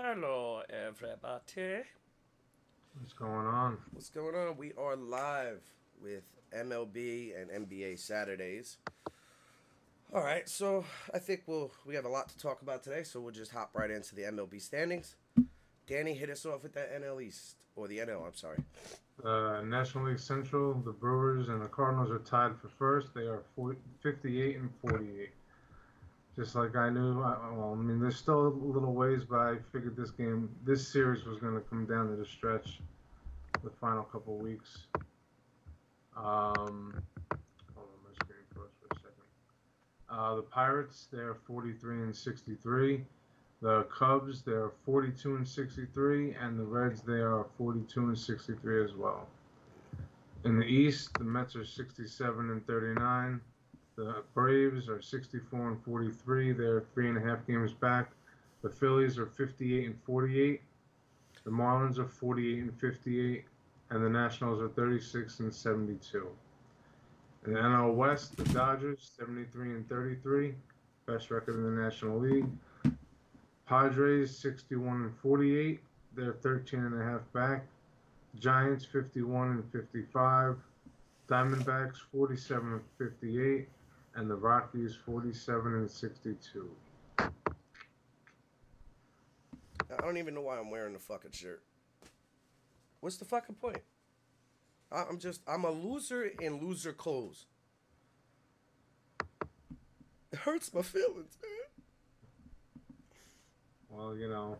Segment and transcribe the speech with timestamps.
[0.00, 1.82] Hello, everybody.
[3.00, 3.78] What's going on?
[3.90, 4.56] What's going on?
[4.56, 5.60] We are live
[6.00, 6.22] with
[6.56, 8.76] MLB and NBA Saturdays.
[10.14, 13.20] All right, so I think we'll we have a lot to talk about today, so
[13.20, 15.16] we'll just hop right into the MLB standings.
[15.88, 18.24] Danny, hit us off with that NL East or the NL.
[18.24, 18.62] I'm sorry.
[19.24, 23.08] Uh, National League Central, the Brewers and the Cardinals are tied for first.
[23.14, 25.30] They are 40, 58 and 48.
[26.38, 29.56] Just like I knew, I, well, I mean, there's still a little ways, but I
[29.72, 32.78] figured this game, this series was going to come down to the stretch,
[33.64, 34.86] the final couple weeks.
[36.16, 36.94] Um,
[37.74, 39.26] hold on, my screen for a second.
[40.08, 43.04] Uh, the Pirates, they're 43 and 63.
[43.60, 48.94] The Cubs, they're 42 and 63, and the Reds, they are 42 and 63 as
[48.94, 49.26] well.
[50.44, 53.40] In the East, the Mets are 67 and 39.
[53.98, 56.52] The Braves are 64 and 43.
[56.52, 58.12] They're three and a half games back.
[58.62, 60.62] The Phillies are 58 and 48.
[61.42, 63.44] The Marlins are 48 and 58,
[63.90, 66.28] and the Nationals are 36 and 72.
[67.44, 70.54] In the NL West, the Dodgers 73 and 33,
[71.06, 72.46] best record in the National League.
[73.66, 75.80] Padres 61 and 48.
[76.14, 77.66] They're 13 and a half back.
[78.38, 80.54] Giants 51 and 55.
[81.28, 83.68] Diamondbacks 47 and 58.
[84.14, 86.70] And the Rockies 47 and 62.
[87.18, 87.30] I
[90.00, 91.62] don't even know why I'm wearing the fucking shirt.
[93.00, 93.82] What's the fucking point?
[94.90, 97.46] I'm just I'm a loser in loser clothes.
[100.32, 101.52] It hurts my feelings, man.
[103.90, 104.58] Well, you know,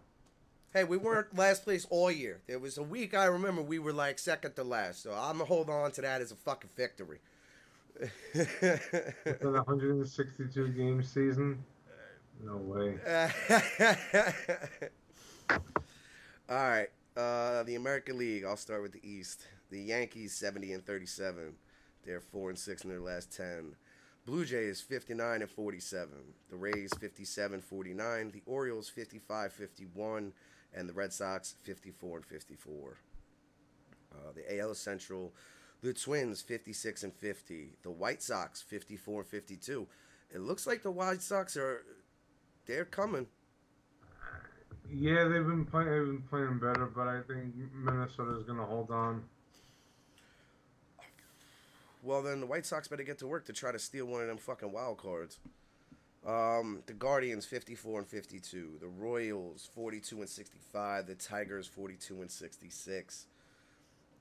[0.74, 2.42] Hey, we weren't last place all year.
[2.46, 5.46] There was a week I remember we were like second to last, so I'm gonna
[5.46, 7.20] hold on to that as a fucking victory.
[8.34, 8.80] Within
[9.42, 11.64] a 162 game season,
[12.44, 12.98] no way.
[15.50, 15.58] All
[16.56, 18.45] right, uh, the American League.
[18.45, 19.46] I'll start with the East.
[19.70, 21.55] The Yankees 70 and 37.
[22.05, 23.74] They're four and six in their last ten.
[24.24, 26.11] Blue Jays 59 and 47.
[26.50, 28.30] The Rays 57 49.
[28.30, 30.33] The Orioles 55 51.
[30.74, 32.96] And the Red Sox 54 and 54.
[34.12, 35.33] Uh, the AL Central,
[35.83, 37.70] the Twins 56 and 50.
[37.83, 39.86] The White Sox 54 and 52.
[40.34, 41.84] It looks like the White Sox are
[42.66, 43.27] they're coming.
[44.90, 45.88] Yeah, they've been playing.
[45.90, 49.24] They've been playing better, but I think Minnesota's gonna hold on.
[52.02, 54.28] Well, then the White Sox better get to work to try to steal one of
[54.28, 55.38] them fucking wild cards.
[56.27, 58.78] Um, the Guardians 54 and 52.
[58.80, 61.06] The Royals 42 and 65.
[61.06, 63.27] The Tigers 42 and 66.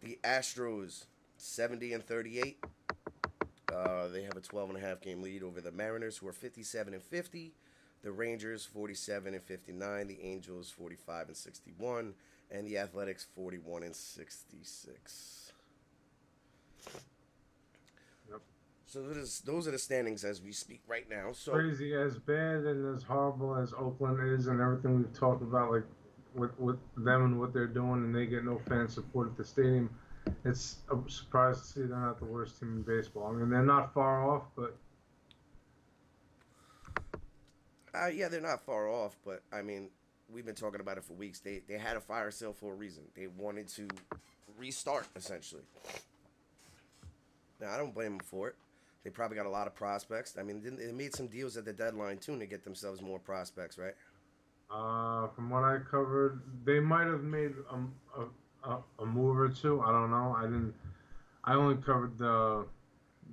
[0.02, 1.06] The Astros
[1.38, 2.64] 70 and 38.
[3.74, 6.34] Uh, they have a 12 and a half game lead over the Mariners, who are
[6.34, 7.54] 57 and 50.
[8.04, 10.08] The Rangers 47 and 59.
[10.08, 12.14] The Angels 45 and 61.
[12.50, 15.52] And the Athletics 41 and 66.
[18.30, 18.42] Yep.
[18.86, 21.34] So is, those are the standings as we speak right now.
[21.34, 25.72] So Crazy as bad and as horrible as Oakland is, and everything we've talked about,
[25.72, 25.84] like
[26.34, 29.44] with with them and what they're doing, and they get no fan support at the
[29.44, 29.90] stadium.
[30.48, 33.28] It's a surprise to see they're not the worst team in baseball.
[33.28, 34.78] I mean, they're not far off, but
[37.94, 39.90] Uh, yeah, they're not far off, but I mean,
[40.30, 41.40] we've been talking about it for weeks.
[41.40, 43.04] They they had a fire sale for a reason.
[43.16, 43.88] They wanted to
[44.58, 45.64] restart essentially.
[47.60, 48.56] Now I don't blame them for it.
[49.04, 50.38] They probably got a lot of prospects.
[50.40, 53.20] I mean, they they made some deals at the deadline too to get themselves more
[53.20, 53.96] prospects, right?
[54.70, 58.26] uh, from what I covered, they might have made a, a,
[58.64, 59.82] a, a move or two.
[59.82, 60.36] I don't know.
[60.38, 60.74] I didn't.
[61.44, 62.66] I only covered the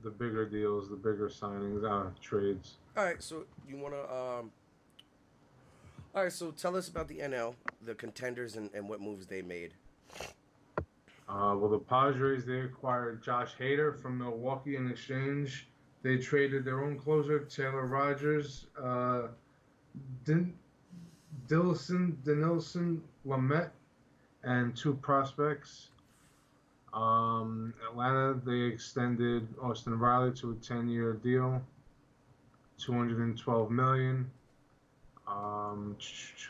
[0.03, 2.75] the bigger deals, the bigger signings, uh, trades.
[2.97, 4.51] All right, so you wanna um.
[6.15, 9.43] All right, so tell us about the NL, the contenders, and, and what moves they
[9.43, 9.73] made.
[11.29, 15.67] Uh, well, the Padres they acquired Josh Hader from Milwaukee in exchange.
[16.03, 19.29] They traded their own closer Taylor Rogers, uh,
[20.25, 20.55] Din-
[21.49, 23.71] Dillison, Denilson, Lamette,
[24.45, 25.89] and two prospects.
[26.93, 31.61] Um, Atlanta they extended Austin Riley to a 10-year deal,
[32.79, 34.31] 212 million.
[35.27, 35.97] Um,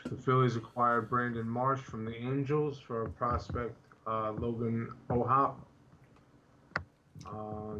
[0.03, 3.75] the Phillies acquired Brandon Marsh from the Angels for a prospect
[4.05, 5.55] uh, Logan O'Hoppe.
[7.25, 7.79] Uh,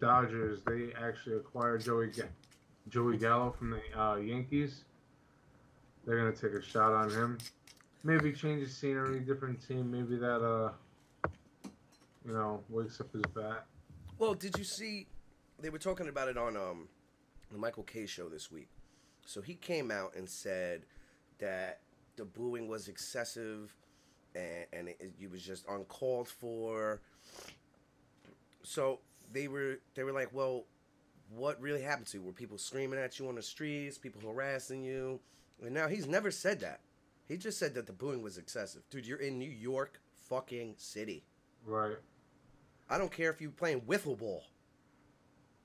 [0.00, 2.10] Dodgers, they actually acquired Joey
[2.90, 4.84] Joey Gallo from the uh, Yankees.
[6.04, 7.38] They're gonna take a shot on him.
[8.04, 9.90] Maybe change the scenery, different team.
[9.90, 10.72] Maybe that uh,
[12.26, 13.66] you know, wakes up his bat.
[14.18, 15.06] Well, did you see?
[15.60, 16.88] They were talking about it on um,
[17.50, 18.68] the Michael Kay show this week.
[19.24, 20.82] So he came out and said
[21.38, 21.80] that
[22.16, 23.74] the booing was excessive,
[24.34, 27.00] and and it, it was just uncalled for.
[28.62, 29.00] So
[29.32, 30.64] they were they were like, well,
[31.30, 32.22] what really happened to you?
[32.22, 33.98] Were people screaming at you on the streets?
[33.98, 35.20] People harassing you?
[35.64, 36.80] And now he's never said that.
[37.26, 38.82] He just said that the booing was excessive.
[38.90, 41.24] Dude, you're in New York fucking city.
[41.64, 41.96] Right.
[42.88, 44.44] I don't care if you're playing wiffle ball.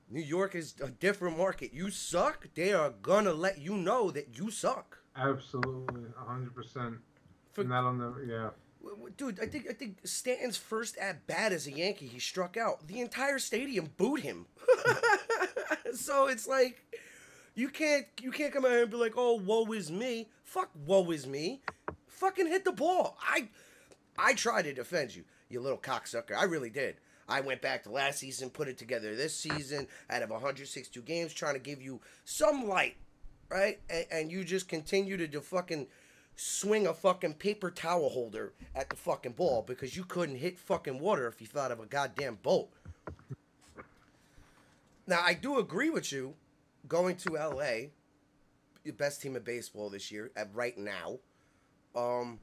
[0.08, 1.72] New York is a different market.
[1.72, 4.98] You suck, they are gonna let you know that you suck.
[5.16, 6.96] Absolutely, hundred percent.
[7.56, 8.24] And that'll never.
[8.24, 8.50] Yeah.
[9.16, 12.88] Dude, I think I think Stanton's first at bat as a Yankee, he struck out.
[12.88, 14.46] The entire stadium booed him.
[15.94, 16.82] so it's like
[17.54, 20.70] you can't you can't come out here and be like, "Oh, woe is me." Fuck,
[20.86, 21.60] woe is me.
[22.06, 23.16] Fucking hit the ball.
[23.20, 23.48] I
[24.18, 26.36] I tried to defend you, you little cocksucker.
[26.36, 26.96] I really did.
[27.28, 31.32] I went back to last season, put it together this season out of 162 games,
[31.32, 32.96] trying to give you some light,
[33.48, 33.78] right?
[33.88, 35.86] And, and you just continue to do fucking
[36.34, 40.98] swing a fucking paper towel holder at the fucking ball because you couldn't hit fucking
[40.98, 42.70] water if you thought of a goddamn boat.
[45.06, 46.34] Now, I do agree with you
[46.88, 47.88] going to LA,
[48.84, 51.18] the best team in baseball this year, at right now.
[51.94, 52.38] Um,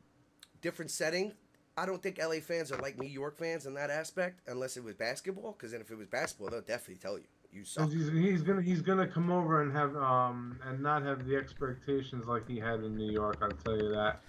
[0.61, 1.33] different setting.
[1.77, 4.83] I don't think LA fans are like New York fans in that aspect, unless it
[4.83, 5.53] was basketball.
[5.53, 7.89] Because then, if it was basketball, they'll definitely tell you you suck.
[7.89, 12.25] He's, he's gonna he's gonna come over and have um and not have the expectations
[12.25, 13.37] like he had in New York.
[13.41, 14.21] I'll tell you that.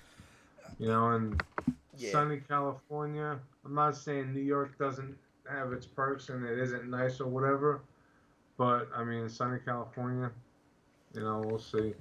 [0.78, 1.43] You know, and
[1.96, 2.12] Yeah.
[2.12, 3.38] sunny California.
[3.64, 5.16] I'm not saying New York doesn't
[5.50, 7.81] have its perks and it isn't nice or whatever,
[8.58, 10.31] but I mean sunny California.
[11.14, 11.94] You know, we'll see.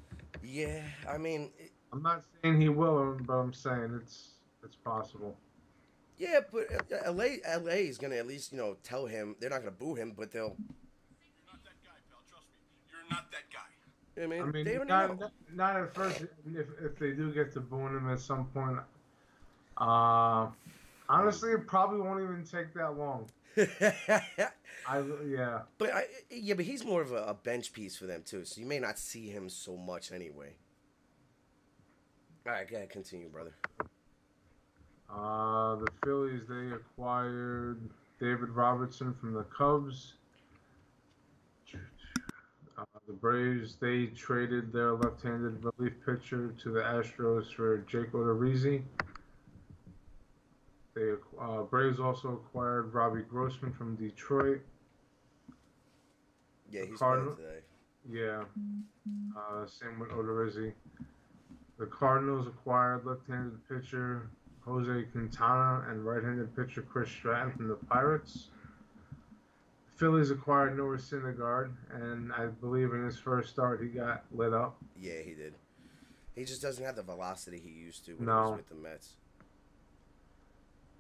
[0.44, 4.32] Yeah, I mean, it- I'm not saying he will, but I'm saying it's
[4.64, 5.38] it's possible.
[6.18, 9.60] yeah, but uh, LA LA is gonna at least you know tell him they're not
[9.60, 10.58] gonna boo him, but they'll.
[10.58, 12.20] You're not that guy, pal.
[12.30, 12.60] Trust me.
[12.92, 14.22] You're not that guy.
[14.22, 16.22] I mean, I mean, they not, not at first.
[16.22, 18.80] If, if they do get to booing him at some point,
[19.78, 20.48] uh,
[21.08, 23.28] honestly, it probably won't even take that long.
[24.88, 28.22] I yeah, but I, yeah, but he's more of a, a bench piece for them
[28.26, 30.54] too, so you may not see him so much anyway.
[32.46, 33.54] All right, go ahead, continue, brother.
[35.10, 37.82] uh, the Phillies they acquired
[38.20, 40.14] David Robertson from the Cubs.
[42.78, 48.84] Uh, the Braves they traded their left-handed relief pitcher to the Astros for Jake Odorizzi.
[50.98, 54.62] They uh, Braves also acquired Robbie Grossman from Detroit.
[56.72, 57.64] Yeah, he's Cardinal- playing today.
[58.10, 58.44] Yeah.
[59.38, 60.74] Uh, same with Odorizzi.
[61.78, 64.30] The Cardinals acquired left-handed pitcher
[64.66, 68.48] Jose Quintana and right-handed pitcher Chris Stratton from the Pirates.
[69.92, 74.54] The Phillies acquired Noah Syndergaard, and I believe in his first start he got lit
[74.54, 74.78] up.
[75.00, 75.54] Yeah, he did.
[76.34, 79.16] He just doesn't have the velocity he used to when he was with the Mets.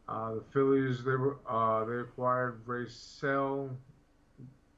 [0.09, 3.69] Uh, the Phillies they were uh, they acquired Raisel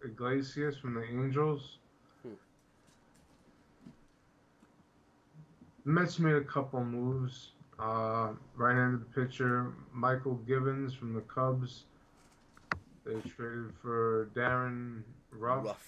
[0.03, 1.77] Iglesias from the Angels.
[2.23, 2.29] Hmm.
[5.85, 7.51] The Mets made a couple moves.
[7.79, 11.85] Uh, right-handed pitcher Mychal Givens from the Cubs.
[13.05, 15.65] They traded for Darin Ruf.
[15.65, 15.87] Rough.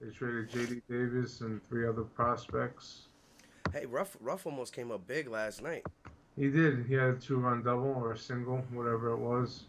[0.00, 0.82] They traded J.D.
[0.90, 3.02] Davis and three other prospects.
[3.72, 4.16] Hey, Ruf.
[4.20, 5.86] Ruf almost came up big last night.
[6.36, 6.86] He did.
[6.86, 9.64] He had a two-run double or a single, whatever it was.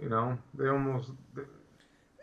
[0.00, 1.42] You know, they almost, they,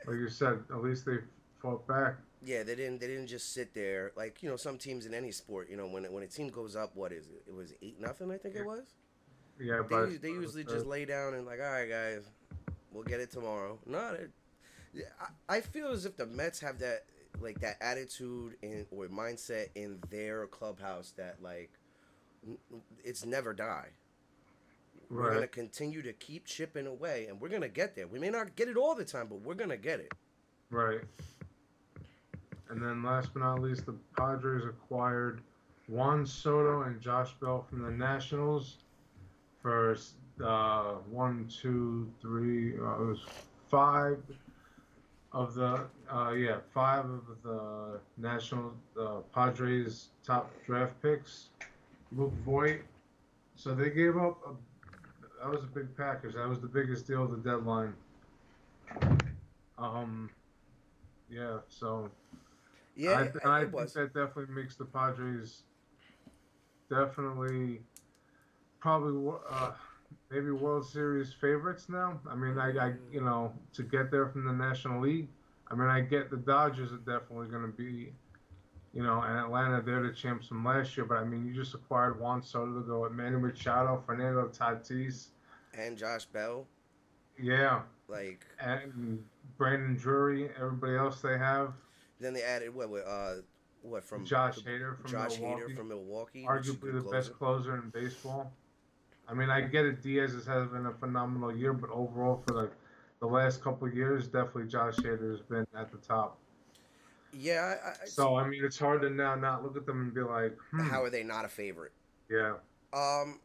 [0.07, 1.17] like you said, at least they
[1.61, 2.15] fought back.
[2.43, 2.99] Yeah, they didn't.
[3.01, 5.67] They didn't just sit there like you know some teams in any sport.
[5.69, 7.41] You know when when a team goes up, what is it?
[7.47, 8.29] It was eight nothing.
[8.31, 8.83] I think it was.
[9.59, 12.29] Yeah, They, but they usually just lay down and like, all right, guys,
[12.91, 13.79] we'll get it tomorrow.
[13.85, 14.27] No, they-
[14.93, 15.05] yeah,
[15.49, 17.05] I, I feel as if the Mets have that
[17.41, 21.71] like that attitude and or mindset in their clubhouse that like
[23.03, 23.89] it's never die.
[25.09, 28.07] We're gonna continue to keep chipping away, and we're gonna get there.
[28.07, 30.11] We may not get it all the time, but we're gonna get it.
[30.71, 31.01] Right.
[32.69, 35.41] And then last but not least, the Padres acquired
[35.87, 38.77] Juan Soto and Josh Bell from the Nationals
[39.61, 39.95] for
[40.43, 43.25] uh, one, two, three, uh, it was
[43.69, 44.17] five
[45.31, 51.49] of the, uh, yeah, five of the National uh, Padres top draft picks.
[52.11, 52.81] Luke Voit.
[53.55, 56.33] So they gave up, a, that was a big package.
[56.33, 57.93] That was the biggest deal of the deadline.
[59.77, 60.29] Um,
[61.29, 62.09] yeah, so
[62.95, 63.93] Yeah, I, and I think was.
[63.93, 65.63] that definitely makes the Padres
[66.89, 67.81] definitely
[68.79, 69.71] probably uh,
[70.29, 72.19] maybe World Series favorites now.
[72.29, 75.27] I mean, I, I you know to get there from the National League.
[75.69, 78.13] I mean, I get the Dodgers are definitely going to be
[78.95, 81.05] You know, and Atlanta, they're the champs from last year.
[81.05, 85.27] But I mean, you just acquired Juan Soto to go with Manny Machado, Fernando Tatis.
[85.77, 86.65] And Josh Bell,
[87.37, 89.21] Yeah, like and
[89.57, 91.73] Brandon Drury, everybody else they have.
[92.21, 93.35] then they added what what uh
[93.81, 97.01] what from Josh Hader from Josh Milwaukee, Hader from Milwaukee, which is a arguably the
[97.01, 97.11] closer.
[97.17, 98.51] best closer in baseball.
[99.27, 100.01] I mean, I get it.
[100.01, 102.71] Diaz is been a phenomenal year, but overall, for like
[103.19, 106.37] the last couple of years, definitely Josh Hader has been at the top.
[107.37, 110.13] Yeah, I, I, So I mean, it's hard to now not look at them and
[110.13, 111.91] be like, hmm, how are they not a favorite?
[112.29, 112.55] yeah,
[112.93, 113.39] Um,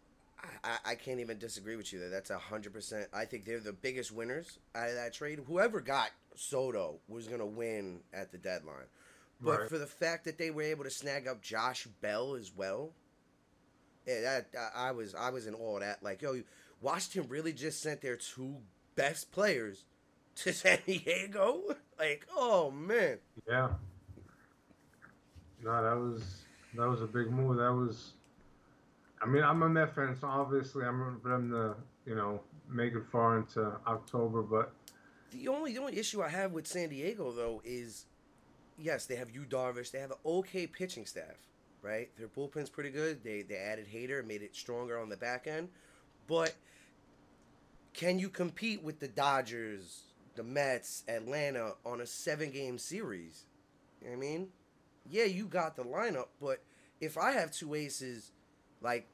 [0.65, 2.11] I, I can't even disagree with you there.
[2.11, 3.09] That's a hundred percent.
[3.13, 5.41] I think they're the biggest winners out of that trade.
[5.47, 8.87] Whoever got Soto was gonna win at the deadline.
[9.43, 9.69] But Right.
[9.69, 12.93] for the fact that they were able to snag up Josh Bell as well,
[14.07, 16.03] yeah, that I I was I was in awe of that.
[16.03, 16.43] Like, yo,
[16.81, 18.57] Washington really just sent their two
[18.97, 19.85] best players
[20.37, 21.63] to San Diego.
[21.99, 23.19] Like, oh man,
[23.49, 23.69] yeah.
[25.63, 26.23] No, that was
[26.75, 27.57] that was a big move.
[27.57, 28.13] That was.
[29.23, 31.75] I mean, I'm a Met fan, so obviously I'm rooting for them to,
[32.09, 34.43] you know, make it far into October.
[34.43, 34.73] But
[35.31, 38.07] The only the only issue I have with San Diego though is,
[38.79, 39.91] yes, they have Yu Darvish.
[39.91, 41.37] They have an okay pitching staff,
[41.83, 42.11] right?
[42.19, 43.23] Their bullpen's pretty good.
[43.23, 45.69] They they added Hader, made it stronger on the back end,
[46.27, 46.55] but
[47.93, 50.03] can you compete with the Dodgers,
[50.35, 53.47] the Mets, Atlanta on a seven game series?
[54.01, 54.49] You know what I mean,
[55.09, 56.63] yeah, you got the lineup, but
[57.01, 58.33] if I have two aces
[58.81, 59.07] like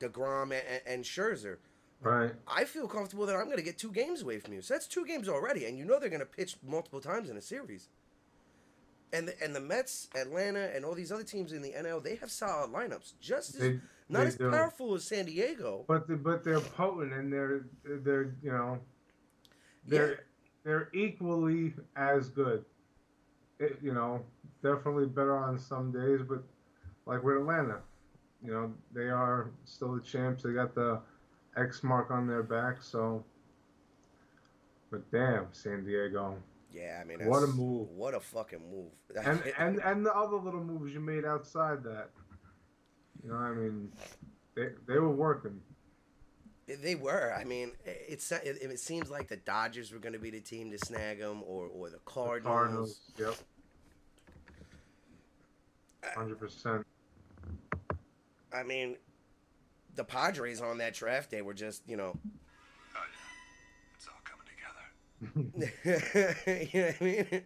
[0.00, 1.56] Degrom and, and Scherzer,
[2.00, 4.62] right, I feel comfortable that I'm going to get two games away from you.
[4.62, 7.36] So that's two games already, and you know they're going to pitch multiple times in
[7.36, 7.88] a series.
[9.12, 12.16] And the, and the Mets, Atlanta, and all these other teams in the NL, they
[12.16, 14.50] have solid lineups, just as they not they as do.
[14.50, 15.84] powerful as San Diego.
[15.86, 18.80] But the, but they're potent and they're they're you know
[19.86, 20.16] they're Yeah.
[20.64, 22.64] they're equally as good.
[23.58, 24.24] It, you know,
[24.62, 26.42] definitely better on some days, but
[27.06, 27.80] like with Atlanta,
[28.42, 30.42] you know, they are still the champs.
[30.42, 31.00] They got the
[31.56, 33.24] X mark on their back, so.
[34.90, 36.36] But damn, San Diego,
[36.72, 37.90] Yeah, I mean, What a move.
[37.90, 38.90] What a fucking move!
[39.26, 42.10] and and and the other little moves you made outside that,
[43.22, 43.92] you know, I mean,
[44.54, 45.60] they they were working.
[46.66, 47.34] They were.
[47.38, 50.70] I mean, it's it, it seems like the Dodgers were going to be the team
[50.70, 53.00] to snag him, or or the The Cardinals.
[53.18, 53.36] Cardinals,
[56.02, 56.86] yep, hundred percent.
[58.52, 58.96] I mean,
[59.94, 62.16] the Padres on that draft day were just you know
[62.96, 65.72] Oh yeah, it's all coming together.
[66.72, 67.42] you know what I mean?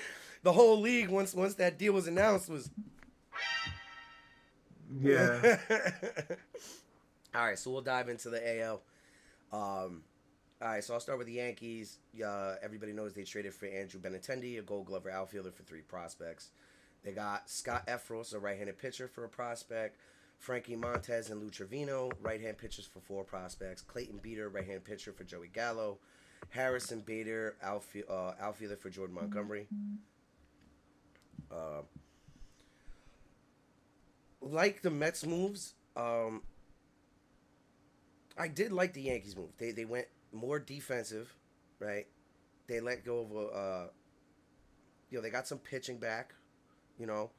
[0.42, 2.70] the whole league once once that deal was announced was
[5.00, 5.58] Yeah.
[7.38, 8.82] all right, so we'll dive into the AL.
[9.52, 10.02] Um,
[10.60, 11.98] all right, so I'll start with the Yankees.
[12.24, 16.50] Uh, everybody knows they traded for Andrew Benintendi, a Gold Glover outfielder, for three prospects.
[17.04, 19.98] They got Scott Effross, a right-handed pitcher, for a prospect.
[20.36, 23.82] Frankie Montas and Lou Trivino, right-hand pitchers for four prospects.
[23.82, 25.98] Clayton Beeter, right-hand pitcher for Joey Gallo.
[26.50, 29.68] Harrison Bader, uh, outfielder for Jordan Montgomery.
[31.52, 31.82] Uh,
[34.40, 36.42] like the Mets moves, um,
[38.38, 39.50] I did like the Yankees move.
[39.58, 41.34] They they went more defensive,
[41.80, 42.06] right?
[42.66, 43.86] They let go of a, uh,
[45.10, 46.34] you know, they got some pitching back.
[46.98, 47.30] You know,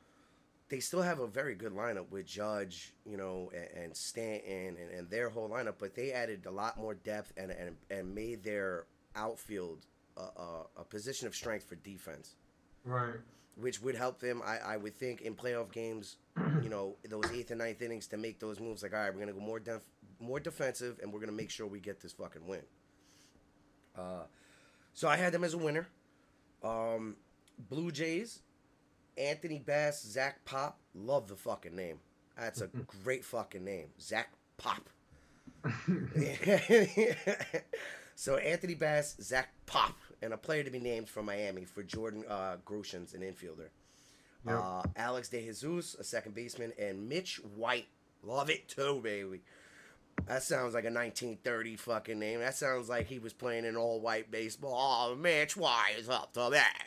[0.70, 4.92] they still have a very good lineup with Judge, you know, and, and Stanton and,
[4.92, 8.44] and their whole lineup, but they added a lot more depth and and, and made
[8.44, 9.86] their outfield
[10.18, 12.36] a, a, a position of strength for defense
[12.86, 13.16] right.
[13.56, 14.42] which would help them.
[14.46, 16.18] I, I would think in playoff games,
[16.62, 18.84] you know, those eighth and ninth innings to make those moves.
[18.84, 19.86] Like, all right, we're gonna go more def-
[20.20, 22.62] more defensive, and we're gonna make sure we get this fucking win.
[23.98, 24.24] Uh,
[24.94, 25.88] so I had them as a winner.
[26.64, 27.16] Um,
[27.70, 28.42] Blue Jays,
[29.18, 30.80] Anthony Bass, Zach Pop.
[30.94, 32.00] Love the fucking name.
[32.38, 32.68] That's a
[33.04, 34.90] great fucking name, Zach Pop.
[38.16, 42.24] so Anthony Bass, Zach Pop, and a player to be named from Miami for Jordan
[42.30, 43.70] uh, Groshans, an infielder.
[44.48, 44.60] Yep.
[44.62, 47.88] Uh, Alex De Jesus, a second baseman, and Mitch White.
[48.24, 49.42] Love it too, baby.
[50.28, 52.40] That sounds like a 1930 fucking name.
[52.40, 55.10] That sounds like he was playing in all white baseball.
[55.12, 56.84] Oh, Mitch White is up to that.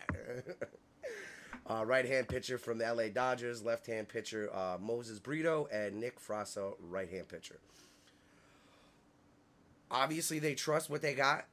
[1.66, 6.00] uh, right hand pitcher from the LA Dodgers, left hand pitcher uh, Moses Brito, and
[6.00, 7.58] Nick Frasso, right hand pitcher.
[9.90, 11.46] Obviously, they trust what they got.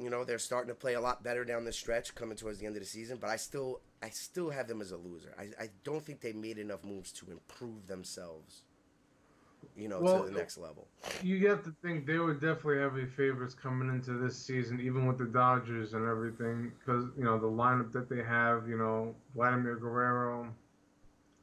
[0.00, 2.66] You know, they're starting to play a lot better down the stretch, coming towards the
[2.66, 3.18] end of the season.
[3.20, 5.34] But I still, I still have them as a loser.
[5.38, 8.62] I, I don't think they made enough moves to improve themselves.
[9.76, 10.88] You know, Well, to the next level.
[11.22, 15.18] You have to think they were definitely heavy favorites coming into this season, even with
[15.18, 18.68] the Dodgers and everything, because you know the lineup that they have.
[18.68, 20.52] You know, Vladimir Guerrero,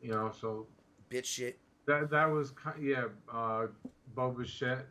[0.02, 0.68] You know, so
[1.10, 1.60] Bitch shit.
[1.88, 3.68] that that was yeah, uh,
[4.16, 4.86] Boba Fett.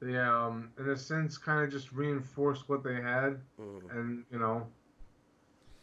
[0.00, 3.90] They um, in a sense, kind of just reinforced what they had, Mhm.
[3.96, 4.66] and you know,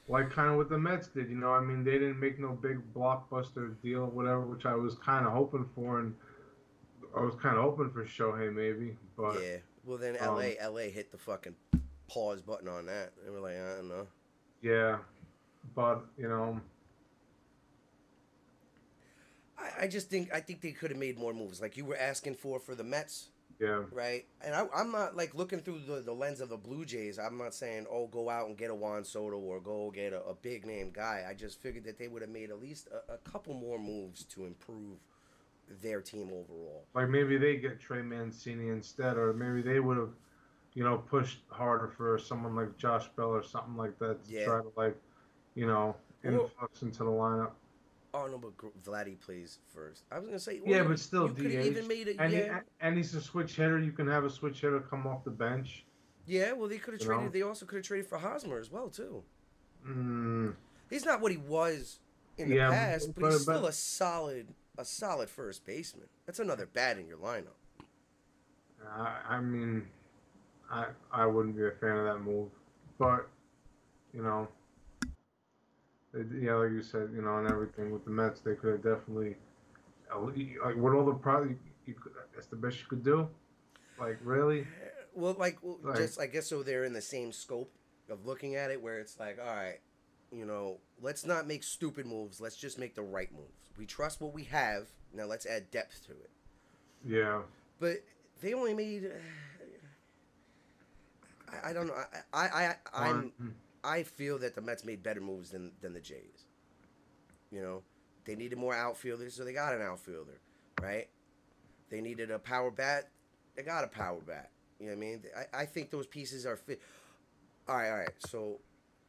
[0.10, 1.30] like kind of what the Mets did.
[1.30, 4.96] You know, I mean, they didn't make no big blockbuster deal, whatever, which I was
[4.96, 6.16] kind of hoping for, and
[7.16, 9.58] I was kind of hoping for Shohei maybe, but yeah.
[9.86, 11.56] Well, then um, LA, LA hit the fucking
[12.08, 13.13] pause button on that.
[13.24, 14.08] They were like, I don't know.
[14.62, 14.98] yeah,
[15.75, 16.60] but you know,
[19.58, 21.98] I, I just think I think they could have made more moves, like you were
[21.98, 24.25] asking for for the Mets, yeah, right?
[24.42, 27.20] And I, I'm not like looking through the, the lens of the Blue Jays.
[27.20, 30.22] I'm not saying, oh, go out and get a Juan Soto or go get a,
[30.24, 31.25] a big name guy.
[31.30, 34.24] I just figured that they would have made at least a, a couple more moves
[34.25, 34.98] to improve
[35.82, 36.86] their team overall.
[36.94, 40.12] like maybe they get Trey Mancini instead, or maybe they would have,
[40.74, 44.44] you know, pushed harder for someone like Josh Bell or something like that to Yeah.
[44.44, 44.98] try to like,
[45.56, 47.51] you know, influx into the lineup.
[48.13, 50.04] Oh no, but Vladdy plays first.
[50.12, 51.66] I was gonna say, Yeah, but still, you could DH.
[51.66, 52.16] even made it.
[52.20, 52.44] And, he,
[52.82, 53.80] and he's a switch hitter.
[53.80, 55.86] You can have a switch hitter come off the bench.
[56.25, 56.51] yeah.
[56.54, 57.25] Well, they could have traded.
[57.25, 57.30] know?
[57.30, 59.24] They also could have traded for Hosmer as well too.
[59.88, 60.56] Mm,
[60.89, 62.00] He's not what he was
[62.38, 64.48] in the Yeah, past, but, but- he's still but- a solid,
[64.78, 66.08] a solid first baseman.
[66.25, 67.58] That's another bat in your lineup.
[68.92, 69.86] I, I mean,
[70.72, 72.50] I I wouldn't be a fan of that move,
[72.98, 73.28] but
[74.13, 74.48] you know,
[76.13, 78.84] it, yeah, like you said, you know, and everything with the Mets, they could have
[78.84, 79.36] definitely,
[80.13, 83.28] uh, like, what all the probably you could, that's the best you could do.
[84.00, 85.98] Like really, eh, Well, like, well, Right.
[85.98, 87.72] just I guess so they're in the same scope
[88.10, 89.80] of looking at it, where it's like, all right,
[90.32, 92.39] you know, let's not make stupid moves.
[92.39, 93.72] Let's just make the right moves.
[93.78, 94.88] We trust what we have.
[95.13, 96.30] Now let's add depth to it.
[97.06, 97.42] yeah,
[97.80, 98.04] But
[98.42, 99.06] they only made.
[99.06, 99.10] Eh,
[101.63, 101.96] I, I don't know.
[102.34, 103.32] I, I, I I'm.
[103.39, 103.50] Hmm.
[103.84, 106.46] I feel that the Mets made better moves than than the Jays.
[107.52, 107.84] You know,
[108.26, 110.39] they needed more outfielders, so they got an outfielder,
[110.82, 111.08] right?
[111.89, 113.10] They needed a power bat,
[113.56, 114.52] they got a power bat.
[114.80, 115.24] You know what I mean?
[115.36, 116.82] I, I think those pieces are fit.
[117.68, 118.10] All right, all right.
[118.20, 118.60] So,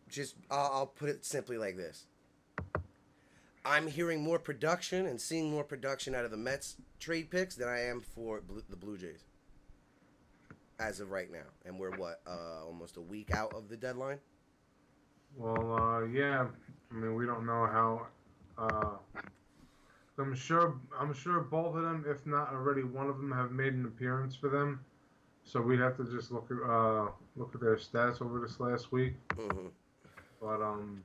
[0.08, 2.06] just I'll, I'll put it simply like this:
[3.64, 7.68] I'm hearing more production and seeing more production out of the Mets trade picks than
[7.68, 9.24] I am for the Blue Jays.
[10.78, 14.18] As of right now, and we're what uh, almost a week out of the deadline.
[15.36, 16.46] Well, uh, yeah.
[16.90, 18.06] I mean, we don't know how.
[18.58, 18.96] Uh,
[20.18, 20.78] I'm sure.
[20.98, 24.34] I'm sure both of them, if not already one of them, have made an appearance
[24.36, 24.80] for them.
[25.44, 28.92] So we'd have to just look at uh, look at their stats over this last
[28.92, 29.14] week.
[29.34, 29.68] hmm
[30.40, 31.02] But um,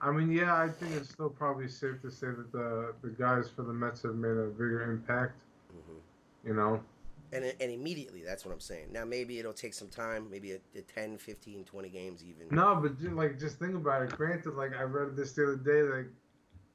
[0.00, 3.50] I mean, yeah, I think it's still probably safe to say that the the guys
[3.54, 5.42] for the Mets have made a bigger impact.
[5.70, 5.98] hmm
[6.48, 6.80] You know.
[7.34, 8.92] And, and immediately, that's what I'm saying.
[8.92, 12.48] Now, maybe it'll take some time, maybe a, a 10, 15, 20 games even.
[12.50, 14.10] No, but like just think about it.
[14.10, 16.06] Granted, like I read this the other day, like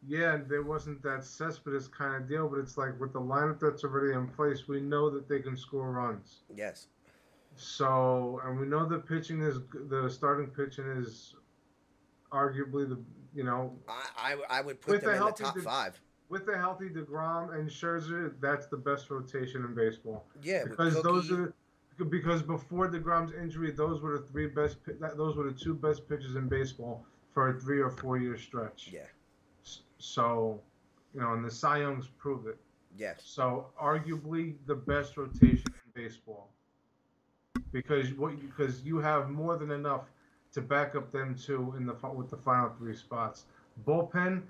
[0.07, 3.83] yeah, there wasn't that Cespedes kind of deal, but it's like with the lineup that's
[3.83, 6.43] already in place, we know that they can score runs.
[6.55, 6.87] Yes.
[7.57, 9.57] So, and we know the pitching is
[9.89, 11.35] the starting pitching is
[12.31, 12.99] arguably the
[13.33, 15.99] you know I, I, I would put them the in the top de- five.
[16.29, 21.31] With the healthy Degrom and Scherzer, that's the best rotation in baseball Yeah, because those
[21.31, 21.53] are
[22.09, 24.77] because before Degrom's injury, those were the three best
[25.17, 28.89] those were the two best pitchers in baseball for a three or four year stretch.
[28.91, 29.01] Yeah,
[29.97, 30.61] So,
[31.13, 32.57] you know, and the Cy Youngs prove it.
[32.97, 33.21] yes.
[33.25, 36.47] So, arguably the best rotation in baseball.
[37.71, 40.03] Because what because you have more than enough
[40.53, 43.45] to back up them two in the with the final three spots.
[43.85, 44.41] Bullpen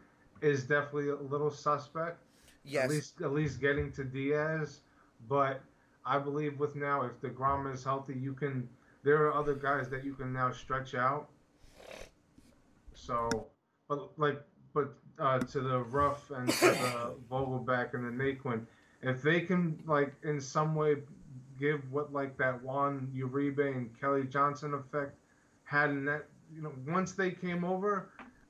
[0.41, 2.23] is definitely a little suspect.
[2.63, 2.85] Yes.
[2.85, 4.81] At least at least getting to Diaz,
[5.27, 5.61] but
[6.05, 8.67] I believe with now if the Degrom is healthy, you can.
[9.01, 11.29] There are other guys that you can now stretch out.
[12.93, 13.47] So,
[13.87, 14.41] but like,
[14.73, 18.65] but uh, to the Ruf and to the Vogelbach and the Naquin,
[19.01, 20.97] if they can like in some way
[21.59, 25.15] give what like that Juan Uribe and Kelly Johnson effect
[25.63, 28.09] had in that, you know, once they came over,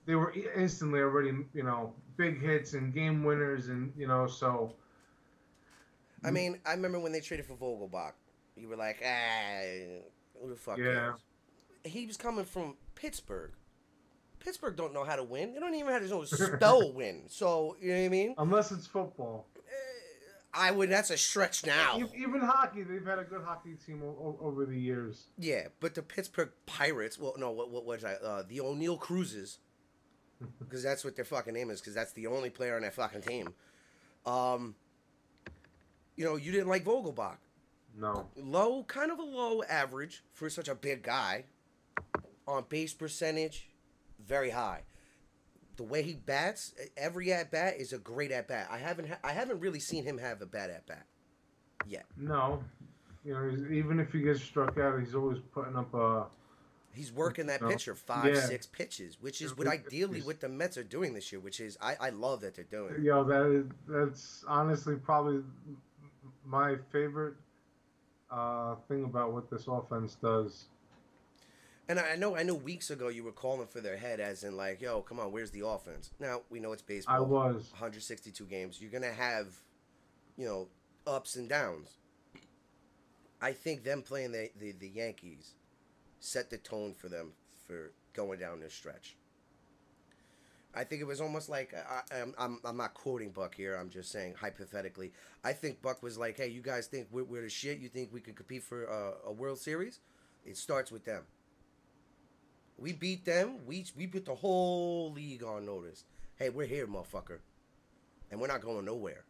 [0.09, 4.73] they were instantly already, you know, big hits and game winners, and you know, so
[6.25, 8.13] I mean, I remember when they traded for Vogelbach.
[8.55, 9.61] You were like, ah,
[10.41, 10.83] who the fuck Yeah.
[10.83, 11.19] cares?
[11.83, 13.51] He was coming from Pittsburgh.
[14.39, 15.53] Pittsburgh don't know how to win.
[15.53, 17.25] They don't even know how to spell win.
[17.27, 18.35] So, you know what I mean?
[18.39, 19.45] unless it's football,
[20.55, 20.89] I would.
[20.89, 21.99] That's a stretch now.
[22.15, 24.01] Even hockey, they've had a good hockey team
[24.41, 25.27] over the years.
[25.37, 27.19] Yeah, but the Pittsburgh Pirates.
[27.19, 28.13] Well, no, what what was I?
[28.15, 29.59] Uh, the Oneil Cruzes,
[30.59, 31.79] because that's what their fucking name is.
[31.81, 33.53] Because that's the only player on that fucking team.
[34.25, 34.75] Um,
[36.15, 37.37] you know, you didn't like Vogelbach.
[37.97, 41.45] No, Low, kind of a low average for such a big guy.
[42.47, 43.69] On base percentage,
[44.25, 44.83] very high.
[45.77, 48.67] the way he bats, every at bat is a great at bat.
[48.71, 51.05] I haven't ha- I haven't really seen him have a bad at bat
[51.87, 52.05] yet.
[52.17, 52.63] No,
[53.23, 56.25] you know, even if he gets struck out, he's always putting up a.
[56.93, 58.41] He's working that pitcher five, Yeah.
[58.41, 61.39] six pitches, which is what ideally what the Mets are doing this year.
[61.39, 63.03] Which is I, I love that they're doing.
[63.03, 65.43] Know, that is that's honestly probably
[66.45, 67.35] my favorite
[68.31, 70.65] uh, thing about what this offense does.
[71.87, 74.43] And I I know I know weeks ago you were calling for their head as
[74.43, 76.11] in like, yo, come on, where's the offense?
[76.19, 77.15] Now we know it's baseball.
[77.15, 77.69] I was.
[77.71, 78.81] 162 games.
[78.81, 79.47] You're gonna have,
[80.37, 80.67] you know,
[81.05, 81.97] ups and downs.
[83.41, 85.53] I think them playing the, the, the Yankees
[86.19, 87.33] set the tone for them
[87.67, 89.15] for going down this stretch.
[90.73, 93.75] I think it was almost like I, I'm, I'm I'm not quoting Buck here.
[93.75, 95.11] I'm just saying hypothetically.
[95.43, 97.79] I think Buck was like, "Hey, you guys think we're, we're the shit?
[97.79, 99.99] You think we could compete for a, a World Series?
[100.45, 101.23] It starts with them.
[102.77, 103.65] We beat them.
[103.65, 106.03] We we put the whole league on notice.
[106.35, 107.39] Hey, we're here, motherfucker,
[108.29, 109.25] and we're not going nowhere.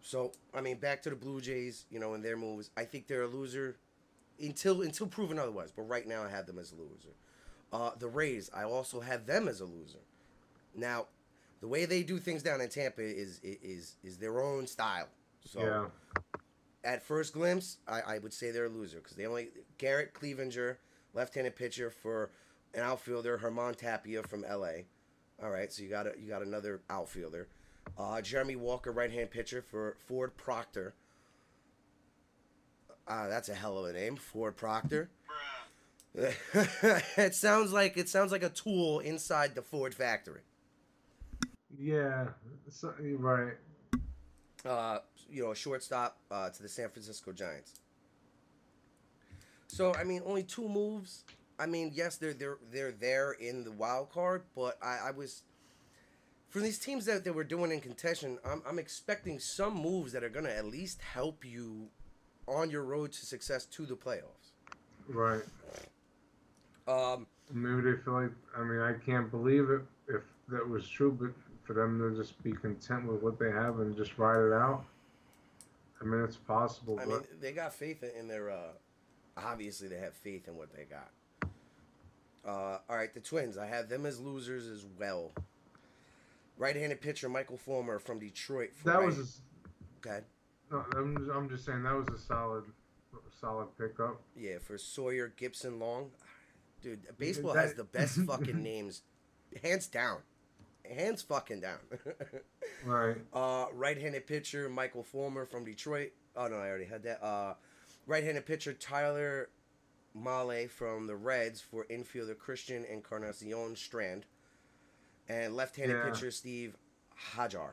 [0.00, 2.70] So I mean, back to the Blue Jays, you know, and their moves.
[2.76, 3.76] I think they're a loser
[4.42, 5.72] until until proven otherwise.
[5.74, 7.14] But right now, I have them as a loser.
[7.72, 10.00] Uh, the Rays, I also have them as a loser.
[10.74, 11.06] Now,
[11.60, 15.08] the way they do things down in Tampa is is is their own style.
[15.44, 16.32] So yeah.
[16.84, 20.76] at first glimpse, I, I would say they're a loser because they only Garrett Cleavinger,
[21.14, 22.30] left-handed pitcher for
[22.74, 24.86] an outfielder, Herman Tapia from L.A.
[25.42, 27.48] All right, so you got a, you got another outfielder.
[27.98, 30.94] Uh, Jeremy Walker, right-hand pitcher for Ford Proctor.
[33.06, 35.10] Uh, that's a hell of a name, Ford Proctor.
[37.16, 40.42] It sounds like it sounds like a tool inside the Ford factory.
[41.78, 42.26] Yeah.
[42.68, 43.54] So, right.
[44.66, 44.98] uh,
[45.30, 47.72] you know, a shortstop uh, to the San Francisco Giants.
[49.68, 51.24] So I mean, only two moves.
[51.58, 55.44] I mean, yes, they're they're they're there in the wild card, but I, I was
[56.50, 58.38] for these teams that they were doing in contention.
[58.44, 61.88] I'm I'm expecting some moves that are gonna at least help you
[62.46, 64.52] on your road to success to the playoffs.
[65.08, 65.42] Right.
[66.88, 68.30] Um, Maybe they feel like.
[68.56, 71.30] I mean, I can't believe it if that was true, but
[71.64, 74.84] for them to just be content with what they have and just ride it out.
[76.00, 78.50] I mean, it's possible, I but mean, they got faith in their.
[78.50, 78.72] Uh,
[79.36, 81.10] obviously, they have faith in what they got.
[82.44, 83.56] Uh, all right, the Twins.
[83.56, 85.30] I have them as losers as well.
[86.58, 88.70] Right-handed pitcher Michael Fulmer from Detroit.
[88.84, 89.40] That right- was.
[90.04, 90.20] Okay.
[90.72, 92.64] No, I'm, just, I'm just saying that was a solid,
[93.38, 94.20] solid pickup.
[94.34, 96.10] Yeah, for Sawyer Gipson-Long.
[96.80, 99.02] Dude, baseball that- has the best fucking names,
[99.62, 100.18] hands down,
[100.88, 101.78] hands fucking down.
[102.84, 103.16] Right.
[103.32, 106.10] Uh, right-handed pitcher Michael Fulmer from Detroit.
[106.34, 107.22] Oh no, I already had that.
[107.24, 107.54] Uh,
[108.06, 109.50] right-handed pitcher Tyler
[110.16, 114.26] Mahle from the Reds for infielder Christian Encarnacion Strand,
[115.28, 116.10] and left-handed Yeah.
[116.10, 116.76] pitcher Steve
[117.36, 117.70] Hajjar.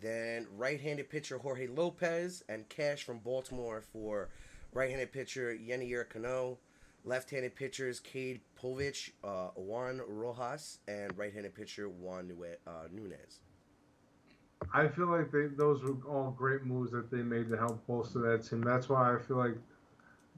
[0.00, 4.28] Then right-handed pitcher Jorge Lopez and Cash from Baltimore for
[4.72, 6.58] right-handed pitcher Yenier Cano.
[7.04, 13.40] Left-handed pitchers Cade Povich, uh, Juan Rojas, and right-handed pitcher Juan Nue- uh, Nunez.
[14.74, 18.18] I feel like they those were all great moves that they made to help bolster
[18.18, 18.60] that team.
[18.60, 19.54] That's why I feel like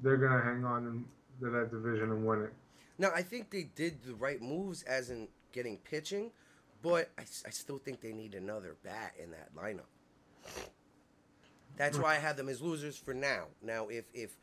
[0.02, 1.04] they're gonna hang on in-
[1.40, 2.52] to that division and win it.
[2.98, 6.30] Now, I think they did the right moves as in getting pitching,
[6.82, 9.88] but I still think they need another bat in that lineup.
[11.76, 13.46] That's why I have them as losers for now.
[13.62, 14.36] Now, if if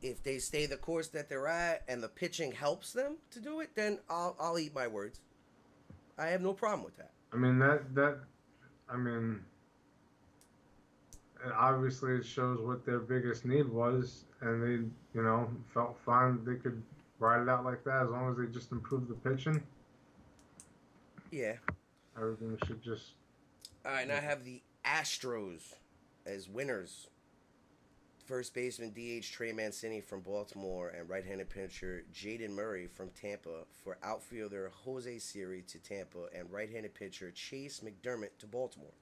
[0.00, 3.60] if they stay the course that they're at and the pitching helps them to do
[3.60, 5.20] it, then I'll I'll eat my words.
[6.18, 7.10] I have no problem with that.
[7.32, 8.18] I mean that that
[8.88, 9.40] I mean
[11.56, 16.54] obviously it shows what their biggest need was and they you know felt fine they
[16.54, 16.80] could
[17.18, 19.60] ride it out like that as long as they just improve the pitching
[21.32, 21.54] Yeah.
[22.16, 23.14] everything should just
[23.84, 25.74] All right, now I have the Astros
[26.26, 27.08] as winners.
[28.26, 33.98] First baseman DH Trey Mancini from Baltimore and right-handed pitcher Jayden Murray from Tampa for
[34.02, 38.92] outfielder Jose Siri to Tampa and right-handed pitcher Chase McDermott to Baltimore.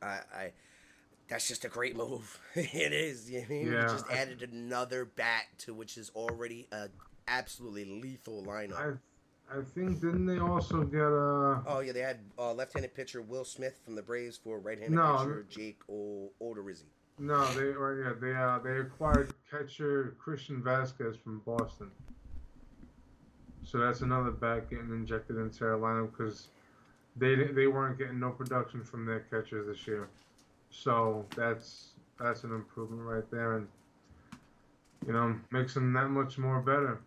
[0.00, 0.52] I, I
[1.28, 2.38] that's just a great move.
[2.54, 3.30] it is.
[3.30, 3.72] You know I mean?
[3.72, 3.88] Yeah.
[3.88, 6.88] Just added another bat to which is already a
[7.28, 8.78] absolutely lethal lineup.
[8.78, 8.98] I
[9.50, 13.44] I think didn't they also get a Oh yeah, they had uh, left-handed pitcher Will
[13.44, 15.18] Smith from the Braves for right-handed No.
[15.18, 16.86] pitcher Jake o- Odorizzi.
[17.18, 21.90] no they or yeah they uh they acquired catcher Christian Vazquez from Boston
[23.64, 26.48] so that's another bat getting injected into their lineup because
[27.16, 30.08] they they weren't getting no production from their catchers this year
[30.70, 33.68] so that's that's an improvement right there and
[35.06, 37.00] you know makes them that much more better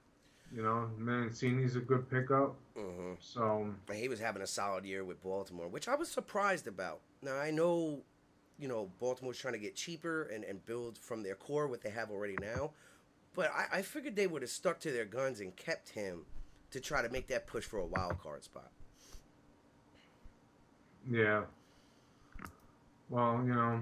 [0.56, 2.56] You know, Mancini's a good pickup.
[2.76, 7.02] hmm So He was having a solid year with Baltimore, which I was surprised about.
[7.22, 8.02] Now I know,
[8.58, 11.90] you know, Baltimore's trying to get cheaper and, and build from their core what they
[11.92, 12.72] have already now,
[13.36, 16.26] but I, I figured they would have stuck to their guns and kept him
[16.72, 18.72] to try to make that push for a wild card spot.
[21.10, 21.44] yeah.
[23.10, 23.82] Well, you know,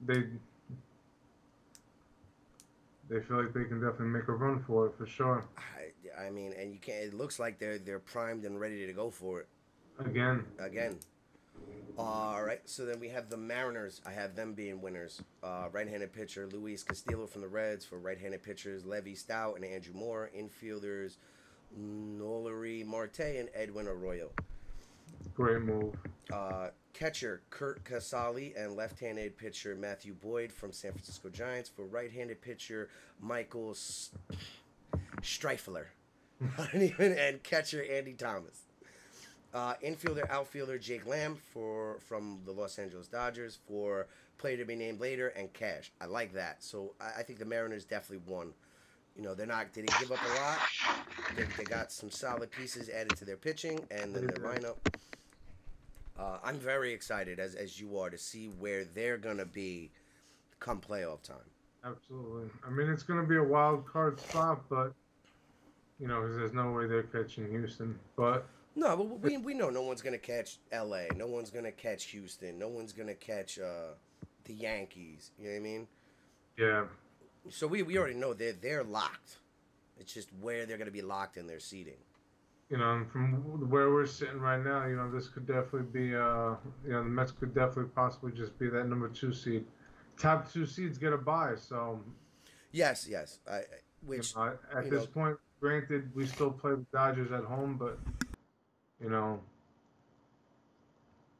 [0.00, 0.24] they
[3.12, 5.44] they feel like they can definitely make a run for it for sure.
[5.58, 7.04] I, I mean, and you can't.
[7.04, 9.48] It looks like they're they're primed and ready to go for it
[9.98, 10.98] Again, again.
[11.98, 14.00] All right, so then we have the Mariners.
[14.06, 15.22] I have them being winners.
[15.42, 19.92] Uh, right-handed pitcher Luis Castillo from the Reds for right-handed pitchers Levi Stoudt and Andrew
[19.94, 20.30] Moore.
[20.36, 21.16] Infielders
[21.78, 24.30] Noelvi Marte and Edwin Arroyo.
[25.34, 25.94] great move.
[26.32, 32.40] Uh, catcher Curt Casali and left-handed pitcher Matthew Boyd from San Francisco Giants for right-handed
[32.40, 32.88] pitcher
[33.20, 33.74] Michael
[35.22, 35.86] Stryffeler.
[36.74, 38.62] And catcher Andy Thomas.
[39.54, 44.06] Uh, infielder, outfielder Jake Lamb for from the Los Angeles Dodgers for
[44.38, 45.92] player to be named later and cash.
[46.00, 46.62] I like that.
[46.64, 48.54] So I, I think the Mariners definitely won.
[49.14, 50.58] You know, they're not didn't give up a lot.
[51.36, 54.76] They, they got some solid pieces added to their pitching and then their lineup.
[56.18, 59.90] Uh, I'm very excited as as you are to see where they're gonna be
[60.60, 61.38] come playoff time.
[61.84, 62.48] Absolutely.
[62.64, 64.92] I mean, it's going to be a wild card spot, but
[65.98, 67.98] you know, 'cause there's no way they're catching Houston.
[68.14, 68.46] But
[68.76, 71.08] No, but we we know no one's gonna catch L.A.
[71.16, 72.56] No one's gonna catch Houston.
[72.58, 73.94] No one's gonna catch uh,
[74.44, 75.32] the Yankees.
[75.38, 75.88] You know what I mean?
[76.56, 76.86] yeah,
[77.50, 79.38] So we, we already know they're they're locked.
[79.98, 81.98] It's just where they're gonna be locked in their seating.
[82.72, 83.34] You know, and from
[83.70, 86.54] where we're sitting right now, you know, this could definitely be, uh,
[86.84, 89.66] you know, the Mets could definitely possibly just be that number two seed.
[90.16, 92.00] Top two seeds get a bye, so
[92.72, 93.40] Yes, yes.
[93.46, 93.64] I, I- you
[94.08, 97.98] which know, at this know- point, granted, we still play the Dodgers at home, but
[99.02, 99.38] you know,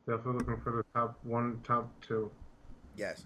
[0.06, 2.30] definitely looking for the top one, top two.
[2.96, 3.24] yes.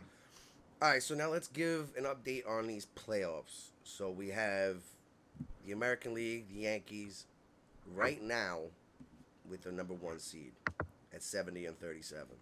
[0.81, 1.03] All right.
[1.03, 3.71] So now let's give an update on these playoffs.
[3.83, 4.77] So we have
[5.65, 7.25] the American League, the Yankees,
[7.95, 8.61] right now
[9.49, 10.53] with the number one seed
[11.15, 12.37] at seventy and thirty-seven.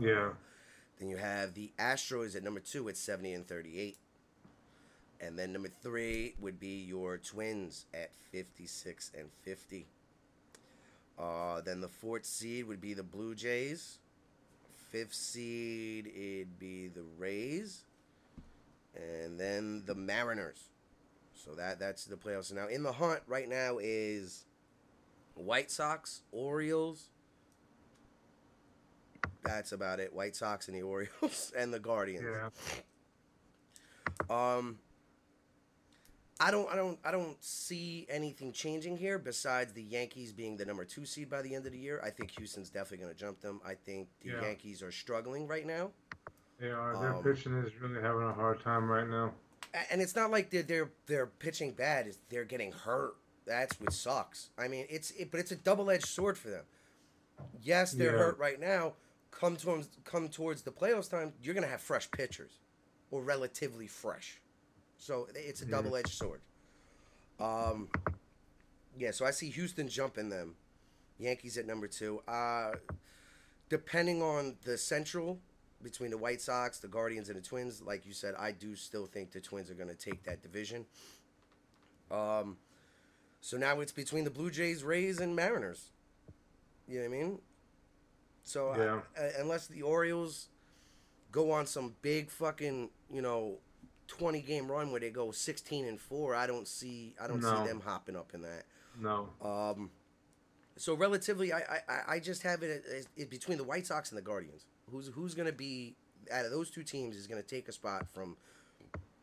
[0.00, 0.30] Yeah.
[0.98, 3.96] Then you have the Astros at number two at 70 and 38.
[5.20, 9.86] And then number three would be your Twins at 56 and 50.
[11.18, 13.98] Uh, then the fourth seed would be the Blue Jays.
[14.90, 17.82] Fifth seed, it'd be the Rays.
[18.94, 20.58] And then the Mariners.
[21.44, 22.52] So that that's the playoffs.
[22.52, 24.44] Now, in the hunt right now is
[25.34, 27.10] White Sox, Orioles,
[29.44, 30.12] that's about it.
[30.12, 32.26] White Sox and the Orioles and the Guardians.
[34.30, 34.56] Yeah.
[34.56, 34.78] Um
[36.40, 40.64] I don't I don't I don't see anything changing here besides the Yankees being the
[40.64, 42.00] number 2 seed by the end of the year.
[42.04, 43.60] I think Houston's definitely going to jump them.
[43.64, 44.42] I think the Yeah.
[44.42, 45.90] Yankees are struggling right now.
[46.60, 46.96] They are.
[47.00, 49.32] Their Um, pitching is really having a hard time right now.
[49.90, 53.16] And it's not like they're they're, they're pitching bad, it's they're getting hurt.
[53.46, 54.50] That's what sucks.
[54.58, 56.64] I mean, it's it, but it's a double-edged sword for them.
[57.62, 58.18] Yes, they're Yeah.
[58.18, 58.94] hurt right now.
[59.30, 62.58] Come towards come towards the playoffs time, you're gonna have fresh pitchers,
[63.10, 64.40] or relatively fresh.
[64.98, 65.70] So it's a Mhm.
[65.70, 66.40] double-edged sword.
[67.38, 67.88] Um,
[68.96, 69.12] yeah.
[69.12, 70.56] So I see Houston jumping them.
[71.18, 72.20] Yankees at number two.
[72.28, 72.72] Uh,
[73.68, 75.40] depending on the Central
[75.82, 79.06] between the White Sox, the Guardians, and the Twins, like you said, I do still
[79.06, 80.86] think the Twins are going to take that division.
[82.10, 82.56] Um,
[83.40, 85.90] so now it's between the Blue Jays, Rays, and Mariners.
[86.88, 87.38] You know what I mean?
[88.42, 89.02] So I- Yeah.
[89.16, 90.48] uh, unless the Orioles
[91.30, 93.60] go on some big fucking, you know,
[94.06, 97.60] 20 game run where they go 16 and 4, I don't see I don't No.
[97.62, 98.64] see them hopping up in that.
[98.96, 99.28] No.
[99.42, 99.90] Um,
[100.76, 104.16] so relatively, I, I- I I just have it as between the White Sox and
[104.16, 104.64] the Guardians.
[104.90, 105.94] Who's who's going to be
[106.32, 108.36] out of those two teams is going to take a spot from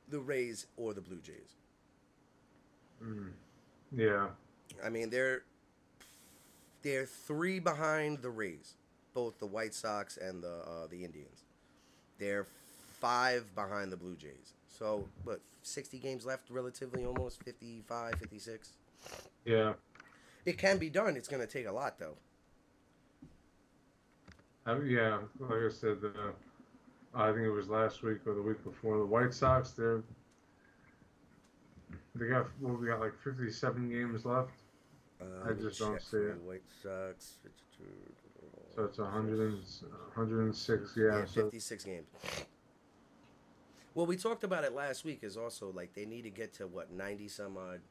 [0.09, 1.55] the Rays or the Blue Jays?
[3.03, 3.31] Mm.
[3.95, 4.27] Yeah.
[4.83, 5.43] I mean, they're
[6.81, 8.75] they're three behind the Rays,
[9.13, 11.43] both the White Sox and the uh, the Indians.
[12.17, 12.45] They're
[12.99, 14.53] five behind the Blue Jays.
[14.67, 18.73] So, what, 60 games left, relatively almost 55, 56?
[19.45, 19.73] Yeah.
[20.45, 21.15] It can be done.
[21.15, 22.17] It's going to take a lot, though.
[24.65, 25.19] Uh, yeah.
[25.39, 26.31] Like I said, uh,
[27.13, 28.97] I think it was last week or the week before.
[28.97, 30.03] The White Sox, they're
[32.15, 34.51] they got what we got like 57 games left,
[35.21, 36.41] Uh, I just don't see it.
[36.41, 37.39] White Sox.
[38.73, 39.61] so it's 100 and,
[40.15, 40.93] 106.
[40.95, 41.03] Yeah.
[41.03, 42.07] Yeah, so 56 games.
[43.93, 45.19] Well, we talked about it last week.
[45.23, 47.81] Is also like they need to get to what 90 some odd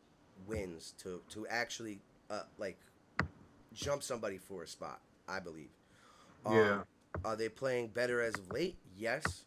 [0.47, 2.79] wins to to actually uh, like
[3.73, 5.01] jump somebody for a spot.
[5.29, 5.71] I believe.
[6.45, 6.83] Um, Yeah.
[7.25, 8.77] Are they playing better as of late?
[8.97, 9.45] Yes.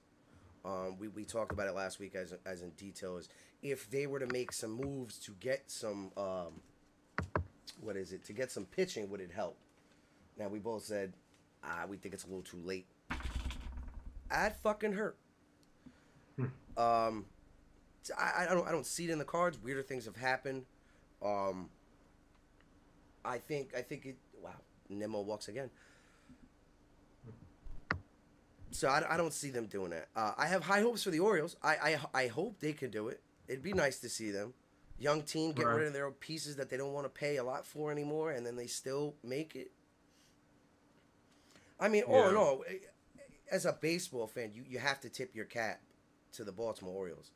[0.66, 3.18] Um, we, we talked about it last week as, as in detail.
[3.18, 3.30] Is
[3.62, 6.62] if they were to make some moves to get some, um,
[7.82, 9.58] what is it, to get some pitching, would it help?
[10.38, 11.14] Now, we both said,
[11.64, 12.88] ah, we think it's a little too late.
[14.30, 15.18] I'd fucking hurt.
[16.78, 17.26] um,
[18.18, 19.58] I, I don't I don't see it in the cards.
[19.62, 20.66] Weirder things have happened.
[21.24, 21.70] Um,
[23.26, 24.18] I think I think it.
[24.42, 24.52] Wow,
[24.90, 25.70] Nimmo walks again.
[28.78, 30.08] So I, I don't see them doing that.
[30.16, 31.56] Uh, I have high hopes for the Orioles.
[31.64, 33.22] I, I I hope they can do it.
[33.48, 34.54] It'd be nice to see them.
[35.00, 35.78] Young team get Right.
[35.78, 38.46] rid of their pieces that they don't want to pay a lot for anymore, and
[38.46, 39.72] then they still make it.
[41.80, 42.40] I mean, all in Yeah.
[42.40, 42.78] all, eh,
[43.50, 45.82] as a baseball fan, you, you have to tip your cap
[46.34, 47.32] to the Baltimore Orioles.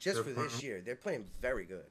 [0.00, 1.86] Just They're for this playing- year, they're playing very good.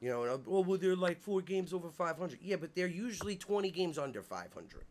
[0.00, 2.40] You know, and, oh, well, they're like four games over 500.
[2.42, 4.84] Yeah, but they're usually 20 games under 500.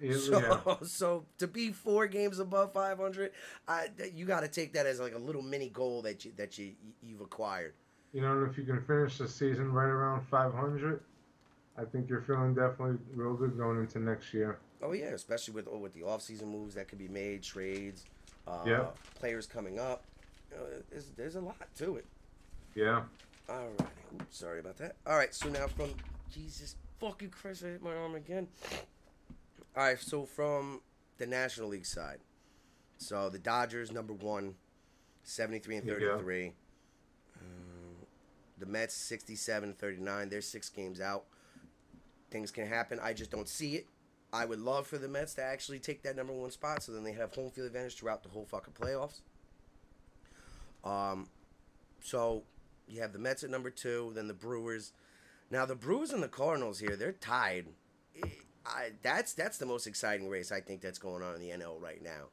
[0.00, 0.76] So, yeah.
[0.86, 3.32] so to be four games above 500,
[3.66, 6.58] I, you got to take that as like a little mini goal that you that
[6.58, 7.72] you you've acquired.
[8.12, 11.00] You know, if you can finish the season right around 500,
[11.78, 14.58] I think you're feeling definitely real good going into next year.
[14.82, 18.04] Oh yeah, especially with oh, with the offseason moves that could be made, trades,
[18.46, 18.86] uh, Yeah.
[19.18, 20.02] players coming up.
[20.50, 22.04] You know, there's, there's a lot to it.
[22.74, 23.02] Yeah.
[23.48, 23.88] All right.
[24.14, 24.96] Oops, sorry about that.
[25.06, 25.34] All right.
[25.34, 25.94] So now from
[26.32, 28.48] Jesus fucking Christ, I hit my arm again.
[29.76, 30.00] All right.
[30.00, 30.80] So from
[31.18, 32.18] the National League side,
[32.98, 34.54] so the Dodgers number one,
[35.24, 36.52] 73 and There you 33.
[37.40, 38.06] Um,
[38.58, 40.28] the Mets 67 and 39.
[40.28, 41.24] They're six games out.
[42.30, 42.98] Things can happen.
[43.02, 43.86] I just don't see it.
[44.32, 47.04] I would love for the Mets to actually take that number one spot, so then
[47.04, 49.20] they have home field advantage throughout the whole fucking playoffs.
[50.84, 51.28] Um,
[52.02, 52.42] so
[52.88, 54.92] you have the Mets at number two, then the Brewers.
[55.50, 57.66] Now the Brewers and the Cardinals here, they're tied.
[58.66, 61.80] I, that's that's the most exciting race I think that's going on in the NL
[61.80, 62.26] right now.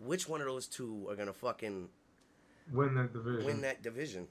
[0.00, 1.88] Which one of those two are gonna fucking
[2.72, 3.44] Win that division.
[3.44, 4.28] win that division?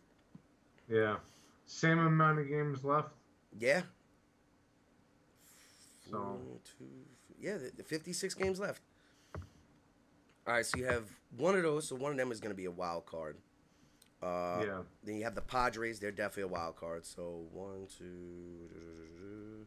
[0.90, 1.18] Yeah.
[1.66, 3.10] Same amount of games left.
[3.60, 3.82] Yeah.
[6.10, 6.86] So- One, two,
[7.40, 8.82] yeah, the, 56 games left.
[10.46, 11.04] All right, so you have
[11.38, 11.88] one of those.
[11.88, 13.38] So one of them is going to be a wild card.
[14.22, 14.80] Uh, yeah.
[15.04, 16.00] Then you have the Padres.
[16.00, 17.06] They're definitely a wild card.
[17.06, 19.66] So one, two,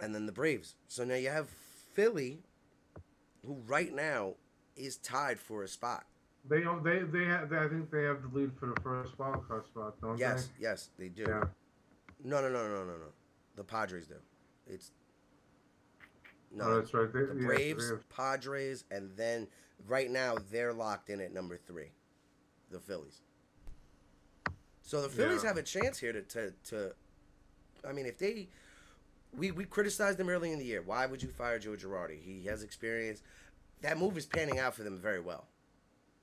[0.00, 0.76] and then the Braves.
[0.88, 1.48] So now you have
[1.94, 2.40] Philly,
[3.44, 4.34] who right now
[4.76, 6.04] is tied for a spot.
[6.46, 9.46] They don't- they they have I think they have the lead for the first wild
[9.48, 10.20] card spot, don't they?
[10.20, 11.24] Yes, yes, they do.
[11.26, 11.44] Yeah.
[12.22, 13.12] No, no, no, no, no, no.
[13.56, 14.16] The Padres do.
[14.66, 14.90] It's
[16.50, 16.64] no.
[16.64, 17.10] Oh, that's right.
[17.12, 19.48] They, the yeah, Braves, have- Padres, and then
[19.86, 21.92] right now they're locked in at number three,
[22.70, 23.22] the Phillies.
[24.82, 25.48] So the Phillies Yeah.
[25.48, 26.94] have a chance here to, to, to
[27.88, 28.48] I mean, if they,
[29.36, 30.82] we, we criticized them early in the year.
[30.82, 32.20] Why would you fire Joe Girardi?
[32.22, 33.22] He has experience.
[33.82, 35.46] That move is panning out for them very well.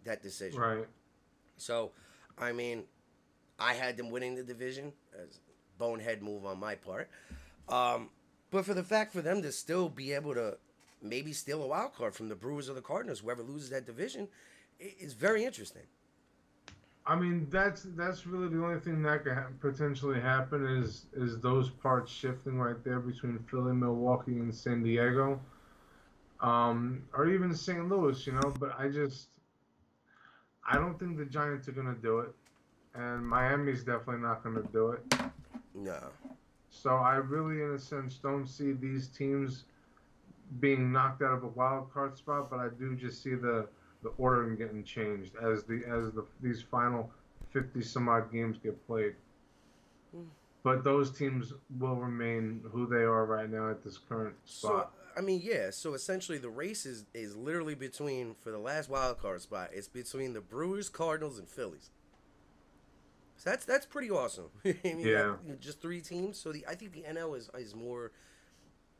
[0.03, 0.59] That decision.
[0.59, 0.87] right.
[1.57, 1.91] So,
[2.39, 2.83] I mean,
[3.59, 5.39] I had them winning the division as
[5.77, 7.09] bonehead move on my part.
[7.69, 8.09] Um,
[8.49, 10.57] but for the fact for them to still be able to
[11.01, 14.27] maybe steal a wild card from the Brewers or the Cardinals, whoever loses that division,
[14.79, 15.83] is very interesting.
[17.05, 21.39] I mean, that's that's really the only thing that could ha- potentially happen is is
[21.39, 25.39] those parts shifting right there between Philly, Milwaukee, and San Diego,
[26.41, 27.89] um, or even St.
[27.89, 28.25] Louis.
[28.27, 29.29] You know, but I just
[30.67, 32.35] I don't think the Giants are gonna do it,
[32.93, 35.13] and Miami's definitely not gonna do it.
[35.73, 35.99] No.
[36.69, 39.65] So I really, in a sense, don't see these teams
[40.59, 43.67] being knocked out of a wild card spot, but I do just see the
[44.03, 47.09] the ordering getting changed as the as the these final
[47.51, 49.15] fifty some odd games get played.
[50.15, 50.23] Hmm.
[50.63, 54.93] But those teams will remain who they are right now at this current spot.
[54.93, 54.97] So.
[55.17, 55.71] I mean, yeah.
[55.71, 59.71] So essentially, the race is, is literally between for the last wild card spot.
[59.73, 61.89] It's between the Brewers, Cardinals, and Phillies.
[63.37, 64.49] So that's that's pretty awesome.
[64.65, 65.13] I mean, Yeah.
[65.13, 66.37] got, you know, just three teams.
[66.37, 68.11] So the I think the NL is is more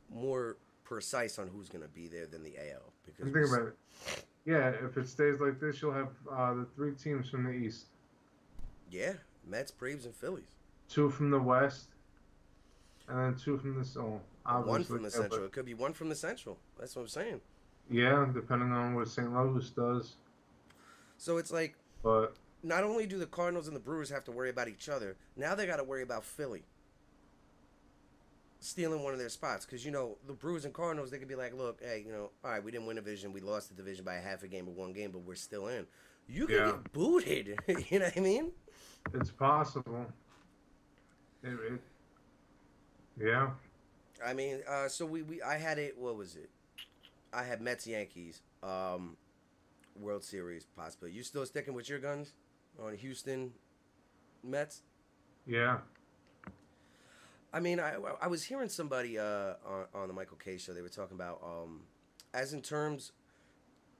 [0.09, 4.25] more precise on who's going to be there than the AL because think about it.
[4.45, 7.85] Yeah, if it stays like this, you'll have uh, the three teams from the East,
[8.89, 9.13] yeah,
[9.47, 10.55] Mets, Braves, and Phillies.
[10.89, 11.89] two from the West,
[13.07, 14.21] and then two from the Soul.
[14.45, 15.45] one from the yeah, Central.
[15.45, 16.57] It could be one from the Central.
[16.79, 17.41] That's what I'm saying.
[17.89, 19.31] Yeah, depending on what St.
[19.31, 20.15] Louis does.
[21.17, 24.49] So it's like But not only do the Cardinals and the Brewers have to worry
[24.49, 26.63] about each other, now they got to worry about Philly
[28.61, 29.65] stealing one of their spots.
[29.65, 32.29] Because, you know, the Brewers and Cardinals, they could be like, look, hey, you know,
[32.45, 33.33] all right, we didn't win a division.
[33.33, 35.67] We lost the division by a half a game or one game, but we're still
[35.67, 35.85] in.
[36.27, 36.65] You can Yeah.
[36.71, 37.59] get booted.
[37.89, 38.51] you know what I mean?
[39.13, 40.05] It's possible.
[41.43, 41.81] It, it,
[43.19, 43.49] yeah.
[44.23, 45.97] I mean, uh, so we, we I had it.
[45.97, 46.49] What was it?
[47.33, 49.17] I had Mets Yankees, um,
[49.99, 51.11] World Series possibly.
[51.11, 52.33] You still sticking with your guns
[52.79, 53.51] on Houston
[54.43, 54.83] Mets?
[55.47, 55.79] Yeah.
[57.53, 60.73] I mean, I, I was hearing somebody uh, on, on the Michael Kay show.
[60.73, 61.81] They were talking about um,
[62.33, 63.11] as in terms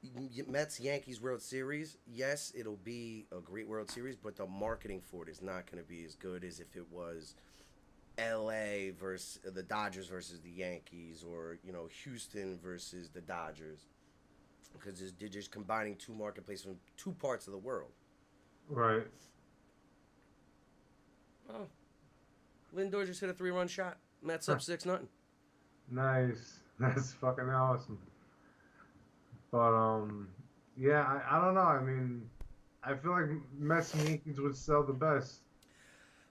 [0.04, 1.98] y- Mets Yankees World Series.
[2.08, 5.84] Yes, it'll be a great World Series, but the marketing for it is not going
[5.84, 7.36] to be as good as if it was
[8.18, 8.94] L.A.
[9.00, 13.80] versus the Dodgers versus the Yankees, or you know Houston versus the Dodgers,
[14.74, 17.92] because they're just combining two marketplaces from two parts of the world.
[18.70, 19.08] Right.
[21.50, 21.68] Oh,
[22.76, 23.98] Lindor just hit a three-run shot.
[24.24, 25.08] Mets up six nothing.
[25.90, 26.60] Nice.
[26.80, 27.98] That's fucking awesome.
[29.52, 30.28] But um,
[30.78, 31.62] yeah, I, I don't know.
[31.62, 32.24] I mean,
[32.84, 35.40] I feel like Mets and Yankees would sell the best.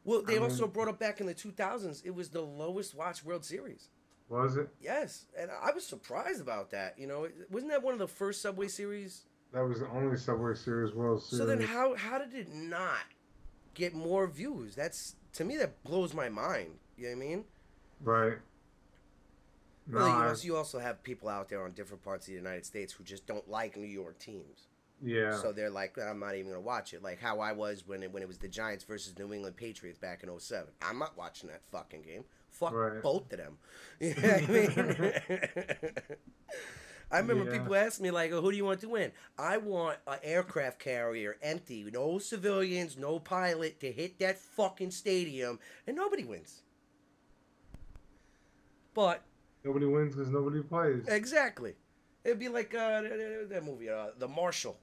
[0.04, 2.02] Well, they I also mean- brought up back in the 2000s.
[2.04, 3.88] It was the lowest watched World Series.
[4.28, 4.68] Was it?
[4.80, 6.96] Yes, and I was surprised about that.
[6.96, 9.24] You know, wasn't that one of the first Subway Series?
[9.52, 11.40] That was the only Subway Series World Series.
[11.40, 13.00] So then, how how did it not
[13.74, 14.76] get more views?
[14.76, 16.70] That's to me that blows my mind.
[16.96, 17.44] You know what I mean?
[18.02, 18.38] Right.
[19.86, 22.32] No, well, you, I- also, you also have people out there on different parts of
[22.32, 24.68] the United States who just don't like New York teams.
[25.02, 25.36] yeah.
[25.36, 27.02] So they're like, I'm not even gonna watch it.
[27.02, 29.98] Like how I was when it when it was the Giants versus New England Patriots
[29.98, 30.68] back in 07.
[30.82, 32.24] I'm not watching that fucking game.
[32.50, 33.02] Fuck Right.
[33.02, 33.58] both of them.
[34.00, 35.92] You know what I mean?
[37.12, 37.58] I remember Yeah.
[37.58, 40.78] people ask me like, oh, "Who do you want to win?" I want an aircraft
[40.78, 46.62] carrier empty, no civilians, no pilot to hit that fucking stadium, and nobody wins.
[48.94, 49.22] But
[49.64, 51.06] nobody wins because nobody plays.
[51.08, 51.74] exactly,
[52.24, 54.78] it'd be like uh, that movie, uh, The Marshall.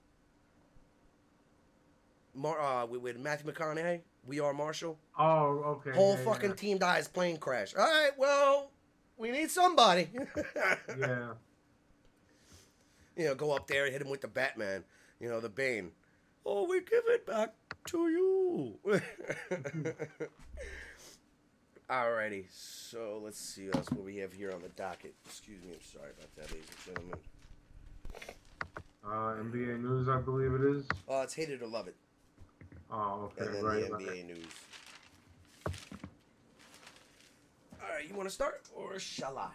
[2.33, 4.99] Mar- uh, with, with Matthew McConaughey, We Are Marshall.
[5.17, 5.91] Oh, okay.
[5.91, 6.55] Whole yeah, fucking yeah.
[6.55, 7.73] team dies, plane crash.
[7.75, 8.69] All right, well,
[9.17, 10.09] we need somebody.
[10.99, 11.33] Yeah.
[13.17, 14.83] You know, go up there and hit him with the Batman.
[15.19, 15.91] You know, the Bane.
[16.45, 17.53] Oh, we give it back
[17.87, 18.75] to you.
[21.89, 25.13] Alrighty, so let's see what else what we have here on the docket.
[25.25, 27.19] Excuse me, I'm sorry about that, ladies and gentlemen.
[29.05, 30.85] Uh, NBA news, I believe it is.
[31.07, 31.95] Oh, it's hate it or love it,
[32.91, 33.45] Oh, okay.
[33.45, 33.85] and then right.
[33.85, 34.05] the right.
[34.05, 34.45] NBA news.
[37.81, 39.51] All right, you want to start or shall I?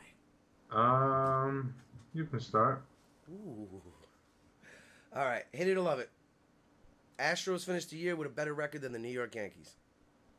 [0.70, 1.74] Um,
[2.14, 2.82] you can start.
[3.32, 3.68] Ooh.
[5.14, 6.10] All right, hate it or love it.
[7.18, 9.76] Astros finished the year with a better record than the New York Yankees.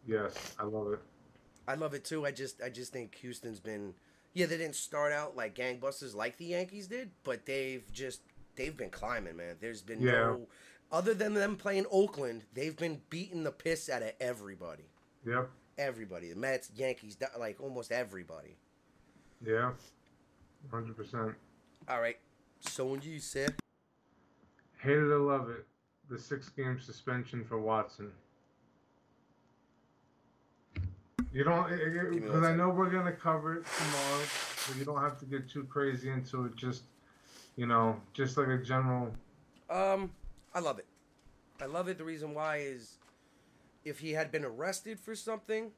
[0.05, 0.99] Yes, I love it.
[1.67, 2.25] I love it too.
[2.25, 3.93] I just I just think Houston's been
[4.33, 8.21] yeah, they didn't start out like gangbusters like the Yankees did, but they've just
[8.55, 9.55] they've been climbing, man.
[9.61, 10.11] There's been Yeah.
[10.11, 10.47] no
[10.91, 14.83] other than them playing Oakland, they've been beating the piss out of everybody.
[15.25, 15.49] Yep.
[15.77, 16.29] Everybody.
[16.29, 18.57] The Mets, Yankees, like almost everybody.
[19.43, 19.71] Yeah.
[20.69, 21.33] Hundred percent.
[21.87, 22.17] All right.
[22.63, 23.55] So when you said
[24.83, 25.65] Hate it or love it.
[26.09, 28.11] The six-game suspension for Watson.
[31.31, 31.69] You don't,
[32.11, 34.23] because I know we're gonna cover it tomorrow,
[34.57, 36.55] so you don't have to get too crazy into it.
[36.57, 36.83] Just,
[37.55, 39.11] you know, just like a general.
[39.69, 40.11] Um,
[40.53, 40.85] I love it.
[41.61, 41.97] I love it.
[41.97, 42.97] The reason why is
[43.85, 45.71] if he had been arrested for something,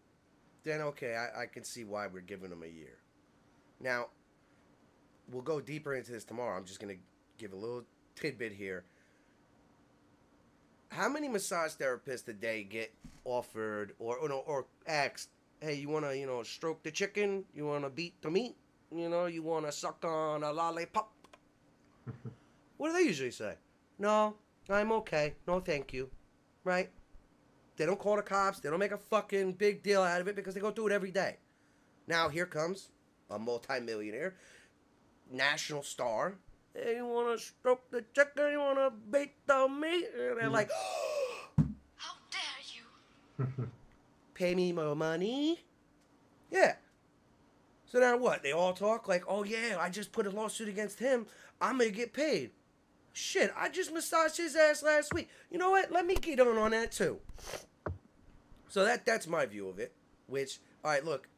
[0.63, 2.97] then okay, I, I can see why we're giving him a year.
[3.79, 4.07] Now,
[5.31, 6.57] we'll go deeper into this tomorrow.
[6.57, 6.95] I'm just gonna
[7.37, 7.83] give a little
[8.15, 8.83] tidbit here.
[10.89, 15.89] How many massage therapists a day get offered or or, no, or asked, "Hey, you
[15.89, 17.45] wanna you know stroke the chicken?
[17.53, 18.55] You wanna beat the meat?
[18.91, 21.11] You know, you wanna suck on a lollipop?"
[22.77, 23.55] what do they usually say?
[23.97, 24.35] No,
[24.69, 25.35] I'm okay.
[25.47, 26.09] No, thank you.
[26.63, 26.89] Right?
[27.77, 28.59] They don't call the cops.
[28.59, 30.93] They don't make a fucking big deal out of it because they go through it
[30.93, 31.37] every day.
[32.07, 32.89] Now here comes
[33.29, 34.35] a multimillionaire,
[35.31, 36.35] national star.
[36.73, 38.51] Hey, you want to stroke the chicken?
[38.51, 40.07] You want to beat the meat?
[40.17, 40.69] And they're like,
[41.95, 43.67] How dare you?
[44.33, 45.63] pay me more money.
[46.51, 46.75] Yeah.
[47.85, 48.43] So now what?
[48.43, 51.25] They all talk like, oh yeah, I just put a lawsuit against him.
[51.61, 52.51] I'm gonna get paid.
[53.13, 55.29] Shit, I just massaged his ass last week.
[55.49, 55.91] You know what?
[55.91, 57.19] Let me get on on that too.
[58.67, 59.93] So that that's my view of it.
[60.27, 61.29] Which, all right, look,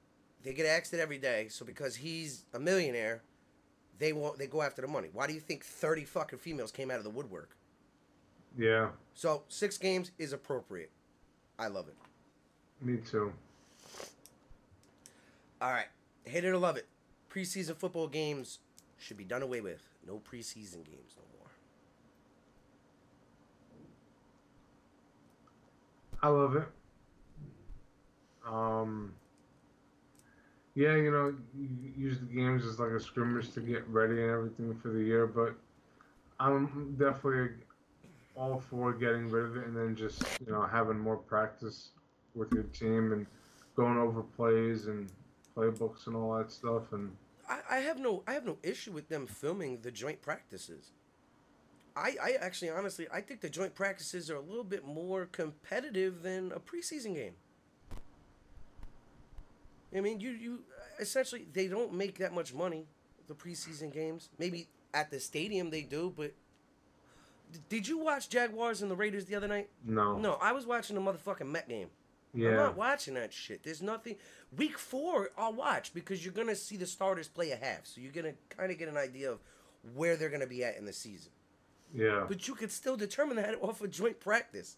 [0.43, 1.49] they get asked it every day.
[1.49, 3.21] So because he's a millionaire,
[3.99, 5.09] they want they go after the money.
[5.13, 7.55] Why do you think thirty fucking females came out of the woodwork?
[8.57, 10.89] Yeah, So six games is appropriate.
[11.59, 11.95] I love it.
[12.85, 13.31] me too.
[15.61, 15.85] All right,
[16.25, 16.87] hate it or love it.
[17.31, 18.59] Preseason football games
[18.97, 19.81] should be done away with.
[20.07, 21.49] No preseason games no more.
[26.21, 26.67] I love it.
[28.47, 29.13] Um,
[30.77, 31.33] yeah, you know,
[31.97, 35.25] use the games as like a scrimmage to get ready and everything for the year,
[35.25, 35.55] but
[36.39, 37.55] I'm definitely
[38.35, 41.89] all for getting rid of it and then just you know having more practice
[42.35, 43.25] with your team and
[43.75, 45.11] going over plays and
[45.55, 47.11] playbooks and all that stuff and
[47.49, 50.91] I, I have no I have no issue with them filming the joint practices.
[51.95, 56.21] I, I actually honestly I think the joint practices are a little bit more competitive
[56.21, 57.33] than a preseason game.
[59.95, 60.59] I mean, you you
[60.99, 62.87] essentially they don't make that much money
[63.27, 64.29] the preseason games.
[64.37, 66.33] Maybe at the stadium they do, but
[67.69, 69.69] did you watch Jaguars and the Raiders the other night?
[69.85, 71.89] no, No, I was watching the motherfucking Met game.
[72.33, 72.49] Yeah.
[72.49, 73.63] I'm not watching that shit.
[73.63, 74.15] There's nothing.
[74.55, 78.11] Week four, I'll watch because you're gonna see the starters play a half, so you're
[78.11, 79.39] gonna kind of get an idea of
[79.95, 81.31] where they're gonna be at in the season.
[81.93, 84.75] yeah, But you could still determine that off of joint practice,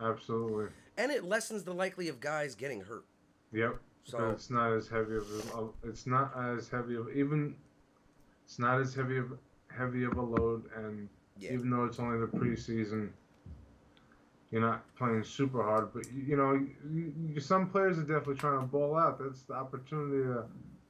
[0.00, 3.04] absolutely, and it lessens the likely of guys getting hurt.
[3.52, 3.80] yep.
[4.04, 5.26] So- it's not as heavy of
[5.82, 7.56] a, it's not as heavy of even
[8.44, 9.32] it's not as heavy of
[9.74, 11.52] heavy of a load and Yeah.
[11.54, 13.10] even though it's only the preseason,
[14.50, 15.92] you're not playing super hard.
[15.92, 16.52] But you, you know,
[16.92, 19.18] you, you, some players are definitely trying to ball out.
[19.18, 20.44] That's the opportunity to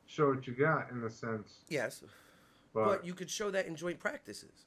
[0.07, 1.61] show what you got in a sense.
[1.69, 2.03] Yes,
[2.75, 4.67] But, but you could show that in joint practices.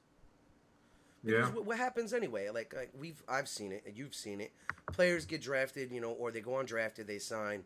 [1.22, 2.48] yeah, Because what, what happens anyway?
[2.48, 4.52] Like, like we've I've seen it and you've seen it.
[4.92, 7.62] Players get drafted, you know, or they go undrafted, they sign.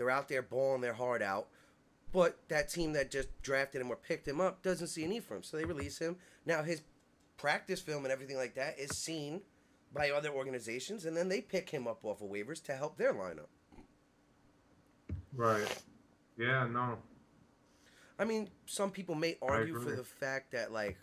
[0.00, 1.48] They're out there balling their heart out.
[2.12, 5.24] But that team that just drafted him or picked him up doesn't see a need
[5.24, 6.16] for him, so they release him.
[6.46, 6.82] Now his
[7.36, 9.42] practice film and everything like that is seen
[9.92, 13.12] by other organizations, and then they pick him up off of waivers to help their
[13.12, 13.48] lineup.
[15.36, 15.82] right.
[16.38, 16.96] Yeah, no,
[18.20, 20.98] I mean, some people may argue for the fact that like,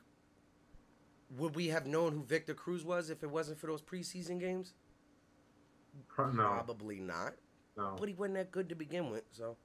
[1.36, 4.74] would we have known who Victor Cruz was if it wasn't for those preseason games?
[6.18, 7.34] no, Probably not.
[7.78, 7.96] No.
[8.00, 9.24] but he wasn't that good to begin with.
[9.32, 9.56] So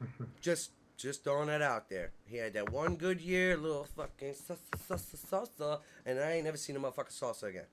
[0.40, 2.12] just just throwing that out there.
[2.26, 4.34] He had that one good year, little fucking
[4.88, 7.66] salsa, and I ain't never seen a motherfucking salsa again.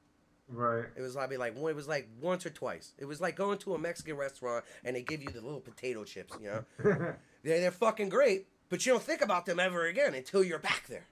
[0.50, 0.86] Right.
[0.96, 1.72] It was probably like one.
[1.72, 2.94] It was like once or twice.
[2.98, 6.04] It was like going to a Mexican restaurant and they give you the little potato
[6.04, 6.34] chips.
[6.42, 10.44] You know, they're they're fucking great, but you don't think about them ever again until
[10.44, 11.06] you're back there.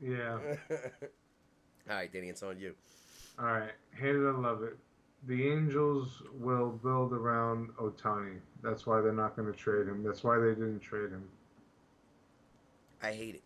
[0.00, 0.38] yeah.
[1.90, 2.74] All right, Danny, it's on you.
[3.38, 3.70] All right.
[3.98, 4.76] Hate it or love it.
[5.26, 8.38] The Angels will build around Ohtani.
[8.62, 10.02] That's why they're not going to trade him.
[10.02, 11.28] That's why they didn't trade him.
[13.02, 13.42] I hate it.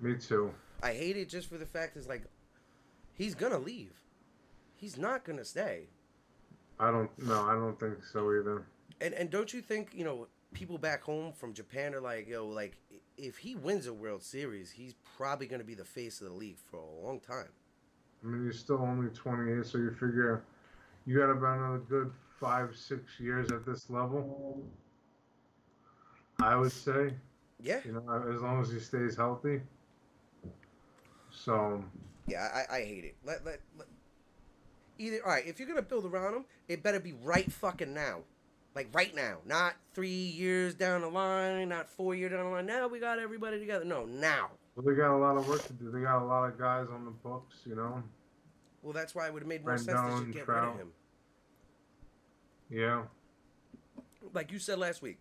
[0.00, 0.52] Me too.
[0.82, 2.22] I hate it just for the fact is like,
[3.14, 3.92] he's gonna leave.
[4.76, 5.88] He's not gonna stay.
[6.78, 7.10] I don't.
[7.18, 8.64] No, I don't think so either.
[9.00, 12.46] And and don't you think you know people back home from Japan are like yo
[12.46, 12.76] like
[13.16, 16.58] if he wins a World Series he's probably gonna be the face of the league
[16.70, 17.48] for a long time.
[18.22, 20.42] I mean, you're still only 28, so you figure
[21.08, 24.62] you got about another good five, six years at this level.
[26.38, 27.14] I would say,
[27.62, 29.62] Yeah, you know, as long as he stays healthy.
[31.30, 31.82] So,
[32.26, 33.16] yeah, I, I hate it.
[33.24, 33.88] Let, let let
[34.98, 38.18] either all right if you're gonna build around him it better be right fucking now,
[38.74, 42.66] like right now, not three years down the line, not four years down the line.
[42.66, 43.86] Now we got everybody together.
[43.86, 44.50] No, now.
[44.76, 45.90] well, they got a lot of work to do.
[45.90, 48.02] They got a lot of guys on the books, you know.
[48.82, 50.76] Well, that's why it would have made more sense to Rendon, just get rid of
[50.78, 50.88] him.
[52.70, 53.02] Yeah,
[54.34, 55.18] Like you said last week,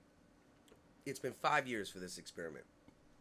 [1.06, 2.66] it's been five years for this experiment.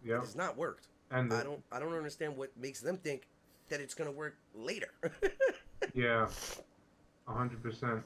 [0.05, 0.19] yeah.
[0.21, 0.89] It's not worked.
[1.11, 3.29] And I don't I don't understand what makes them think
[3.69, 4.91] that it's gonna work later.
[5.95, 6.29] yeah,
[7.29, 8.03] a hundred percent.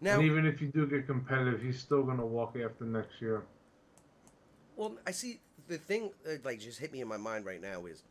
[0.00, 3.44] now, And even if you do get competitive, he's still gonna walk after next year.
[4.76, 7.86] well, I see the thing that like just hit me in my mind right now
[7.86, 8.02] is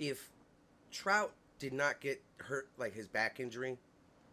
[0.00, 0.30] if
[0.90, 3.78] Trout did not get hurt like his back injury,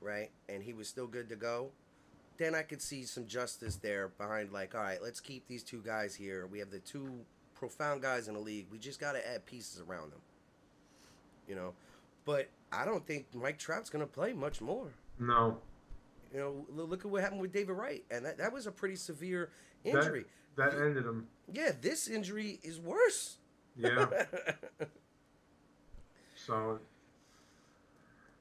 [0.01, 1.69] right, and he was still good to go,
[2.37, 5.81] then I could see some justice there behind like, all right, let's keep these two
[5.85, 6.47] guys here.
[6.47, 7.11] We have the two
[7.53, 8.67] profound guys in the league.
[8.71, 10.19] We just got to add pieces around them.
[11.47, 11.73] You know,
[12.25, 14.87] but I don't think Mike Trout's going to play much more.
[15.19, 15.59] No,
[16.33, 18.95] You know, look at what happened with David Wright, and that, that was a pretty
[18.97, 19.51] severe
[19.85, 20.25] injury.
[20.57, 21.27] that ended him.
[21.53, 23.37] Yeah, this injury is worse.
[23.77, 24.07] Yeah.
[26.35, 26.79] so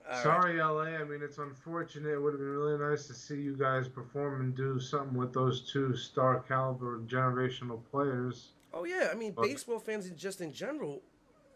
[0.07, 0.23] All right.
[0.23, 0.97] sorry, LA.
[1.01, 2.11] I mean, it's unfortunate.
[2.13, 5.33] It would have been really nice to see you guys perform and do something with
[5.33, 8.53] those two star caliber generational players.
[8.73, 11.03] Oh yeah, I mean, But- baseball fans in just in general,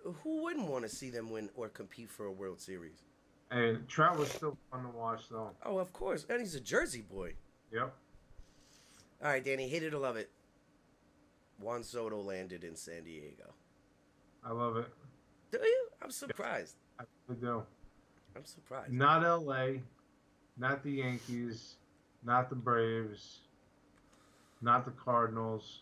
[0.03, 3.03] who wouldn't want to see them win or compete for a World Series?
[3.51, 5.51] And Trout was still fun to watch, though.
[5.65, 7.35] Oh, of course, and he's a Jersey boy.
[7.73, 7.95] Yep.
[9.23, 10.31] All right, Danny, hate it or love it.
[11.59, 13.53] Juan Soto landed in San Diego.
[14.45, 14.87] I love it.
[15.51, 15.89] Do you?
[16.01, 16.77] I'm surprised.
[17.01, 17.63] I really do.
[18.39, 18.93] I'm surprised.
[18.93, 19.81] Not LA,
[20.57, 21.75] not the Yankees,
[22.25, 23.41] not the Braves,
[24.63, 25.81] not the Cardinals.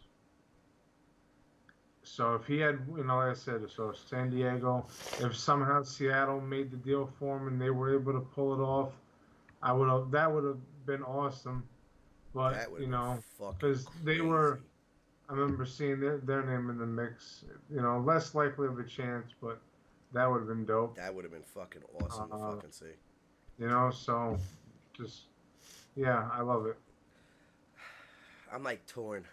[2.02, 4.86] So if he had, you know, like I said, so San Diego,
[5.18, 8.62] if somehow Seattle made the deal for him and they were able to pull it
[8.64, 8.92] off,
[9.62, 10.10] I would have.
[10.12, 11.68] That would have been awesome.
[12.32, 13.18] But you know,
[13.58, 14.60] because they were-
[15.28, 17.44] I remember seeing their, their name in the mix.
[17.68, 19.60] You know, less likely of a chance, but
[20.12, 20.96] that would have been dope.
[20.96, 22.86] That would have been fucking awesome Uh, to fucking see.
[23.58, 24.38] You know, so
[24.96, 25.22] just
[25.94, 26.76] yeah, I love it.
[28.52, 29.24] I'm like torn.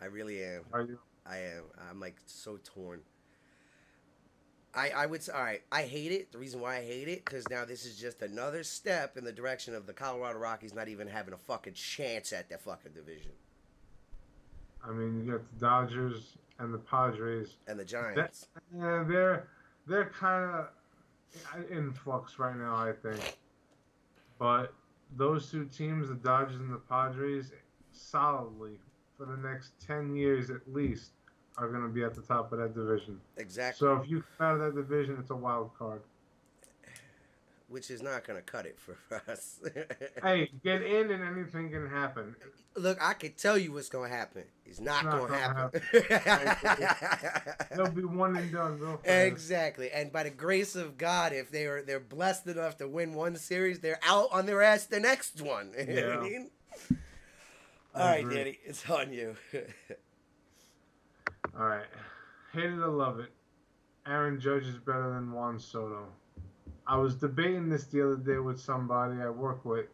[0.00, 0.62] I really am.
[0.72, 0.98] Are you?
[1.26, 1.64] I am.
[1.90, 3.00] I'm like so torn.
[4.74, 5.62] I I would say, all right.
[5.70, 6.32] I hate it.
[6.32, 9.32] The reason why I hate it because now this is just another step in the
[9.32, 13.32] direction of the Colorado Rockies not even having a fucking chance at that fucking division
[14.84, 17.54] I mean, you got the Dodgers and the Padres.
[17.68, 18.48] and the Giants.
[18.76, 19.46] Yeah, they're
[19.86, 23.36] they're kind of in flux right now, I think.
[24.38, 24.72] But
[25.16, 27.52] those two teams, the Dodgers and the Padres,
[27.92, 28.78] solidly
[29.16, 31.12] for the next ten years at least,
[31.58, 33.20] are going to be at the top of that division.
[33.36, 33.78] exactly.
[33.86, 36.02] So if you come out of that division, it's a wild card.
[37.72, 38.96] Which is not gonna cut it for
[39.28, 39.58] us.
[40.22, 42.36] Hey, get in and anything can happen.
[42.76, 44.44] Look, I can tell you what's gonna happen.
[44.66, 47.66] It's not, Not gonna, gonna happen.
[47.76, 49.08] They'll be one and done real fast.
[49.08, 53.14] Exactly, and by the grace of God, if they are they're blessed enough to win
[53.14, 55.72] one series, they're out on their ass the next one.
[55.78, 56.30] You know what I Yeah.
[56.30, 56.50] mean?
[57.94, 58.28] All right.
[58.28, 59.34] Danny, it's on you.
[61.58, 61.86] All right,
[62.52, 63.30] hate it or love it.
[64.06, 66.06] Aaron Judge is better than Juan Soto.
[66.86, 69.86] I was debating this the other day with somebody I work with,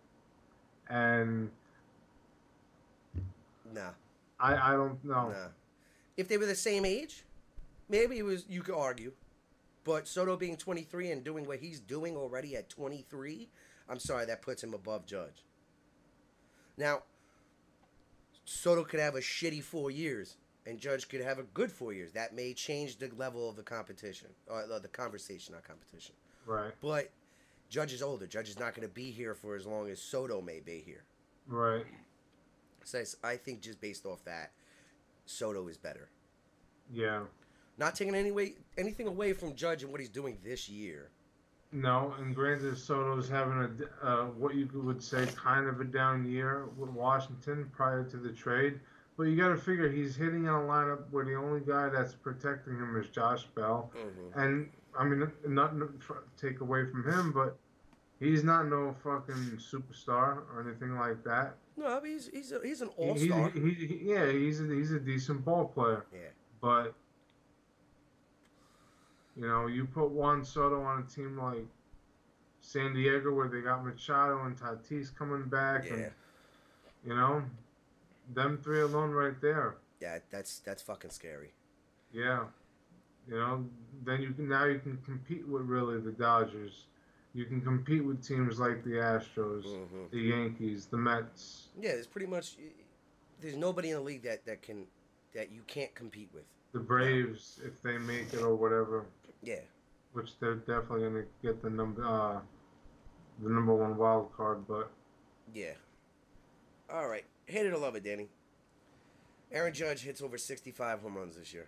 [0.89, 1.51] and
[3.73, 3.91] nah,
[4.41, 5.31] I I don't know.
[5.31, 5.49] nah.
[6.17, 7.25] If they were the same age,
[7.89, 9.13] maybe it was you could argue.
[9.85, 13.49] But Soto being 23 and doing what he's doing already at 23,
[13.89, 15.45] I'm sorry, that puts him above Judge.
[16.77, 17.05] Now,
[18.45, 20.37] Soto could have a shitty four years,
[20.67, 22.13] and Judge could have a good four years.
[22.13, 26.15] That may change the level of the competition, or uh, the conversation, not competition.
[26.49, 27.11] Right, But
[27.69, 28.27] Judge is older.
[28.27, 31.05] Judge is not going to be here for as long as Soto may be here.
[31.47, 31.85] right.
[32.85, 34.53] So I think just based off that,
[35.27, 36.09] Soto is better.
[36.91, 37.25] Yeah.
[37.77, 41.11] Not taking any way, anything away from Judge and what he's doing this year.
[41.71, 43.59] No, and granted, Soto's having
[44.03, 48.17] a uh, what you would say kind of a down year with Washington prior to
[48.17, 48.81] the trade.
[49.19, 52.15] But you got to figure he's hitting in a lineup where the only guy that's
[52.15, 53.93] protecting him is Josh Bell.
[53.95, 54.41] Mm-hmm.
[54.41, 55.91] And I mean, not to
[56.37, 57.57] take away from him, but
[58.21, 61.57] he's not no fucking superstar or anything like that.
[61.77, 63.51] No, but he's he's a, he's an He- all he- star.
[63.51, 66.05] he- he- yeah, he's a, he's a decent ball player.
[66.13, 66.21] Yeah.
[66.61, 66.95] But
[69.37, 71.65] you know, you put Juan Soto on a team like
[72.61, 76.11] San Diego where they got Machado and Tatis coming back, Yeah, and
[77.07, 77.43] you know,
[78.35, 79.77] them three alone right there.
[80.01, 81.53] yeah, that's that's fucking scary.
[82.13, 82.47] Yeah,
[83.29, 83.65] you know,
[84.05, 86.85] then you can now you can compete with really the Dodgers.
[87.35, 92.07] You can compete with teams like the Astros, hmm the Yankees, the Mets, Yeah, there's
[92.07, 92.57] pretty much.
[93.41, 94.87] There's nobody in the league that that can
[95.35, 96.45] that you can't compete with.
[96.73, 99.05] the Braves if they make it or whatever.
[99.43, 99.61] Yeah,
[100.13, 102.41] which they're definitely gonna get the number uh,
[103.43, 104.67] the number one wild card.
[104.67, 104.91] But
[105.55, 105.73] yeah.
[106.91, 108.29] All right, hate it or love it, Danny.
[109.53, 111.67] Aaron Judge hits over 65 home runs this year.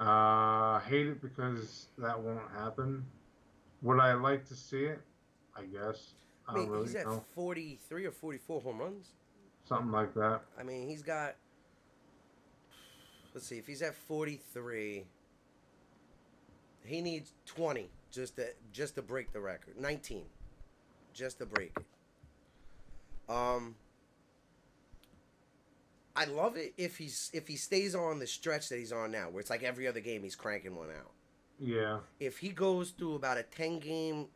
[0.00, 3.04] Uh, hate it because that won't happen.
[3.82, 5.00] Would I like to see it?
[5.56, 6.14] I guess
[6.48, 7.22] I mean, really he's at know.
[7.34, 9.08] 43 or 44 home runs.
[9.68, 10.40] Something like that.
[10.58, 11.36] I mean, he's got.
[13.34, 15.04] Let's see, if he's at 43,
[16.84, 19.78] he needs 20 just to just to break the record.
[19.78, 20.24] 19,
[21.14, 21.84] just to break it.
[23.32, 23.76] Um,
[26.16, 29.30] I love it if he's if he stays on the stretch that he's on now,
[29.30, 31.10] where it's like every other game he's cranking one out.
[31.62, 34.26] Yeah, If he goes through about a 10 game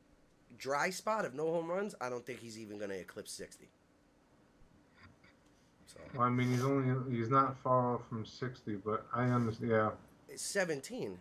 [0.59, 3.67] dry spot of no home runs, I don't think he's even going to eclipse 60.
[5.87, 6.01] So.
[6.15, 9.71] well, I mean he's only he's not far off from sixty, but I understand.
[9.71, 9.91] Yeah,
[10.29, 11.19] It's 17.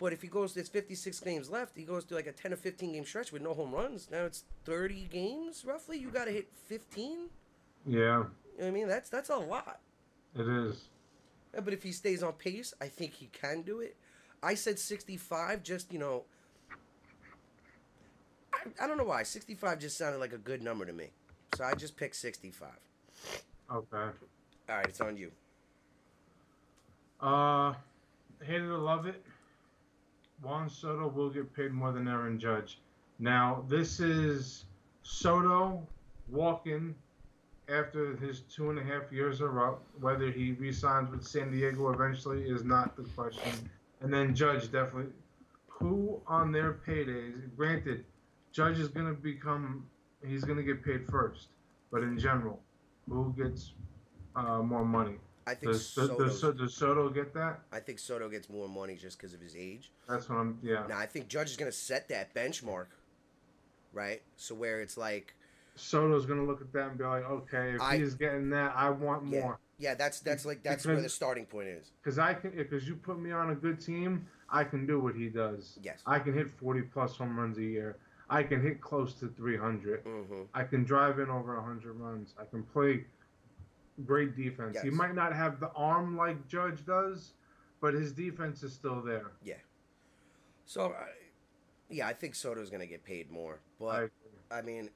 [0.00, 1.76] But if he goes, there's 56 games left.
[1.76, 4.08] He goes to like a 10 or 15 game stretch with no home runs.
[4.10, 5.98] Now it's 30 games roughly.
[5.98, 7.28] You got to hit 15.
[8.54, 8.88] You know what I mean?
[8.88, 9.80] That's that's a lot.
[10.38, 10.84] it is.
[11.52, 13.96] Yeah, But if he stays on pace, I think he can do it.
[14.42, 16.24] I said 65, just you know.
[18.54, 21.10] I, I don't know why 65 just sounded like a good number to me,
[21.56, 22.68] so I just picked 65.
[23.72, 23.96] Okay.
[23.96, 25.30] All right, it's on you.
[27.20, 27.74] Uh,
[28.42, 29.22] hate it or love it.
[30.42, 32.78] Juan Soto will get paid more than Aaron Judge.
[33.18, 34.64] Now, this is
[35.02, 35.86] Soto
[36.28, 36.94] walking
[37.68, 39.82] after his two and a half years are up.
[40.00, 43.70] Whether he resigns with San Diego eventually is not the question.
[44.00, 45.12] And then Judge definitely.
[45.68, 47.54] Who on their paydays?
[47.56, 48.04] Granted,
[48.52, 49.86] Judge is going to become.
[50.24, 51.48] He's going to get paid first,
[51.90, 52.60] but in general,
[53.08, 53.72] who gets
[54.36, 55.16] uh, more money?
[55.46, 56.08] I think Does, does,
[56.40, 57.60] does, does Soto get that?
[57.70, 59.90] I think Soto gets more money just because of his age.
[60.08, 60.58] That's what I'm.
[60.62, 60.86] Yeah.
[60.88, 62.86] Now I think Judge is gonna set that benchmark,
[63.92, 64.22] right?
[64.36, 65.34] So where it's like,
[65.76, 68.72] Soto's going to look at that and be like, okay, if I- he's getting that,
[68.76, 69.60] I want yeah, more.
[69.78, 71.92] yeah, that's that's like that's where the starting point is.
[72.02, 75.14] Because I can, because you put me on a good team, I can do what
[75.14, 75.78] he does.
[75.82, 76.02] Yes.
[76.06, 77.96] I can hit 40 plus home runs a year.
[78.30, 80.04] I can hit close to 300.
[80.04, 80.34] Mm-hmm.
[80.54, 82.34] I can drive in over 100 runs.
[82.40, 83.04] I can play
[84.06, 84.78] great defense.
[84.80, 87.32] He might not have the arm like Judge does,
[87.80, 89.32] but his defense is still there.
[89.42, 89.54] Yeah.
[90.66, 91.08] So, I
[91.90, 94.10] yeah, I think Soto's gonna get paid more, but
[94.50, 94.90] I, I mean,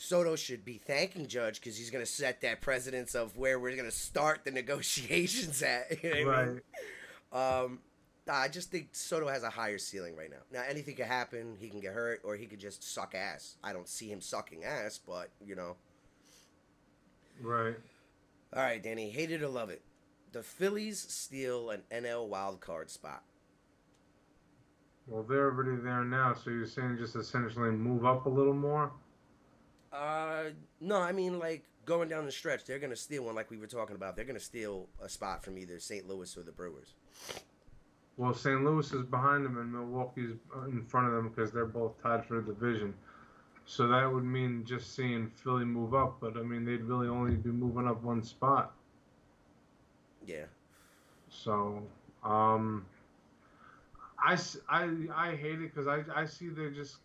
[0.00, 3.76] Soto should be thanking Judge because he's going to set that precedence of where we're
[3.76, 6.02] going to start the negotiations at.
[6.02, 6.60] You know what I mean?
[7.32, 7.62] right.
[7.64, 7.78] Um,
[8.26, 10.38] I just think Soto has a higher ceiling right now.
[10.50, 11.54] Now, anything could happen.
[11.60, 13.56] He can get hurt, or he could just suck ass.
[13.62, 15.76] I don't see him sucking ass, but you know.
[17.42, 17.76] Right.
[18.56, 19.82] All right, Danny, hate it or love it.
[20.32, 23.22] The Phillies steal an NL wild card spot.
[25.06, 28.92] Well, they're already there now, so you're saying just essentially move up a little more?
[29.92, 33.58] Uh, no, I mean like going down the stretch, they're gonna steal one, like we
[33.58, 34.16] were talking about.
[34.16, 36.06] They're gonna steal a spot from either St.
[36.08, 36.94] Louis or the Brewers.
[38.16, 38.62] Well, St.
[38.64, 40.36] Louis is behind them and Milwaukee's
[40.68, 42.94] in front of them because they're both tied for the division.
[43.66, 47.36] So that would mean just seeing Philly move up, but I mean they'd really only
[47.36, 48.74] be moving up one spot.
[50.26, 50.46] Yeah,
[51.30, 51.82] So,
[52.22, 52.84] um,
[54.18, 54.38] I,
[54.68, 56.98] I, I hate it because I, I see they're just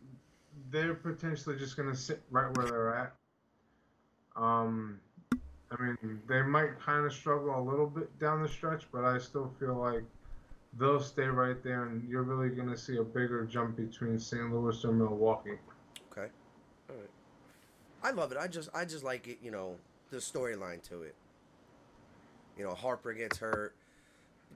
[0.71, 3.15] they're potentially just gonna sit right where they're at.
[4.35, 4.99] Um,
[5.71, 9.17] I mean they might kind of struggle a little bit down the stretch, but I
[9.17, 10.03] still feel like
[10.77, 14.53] they'll stay right there, and you're really gonna see a bigger jump between St.
[14.53, 15.57] Louis and Milwaukee.
[16.11, 16.29] Okay.
[16.89, 17.09] All right.
[18.03, 18.37] I love it.
[18.37, 19.75] I just I just like it, you know,
[20.11, 21.15] the storyline to it.
[22.57, 23.75] You know, Harper gets hurt.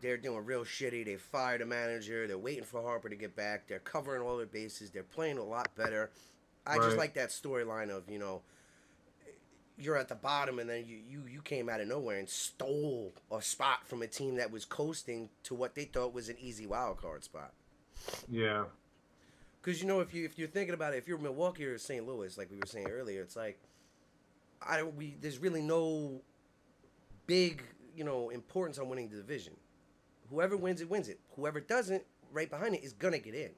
[0.01, 1.05] They're doing real shitty.
[1.05, 2.27] They fired a manager.
[2.27, 3.67] They're waiting for Harper to get back.
[3.67, 4.91] They're covering all their bases.
[4.91, 6.11] They're playing a lot better.
[6.65, 8.41] I just like that storyline of, you know,
[9.77, 13.13] you're at the bottom and then you, you, you came out of nowhere and stole
[13.31, 16.65] a spot from a team that was coasting to what they thought was an easy
[16.67, 17.53] wild card spot.
[18.27, 18.65] Yeah,
[19.61, 22.05] Because you know, if you if you're thinking about it, if you're Milwaukee or St.
[22.07, 23.59] Louis, like we were saying earlier, it's like
[24.61, 26.21] I don't we there's really no
[27.27, 27.63] big
[27.95, 29.53] you know importance on winning the division.
[30.30, 31.19] Whoever wins it wins it.
[31.36, 33.51] Whoever doesn't, right behind it, is gonna get in.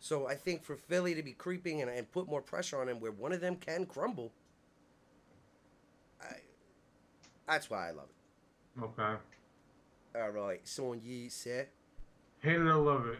[0.00, 2.98] So I think for Philly to be creeping and, and put more pressure on them,
[3.00, 4.32] where one of them can crumble,
[6.20, 6.36] I
[7.46, 8.82] that's why I love it.
[8.84, 9.16] okay.
[10.14, 11.68] All right, Son Yi said.
[12.40, 13.18] Hate it or love it.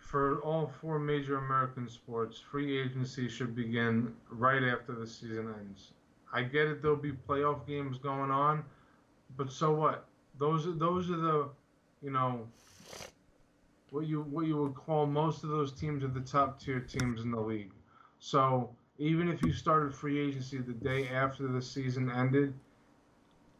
[0.00, 5.92] For all four major American sports, free agency should begin right after the season ends.
[6.32, 8.64] I get it; there'll be playoff games going on,
[9.36, 10.06] but so what?
[10.38, 11.48] Those are those are the,
[12.02, 12.46] you know,
[13.90, 17.22] what you what you would call most of those teams are the top tier teams
[17.22, 17.72] in the league.
[18.18, 22.54] So even if you started free agency the day after the season ended,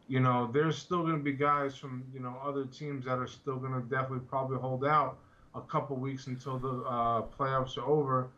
[0.08, 3.26] you know, there's still going to be guys from, you know, other teams that are
[3.26, 5.18] still going to definitely probably hold out
[5.54, 8.30] a couple weeks until the uh, playoffs are over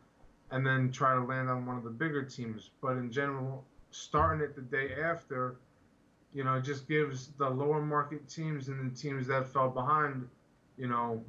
[0.51, 2.71] and then try to land on one of the bigger teams.
[2.81, 5.57] But in general, starting it the day after,
[6.33, 10.27] you know, just gives the lower market teams and the teams that fell behind,
[10.77, 11.23] you know,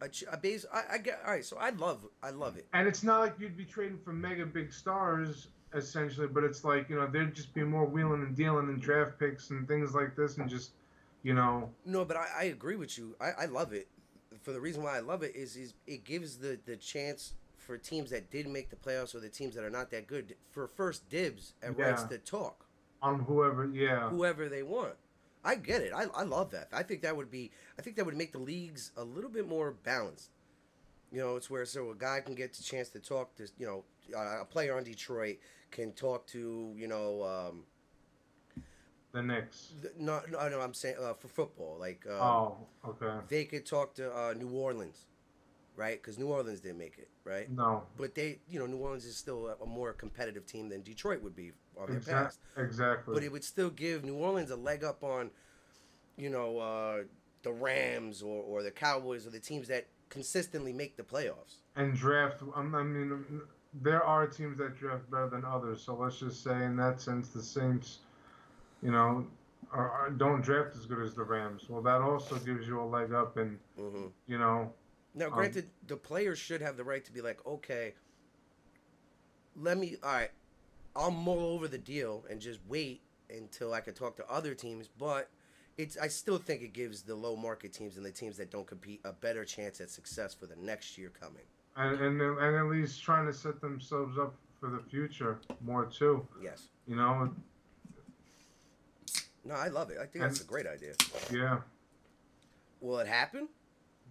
[0.00, 1.44] A, ch- a base, I, I get all right.
[1.44, 2.66] So I love, I love it.
[2.72, 6.88] and it's not like you'd be trading for mega big stars essentially, but it's like,
[6.88, 10.16] you know, there'd just be more wheeling and dealing and draft picks and things like
[10.16, 10.70] this and just,
[11.22, 13.14] you know, No, but I, I agree with you.
[13.20, 13.86] I, I love it.
[14.42, 17.76] For the reason why I love it is is it gives the the chance for
[17.76, 20.66] teams that did make the playoffs or the teams that are not that good for
[20.68, 22.64] first dibs at rights to talk
[23.02, 24.08] on whoever, yeah.
[24.10, 24.94] whoever they want.
[25.44, 25.92] I get it.
[25.94, 26.68] I, I love that.
[26.72, 27.50] I think that would be.
[27.78, 30.30] I think that would make the leagues a little bit more balanced.
[31.12, 33.66] You know, it's where so a guy can get the chance to talk to you
[33.66, 33.84] know
[34.16, 35.38] a player on Detroit
[35.70, 37.62] can talk to you know um,
[39.12, 39.72] The Knicks.
[39.80, 43.24] the, not no no I'm saying uh, for football like um, Oh, okay.
[43.28, 45.06] they could talk to uh, New Orleans,
[45.76, 46.00] right?
[46.02, 47.50] Because New Orleans didn't make it, right?
[47.50, 47.84] No.
[47.96, 51.22] But they, you know, New Orleans is still a, a more competitive team than Detroit
[51.22, 52.40] would be on their Exact, past.
[52.56, 53.14] exactly.
[53.14, 55.30] But it would still give New Orleans a leg up on,
[56.16, 57.04] you know, uh,
[57.42, 61.62] the Rams or, or the Cowboys or the teams that consistently make the playoffs.
[61.76, 62.42] and draft.
[62.54, 63.42] um, I mean,
[63.82, 65.82] there are teams that draft better than others.
[65.82, 67.98] So let's just say, in that sense, the Saints,
[68.82, 69.26] you know,
[69.72, 71.68] are, don't draft as good as the Rams.
[71.68, 74.72] Well, that also gives you a leg up, and hmm you know,
[75.14, 77.94] Now, Um, granted, the players should have the right to be like, okay,
[79.56, 80.30] let me, all right,
[80.98, 84.88] I'll mull over the deal and just wait until I can talk to other teams.
[84.98, 85.30] But
[85.76, 88.66] it's, I still think it gives the low market teams and the teams that don't
[88.66, 91.44] compete a better chance at success for the next year coming.
[91.76, 96.26] and and, and at least trying to set themselves up for the future more too.
[96.42, 96.68] Yes.
[96.88, 97.30] You know,
[99.44, 99.98] No, I love it.
[100.02, 100.94] I think that's a great idea.
[101.32, 101.58] yeah.
[102.80, 103.48] Will it happen?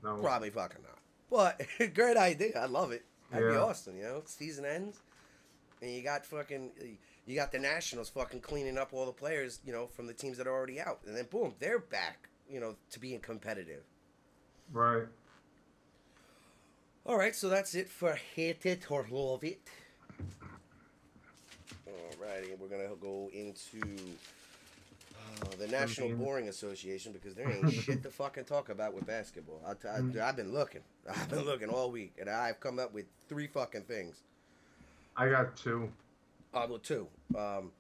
[0.04, 0.18] No.
[0.18, 0.98] Probably fucking not.
[1.30, 2.58] But great idea.
[2.60, 3.04] I love it.
[3.32, 3.62] That'd be Yeah.
[3.62, 3.98] awesome.
[3.98, 5.00] You know, season ends,
[5.82, 6.72] and you got fucking,
[7.26, 10.38] you got the Nationals fucking cleaning up all the players, you know, from the teams
[10.38, 13.84] that are already out, and then boom, they're back, you know, to being competitive.
[14.72, 15.04] Right.
[17.06, 19.62] All right, so that's it for hate it or love it.
[21.88, 23.80] Alrighty, we're gonna go into
[25.42, 26.10] uh, the National.
[26.16, 29.62] Boring Association because there ain't shit to fucking talk about with basketball.
[29.66, 30.20] I, Mm.
[30.20, 33.48] I, I've been looking, I've been looking all week, and I've come up with three
[33.48, 34.24] fucking things.
[35.18, 35.92] I got two.
[36.54, 37.08] Uh, well, two.
[37.36, 37.72] Um,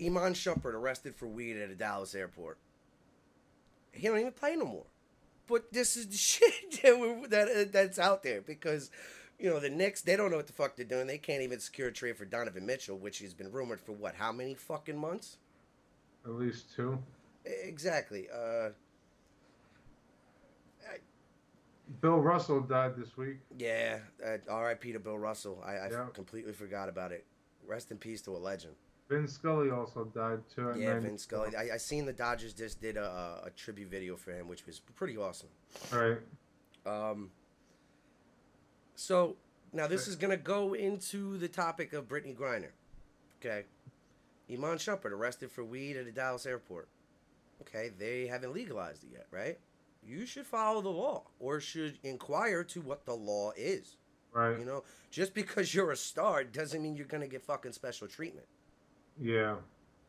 [0.00, 2.58] Iman Shumpert arrested for weed at a Dallas airport.
[3.92, 4.86] He don't even play no more.
[5.46, 8.90] But this is the shit that, we, that uh, that's out there because,
[9.38, 11.06] you know, the Knicks they don't know what the fuck they're doing.
[11.06, 14.14] They can't even secure a trade for Donovan Mitchell, which has been rumored for what?
[14.14, 15.38] How many fucking months?
[16.24, 16.98] At least two.
[17.44, 18.28] Exactly.
[18.32, 18.70] Uh,
[22.00, 23.38] Bill Russell died this week.
[23.58, 23.98] yeah.
[24.24, 24.92] Uh, R.I.P.
[24.92, 25.62] to Bill Russell.
[25.66, 27.24] I, I completely forgot about it.
[27.66, 28.74] Rest in peace to a legend.
[29.08, 30.74] Vin Scully also died too.
[30.76, 31.00] Yeah, 94.
[31.00, 31.56] Vince Scully.
[31.56, 34.80] I, I seen the Dodgers just did a, a tribute video for him, which was
[34.80, 35.48] pretty awesome.
[35.92, 36.18] All right.
[36.84, 37.30] Um,
[38.94, 39.36] so
[39.72, 42.70] now this is gonna go into the topic of Brittney Griner.
[43.40, 43.64] Okay,
[44.50, 46.88] Iman Shumpert arrested for weed at a Dallas airport.
[47.62, 49.58] Okay, they haven't legalized it yet, right?
[50.02, 53.96] You should follow the law, or should inquire to what the law is.
[54.32, 54.58] Right.
[54.58, 58.46] You know, just because you're a star doesn't mean you're gonna get fucking special treatment.
[59.20, 59.56] Yeah.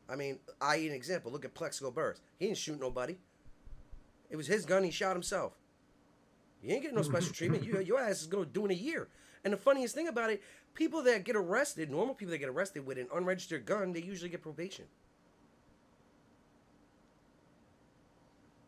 [0.10, 1.32] I mean, I an example.
[1.32, 2.22] Look at Plaxico Burress.
[2.38, 3.18] He didn't shoot nobody.
[4.30, 4.84] It was his gun.
[4.84, 5.54] He shot himself.
[6.62, 7.64] You ain't getting no special treatment.
[7.64, 9.08] You, your ass is going to do in a year.
[9.44, 12.86] And the funniest thing about it, people that get arrested, normal people that get arrested
[12.86, 14.86] with an unregistered gun, they usually get probation.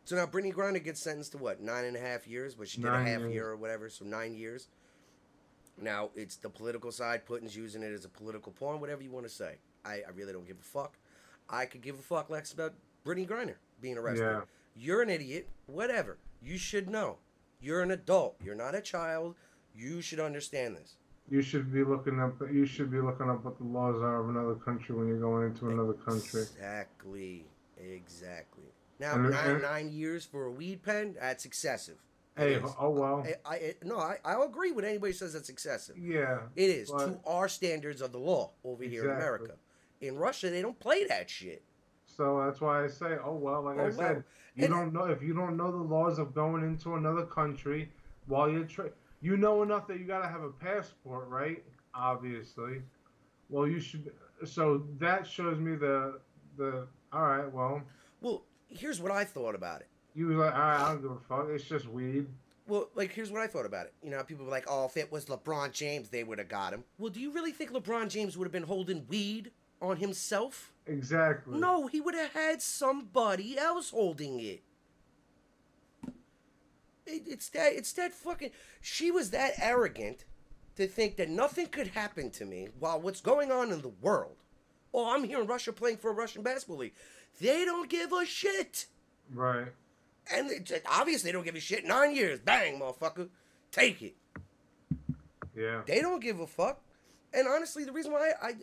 [0.04, 1.60] So now Brittney Griner gets sentenced to what?
[1.60, 3.34] Nine and a half years, but she did Nine a half years.
[3.34, 4.68] year or whatever, so nine years.
[5.80, 7.24] Now it's the political side.
[7.26, 9.56] Putin's using it as a political pawn, whatever you want to say.
[9.84, 10.98] I, I really don't give a fuck.
[11.48, 12.74] I could give a fuck less about
[13.04, 14.24] Brittney Griner being arrested.
[14.24, 14.40] Yeah.
[14.74, 15.48] You're an idiot.
[15.66, 16.18] Whatever.
[16.42, 17.18] You should know.
[17.60, 18.36] You're an adult.
[18.44, 19.34] You're not a child.
[19.74, 20.96] You should understand this.
[21.30, 22.34] You should be looking up.
[22.52, 25.46] You should be looking up what the laws are of another country when you're going
[25.46, 26.42] into another country.
[26.42, 27.46] Exactly.
[27.78, 28.64] Exactly.
[29.02, 31.96] Now, And- nine, nine years for a weed pen, that's excessive.
[32.36, 33.26] Hey, oh well.
[33.44, 35.98] I, I, no, I, I'll agree with anybody who says that's excessive.
[35.98, 36.38] Yeah.
[36.56, 39.54] It is to our standards of the law over here in America.
[40.00, 41.62] In Russia, they don't play that shit.
[42.06, 43.62] So that's why I say, oh well.
[43.62, 43.92] Like Oh, I well.
[43.92, 44.24] said,
[44.54, 47.90] you And- don't know if you don't know the laws of going into another country
[48.28, 48.90] while you're tra-
[49.20, 51.62] you know enough that you gotta have a passport, right?
[51.92, 52.82] Obviously.
[53.50, 54.10] Well, you should.
[54.44, 56.20] So that shows me the
[56.56, 56.86] the.
[57.12, 57.52] All right.
[57.52, 57.82] Well,
[58.22, 58.44] Well,
[58.76, 59.88] here's what I thought about it.
[60.14, 60.80] you was like, all right.
[60.80, 61.46] I don't give a fuck.
[61.50, 62.26] It's just weed.
[62.66, 63.94] Well, like, here's what I thought about it.
[64.02, 66.72] You know, people were like, oh, if it was LeBron James, they would have got
[66.72, 66.84] him.
[66.98, 69.50] Well, do you really think LeBron James would have been holding weed
[69.80, 70.72] on himself?
[70.86, 71.58] Exactly.
[71.58, 74.62] No, he would have had somebody else holding it.
[77.06, 77.22] it.
[77.26, 78.50] It's that, it's that fucking.
[78.80, 80.24] She was that arrogant
[80.76, 84.36] to think that nothing could happen to me while what's going on in the world.
[84.94, 86.94] Oh, I'm here in Russia playing for a Russian basketball league.
[87.40, 88.86] They don't give a shit.
[89.32, 89.68] Right.
[90.32, 91.84] And they, obviously, they don't give a shit.
[91.84, 93.28] Nine years, bang, motherfucker,
[93.70, 94.14] take it.
[95.56, 95.82] Yeah.
[95.86, 96.80] They don't give a fuck.
[97.34, 98.54] And honestly, the reason why I, I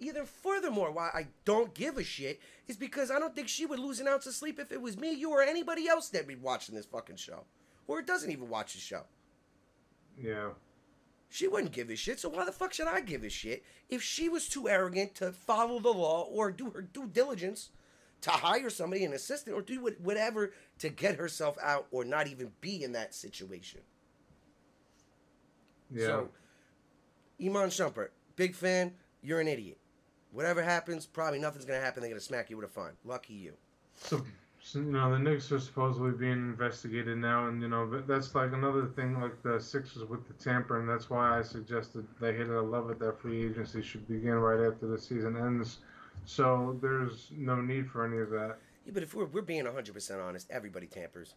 [0.00, 3.78] either furthermore why I don't give a shit is because I don't think she would
[3.78, 6.34] lose an ounce of sleep if it was me, you, or anybody else that be
[6.34, 7.44] watching this fucking show,
[7.86, 9.02] or it doesn't even watch the show.
[10.20, 10.50] Yeah.
[11.30, 12.18] She wouldn't give a shit.
[12.20, 15.30] So why the fuck should I give a shit if she was too arrogant to
[15.32, 17.70] follow the law or do her due diligence
[18.22, 22.52] to hire somebody, an assistant, or do whatever to get herself out or not even
[22.60, 23.80] be in that situation?
[25.90, 26.06] Yeah.
[26.06, 26.28] So,
[27.42, 28.92] Iman Shumpert, big fan.
[29.22, 29.78] You're an idiot.
[30.32, 32.02] Whatever happens, probably nothing's gonna happen.
[32.02, 32.92] They're gonna smack you with a fine.
[33.04, 33.54] Lucky you.
[33.94, 34.24] So
[34.60, 38.34] So, you know, the Knicks are supposedly being investigated now, and you know but that's
[38.34, 40.86] like another thing, like the Sixers with the tampering.
[40.86, 44.34] That's why I suggested they hit it a love it that free agency should begin
[44.34, 45.78] right after the season ends.
[46.28, 50.22] So there's no need for any of that, Yeah, but if we're, we're being 100%
[50.22, 51.34] honest, everybody tampers,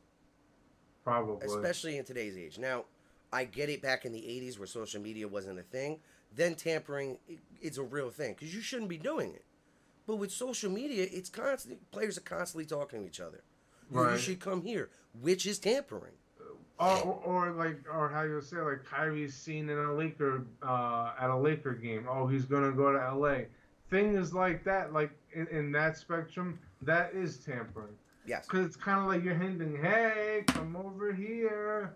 [1.06, 1.48] probably.
[1.48, 2.60] especially in today's age.
[2.60, 2.84] Now,
[3.32, 6.00] I get it back in the 80s where social media wasn't a thing.
[6.36, 7.20] Then tampering
[7.62, 9.46] is a real thing because you shouldn't be doing it.
[10.08, 11.90] But with social media, it's constant.
[11.92, 13.44] Players are constantly talking to each other.
[13.94, 14.90] Yo, You should come here,
[15.22, 16.16] which is tampering.
[16.80, 21.14] Or, or, or like, or how you say, like Kyrie's seen in a Laker, uh,
[21.18, 22.08] at a Laker game.
[22.10, 23.44] Oh, he's gonna go to LA.
[23.92, 27.94] Things like that, like in, in that spectrum, that is tampering.
[28.26, 28.46] Yes.
[28.48, 31.96] Because it's kind of like you're hinting, hey, come over here.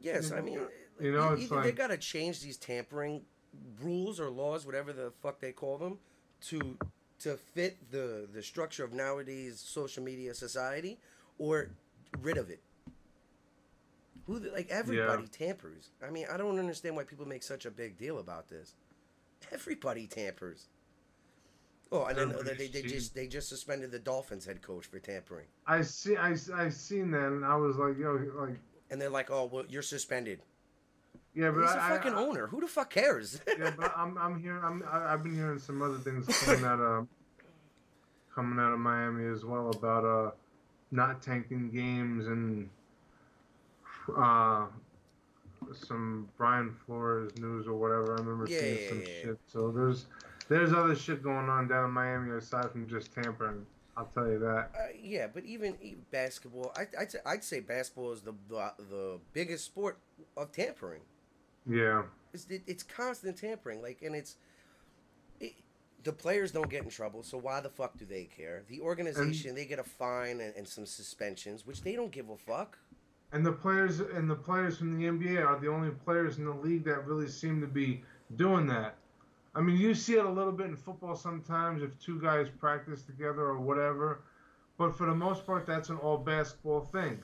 [0.00, 0.62] Yes, I mean, uh,
[1.00, 3.22] You know, e- it's either they like- got to change these tampering
[3.82, 5.98] rules or laws, whatever the fuck they call them,
[6.42, 6.78] to
[7.18, 10.98] to fit the the structure of nowadays social media society,
[11.38, 11.70] or
[12.20, 12.60] rid of it.
[14.26, 15.90] Who the, like everybody tampers.
[16.06, 18.74] I mean, I don't understand why people make such a big deal about this.
[19.52, 20.66] Everybody tampers.
[21.92, 24.86] Oh, and then they, Everybody's they, they just they just suspended the Dolphins head coach
[24.86, 28.56] for tampering, I see, I, I seen that, and I was like, yo, like,
[28.90, 30.40] and they're like, "Oh, well, you're suspended."
[31.34, 32.46] yeah, but He's a I, fucking I, owner.
[32.48, 33.40] Who the fuck cares?
[33.58, 36.80] yeah, but I'm, I'm hearing, I'm, I- I've been hearing some other things coming out
[36.80, 37.06] of,
[38.34, 40.30] coming out of Miami as well about uh,
[40.90, 42.68] not tanking games and
[44.16, 44.66] uh,
[45.72, 48.14] some Brian Flores news or whatever.
[48.14, 49.22] I remember Yeah, seeing yeah, some yeah, yeah.
[49.22, 49.38] shit.
[49.46, 50.06] So there's,
[50.48, 53.66] there's other shit going on down in Miami aside from just tampering.
[53.96, 54.70] I'll tell you that.
[54.78, 58.72] Uh, yeah, but even, even basketball, I, I'd, say- I'd say basketball is the, the
[58.90, 59.98] the biggest sport
[60.36, 61.00] of tampering.
[61.66, 62.02] Yeah.
[62.34, 64.36] It's it, it's constant tampering, like, and it's
[65.40, 65.54] it,
[66.04, 68.62] the players don't get in trouble, so why the fuck do they care?
[68.68, 72.36] The organization they get a fine and, and some suspensions, which they don't give a
[72.36, 72.78] fuck.
[73.32, 76.52] And the players and the players from the NBA are the only players in the
[76.52, 78.02] league that really seem to be
[78.36, 78.96] doing that.
[79.56, 83.02] I mean, you see it a little bit in football sometimes if two guys practice
[83.02, 84.20] together or whatever,
[84.76, 87.22] but for the most part, that's an all basketball thing.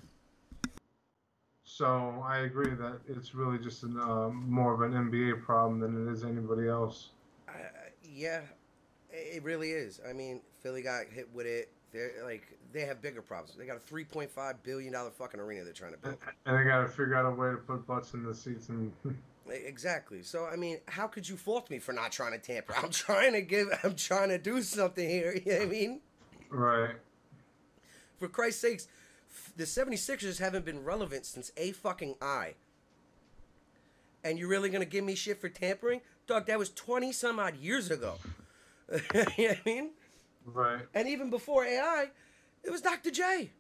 [1.65, 6.09] So I agree that it's really just an, uh, more of an NBA problem than
[6.09, 7.11] it is anybody else.
[7.49, 7.69] I-
[8.03, 8.41] yeah,
[9.11, 10.01] it it really is.
[10.09, 11.71] I mean, Philly got hit with it.
[11.93, 13.57] They're like they have bigger problems.
[13.59, 16.17] They got a three point five billion dollar fucking arena they're trying to build.
[16.47, 18.91] And they got to figure out a way to put butts in the seats and.
[19.49, 20.23] Exactly.
[20.23, 22.75] So I mean, how could you fault me for not trying to tamper?
[22.77, 23.69] I'm trying to give.
[23.85, 25.35] I'm trying to do something here.
[25.45, 26.01] You know what I mean?
[26.51, 26.97] right.
[28.19, 28.89] For Christ's sakes,
[29.57, 32.55] the 76ers haven't been relevant since a fucking I.
[34.23, 36.47] And you're really gonna give me shit for tampering, dog?
[36.47, 38.15] That was 20 some odd years ago.
[38.93, 39.91] you know what I mean?
[40.45, 40.83] Right.
[40.95, 42.11] And even before AI,
[42.63, 43.11] it was Dr.
[43.11, 43.51] J.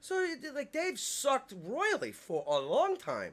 [0.00, 3.32] So like they've sucked royally for a long time.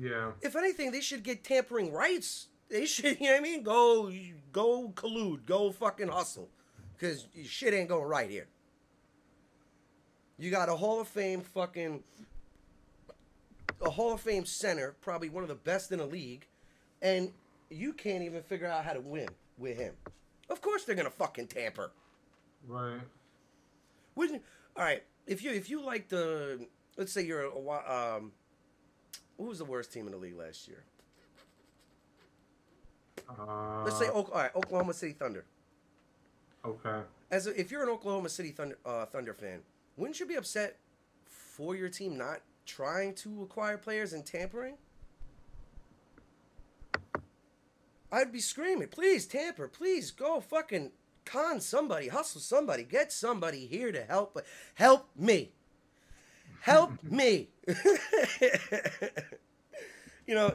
[0.00, 0.32] Yeah.
[0.42, 2.48] if anything, they should get tampering rights.
[2.68, 3.62] They should, you know what I mean?
[3.62, 4.12] Go,
[4.52, 6.48] go collude, go fucking hustle,
[6.96, 8.46] because shit ain't going right here.
[10.38, 12.02] You got a Hall of Fame fucking,
[13.84, 16.46] a Hall of Fame center, probably one of the best in the league,
[17.02, 17.30] and
[17.70, 19.28] you can't even figure out how to win
[19.58, 19.94] with him.
[20.50, 21.92] Of course they're gonna fucking tamper.
[22.66, 23.00] Right.
[24.14, 24.42] Wouldn't
[24.76, 25.02] all right?
[25.26, 26.66] If you if you like the
[26.96, 28.32] let's say you're a um,
[29.38, 30.84] who was the worst team in the league last year?
[33.28, 35.44] Uh, Let's say all right, Oklahoma City Thunder.
[36.64, 37.00] Okay.
[37.30, 39.60] As a, if you're an Oklahoma City Thunder uh, Thunder fan,
[39.96, 40.76] wouldn't you be upset
[41.26, 44.76] for your team not trying to acquire players and tampering?
[48.12, 50.92] I'd be screaming, please tamper, please go fucking
[51.24, 54.40] con somebody, hustle somebody, get somebody here to help
[54.74, 55.50] help me.
[56.64, 57.50] Help me.
[57.68, 57.76] you
[60.34, 60.48] know,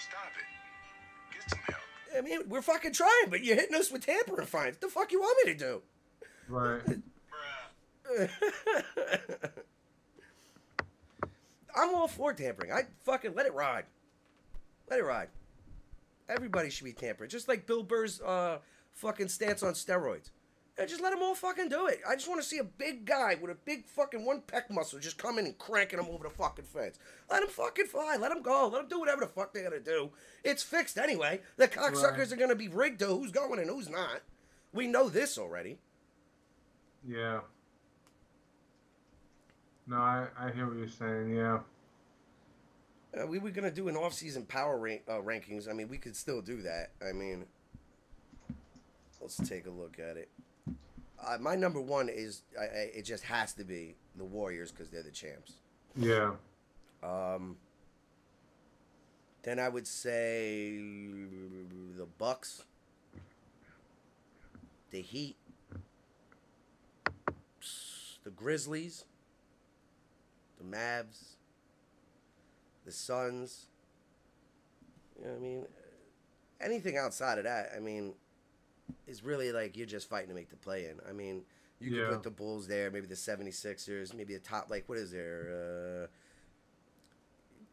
[0.00, 0.42] Stop it.
[1.32, 1.78] Get some help.
[2.16, 4.78] I mean, we're fucking trying, but you're hitting us with tampering fines.
[4.78, 5.82] the fuck you want me to do?
[6.48, 6.82] Right.
[8.10, 8.28] Bruh.
[11.76, 12.72] I'm all for tampering.
[12.72, 13.84] I fucking let it ride.
[14.90, 15.28] Let it ride.
[16.28, 17.30] Everybody should be tampering.
[17.30, 18.58] Just like Bill Burr's uh,
[18.94, 20.30] fucking stance on steroids.
[20.78, 22.00] Yeah, just let them all fucking do it.
[22.08, 25.00] I just want to see a big guy with a big fucking one pec muscle
[25.00, 26.98] just coming and cranking him over the fucking fence.
[27.28, 28.16] Let him fucking fly.
[28.20, 28.68] Let him go.
[28.68, 30.10] Let him do whatever the fuck they're gonna do.
[30.44, 31.40] It's fixed anyway.
[31.56, 32.32] The cocksuckers Right.
[32.32, 34.20] are gonna be rigged to who's going and who's not.
[34.72, 35.78] We know this already.
[37.06, 37.40] Yeah.
[39.88, 41.34] No, I, I hear what you're saying.
[41.34, 41.60] Yeah.
[43.20, 45.68] Uh, we were gonna do an off-season power rank, uh, rankings.
[45.68, 46.90] I mean, we could still do that.
[47.02, 47.46] I mean,
[49.20, 50.28] let's take a look at it.
[51.26, 54.90] Uh, my number one is I, I, it just has to be the Warriors because
[54.90, 55.54] they're the champs.
[55.96, 56.32] Yeah.
[57.02, 57.56] Um,
[59.42, 60.76] then I would say
[61.96, 62.62] the Bucks,
[64.90, 65.36] the Heat,
[68.24, 69.04] the Grizzlies,
[70.58, 71.36] the Mavs,
[72.84, 73.66] the Suns.
[75.18, 75.66] You know what I mean?
[76.60, 78.14] Anything outside of that, I mean,
[79.06, 80.98] is really like you're just fighting to make the play in.
[81.08, 81.44] I mean,
[81.80, 82.06] you Yeah.
[82.06, 86.04] could put the Bulls there, maybe the 76ers, maybe the top, like, what is there?
[86.04, 86.06] Uh,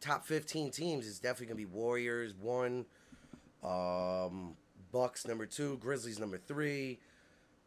[0.00, 2.86] top 15 teams is definitely going to be Warriors, one,
[3.62, 4.56] um,
[4.92, 6.98] Bucks, number two, Grizzlies, number three,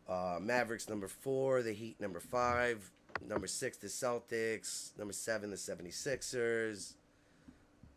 [0.08, 2.90] uh, Mavericks, number four, the Heat, number five,
[3.28, 6.94] number six, the Celtics, number seven, the 76ers.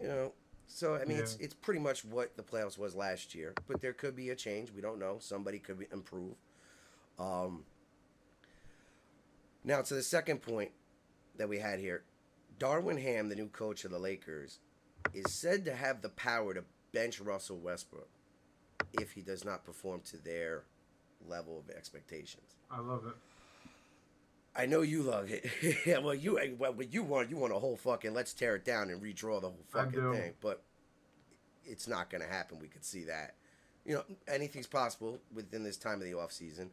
[0.00, 0.32] You know,
[0.72, 3.92] so I mean, it's it's pretty much what the playoffs was last year, but there
[3.92, 4.70] could be a change.
[4.72, 5.16] We don't know.
[5.20, 6.34] Somebody could be, improve.
[7.18, 7.64] Um,
[9.64, 10.70] now to the second point
[11.36, 12.04] that we had here,
[12.58, 14.60] Darvin Ham, the new coach of the Lakers,
[15.12, 18.08] is said to have the power to bench Russell Westbrook
[18.94, 20.64] if he does not perform to their
[21.28, 22.56] level of expectations.
[22.70, 23.14] I love it.
[24.54, 25.46] I know you love it.
[25.86, 28.64] yeah, well, you well, what you want you want a whole fucking let's tear it
[28.64, 30.62] down and redraw the whole fucking thing, but
[31.64, 32.58] it's not going to happen.
[32.60, 33.36] We could see that.
[33.84, 36.70] You know, anything's possible within this time of the off season.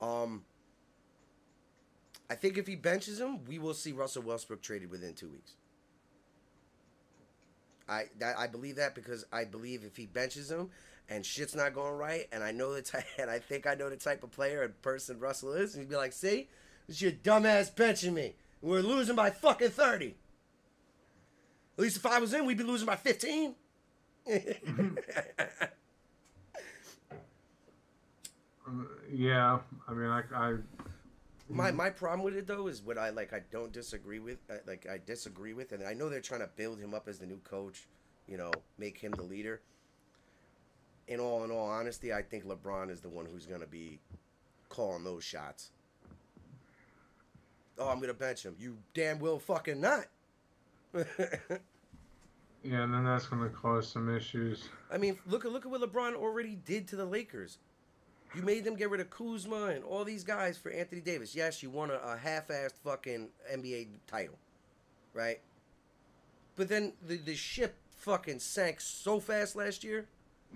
[0.00, 0.44] Um,
[2.28, 5.54] I think if he benches him, we will see Russell Westbrook traded within two weeks.
[7.88, 10.70] I that I believe that because I believe if he benches him
[11.08, 13.90] and shit's not going right, and I know the type, and I think I know
[13.90, 16.48] the type of player and person Russell is, and he'd be like, "See,
[16.90, 18.34] it's your dumbass benching me.
[18.60, 20.16] We're losing by fucking thirty.
[21.78, 23.54] At least if I was in, we'd be losing by fifteen.
[24.30, 24.38] Uh,
[29.10, 29.58] yeah.
[29.88, 30.54] I mean, I, I
[31.48, 33.32] My my problem with it though is what I like.
[33.32, 34.38] I don't disagree with.
[34.50, 37.18] uh, Like I disagree with, and I know they're trying to build him up as
[37.18, 37.86] the new coach.
[38.26, 39.60] You know, make him the leader.
[41.08, 44.00] In all in all honesty, I think LeBron is the one who's gonna be
[44.68, 45.70] calling those shots.
[47.80, 48.54] Oh, I'm gonna bench him.
[48.60, 50.04] You damn well fucking not.
[50.94, 54.64] yeah, and then that's going to cause some issues.
[54.92, 57.58] I mean, look at look at what LeBron already did to the Lakers.
[58.34, 61.34] You made them get rid of Kuzma and all these guys for Anthony Davis.
[61.34, 64.38] Yes, you won a, a half-assed fucking NBA title,
[65.14, 65.40] right?
[66.54, 70.06] But then the the ship fucking sank so fast last year,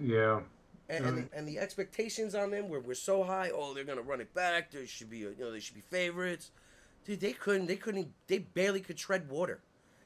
[0.01, 0.41] Yeah.
[0.89, 3.51] and and, the, and the expectations on them were, were so high.
[3.55, 4.71] Oh, they're gonna run it back.
[4.71, 6.51] There should be a, you know they should be favorites.
[7.05, 7.67] Dude, they couldn't.
[7.67, 8.13] They couldn't.
[8.27, 9.61] They barely could tread water.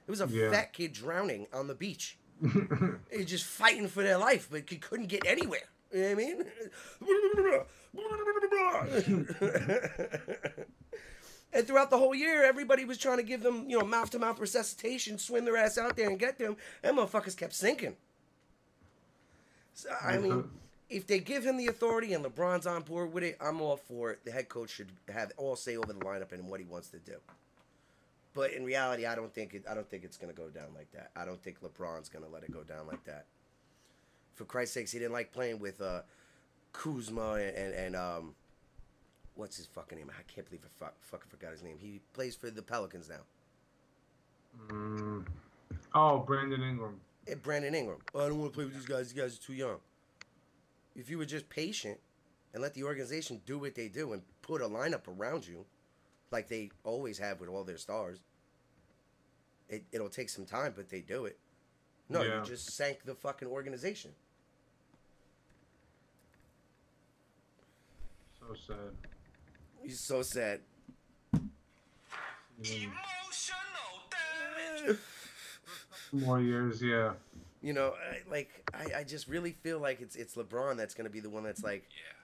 [0.07, 0.51] It was a Yeah.
[0.51, 2.19] fat kid drowning on the beach.
[2.41, 5.69] They're just fighting for their life, but he couldn't get anywhere.
[5.93, 6.45] You know what I mean?
[11.53, 14.19] and throughout the whole year, everybody was trying to give them, you know, mouth to
[14.19, 16.57] mouth resuscitation, swim their ass out there and get them.
[16.83, 17.97] And motherfuckers kept sinking.
[19.75, 20.45] So, I mean,
[20.89, 24.13] if they give him the authority and LeBron's on board with it, I'm all for
[24.13, 24.25] it.
[24.25, 26.99] The head coach should have all say over the lineup and what he wants to
[26.99, 27.17] do.
[28.35, 29.65] But in reality, I don't think it.
[29.69, 31.11] I don't think it's going to go down like that.
[31.17, 33.27] I don't think LeBron's going to let it go down like that.
[34.35, 36.03] For Christ's sakes, he didn't like playing with uh,
[36.73, 38.35] Kuzma and, and and um,
[39.35, 40.11] what's his fucking name?
[40.11, 41.77] I can't believe I fuck, fucking forgot his name.
[41.81, 44.75] He plays for the Pelicans now.
[44.75, 45.27] Mm.
[45.95, 47.01] Oh, Brandon Ingram.
[47.43, 47.99] Brandon Ingram.
[48.15, 49.13] Oh, I don't want to play with these guys.
[49.13, 49.77] These guys are too young.
[50.99, 51.99] If you were just patient
[52.53, 55.65] and let the organization do what they do and put a lineup around you,
[56.33, 58.19] like they always have with all their stars,
[59.69, 61.39] it, it'll take some time, but they do it.
[62.09, 62.41] No, Yeah.
[62.41, 64.11] you just sank the fucking organization.
[68.41, 68.77] So sad.
[69.83, 70.61] He's so sad.
[72.61, 72.89] Damage.
[76.13, 77.13] more years, yeah.
[77.61, 81.11] You know, I, like I, I just really feel like it's it's LeBron that's gonna
[81.11, 82.15] be the one that's like, Yeah,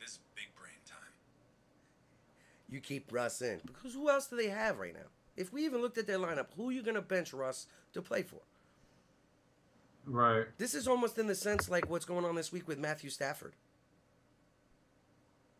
[0.00, 0.98] this is big brain time.
[2.68, 5.08] you keep Russ in because who else do they have right now?
[5.36, 8.22] If we even looked at their lineup, who are you gonna bench Russ to play
[8.22, 8.40] for?
[10.06, 10.46] Right.
[10.58, 13.54] This is almost in the sense like what's going on this week with Matthew Stafford.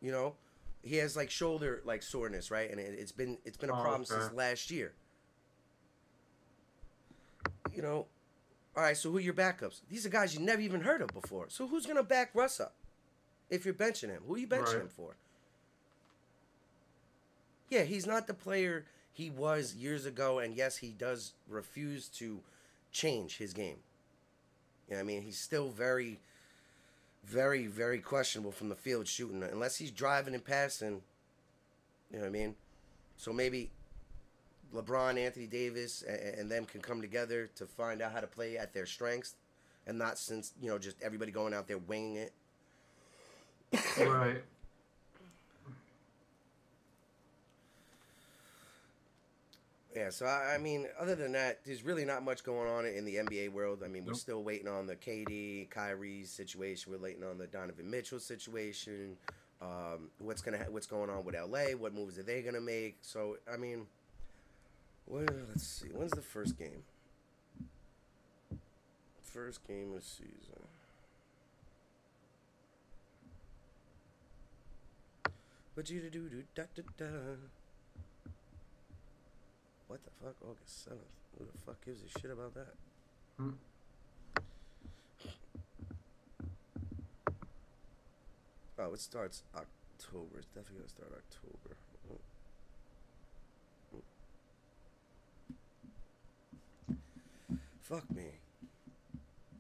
[0.01, 0.35] You know,
[0.83, 2.71] he has like shoulder like soreness, right?
[2.71, 4.21] And it, it's been it's been a Oh, problem okay.
[4.21, 4.93] since last year.
[7.75, 8.07] You know,
[8.79, 8.97] all right.
[8.97, 9.81] So who are your backups?
[9.91, 11.47] These are guys you never even heard of before.
[11.49, 12.75] So who's gonna back Russ up
[13.51, 14.23] if you're benching him?
[14.25, 14.83] Who are you benching Right.
[14.83, 15.17] him for?
[17.71, 22.41] Yeah, he's not the player he was years ago, and yes, he does refuse to
[22.93, 23.79] change his game.
[24.87, 25.23] You know what I mean?
[25.23, 26.21] He's still very,
[27.25, 29.43] very, very questionable from the field shooting.
[29.43, 31.03] Unless he's driving and passing,
[32.11, 32.57] You know what I mean?
[33.17, 33.71] So maybe
[34.75, 38.57] LeBron, Anthony Davis, and, and them can come together to find out how to play
[38.59, 39.37] at their strengths,
[39.87, 42.33] and not since you know just everybody going out there winging it.
[43.99, 44.43] Right.
[49.97, 53.05] Yeah, so I, I mean, other than that, there's really not much going on in
[53.05, 53.83] the NBA world.
[53.85, 54.21] I mean, we're Nope.
[54.21, 56.93] still waiting on the KD, Kyrie situation.
[56.93, 59.17] We're waiting on the Donovan Mitchell situation.
[59.61, 61.75] Um, what's gonna ha- what's going on with LA?
[61.77, 62.99] What moves are they gonna make?
[63.03, 63.87] So I mean,
[65.09, 65.89] well, let's see.
[65.89, 66.83] When's the first game?
[69.23, 70.63] First game of the season.
[75.75, 77.07] But you do do da da da.
[79.87, 80.35] What the fuck?
[80.43, 81.03] August seventh.
[81.39, 82.75] Who the fuck gives a shit about that?
[83.37, 83.51] Hmm.
[88.81, 90.39] Oh, it starts October.
[90.39, 91.77] It's definitely gonna start October.
[97.89, 98.25] Fuck me.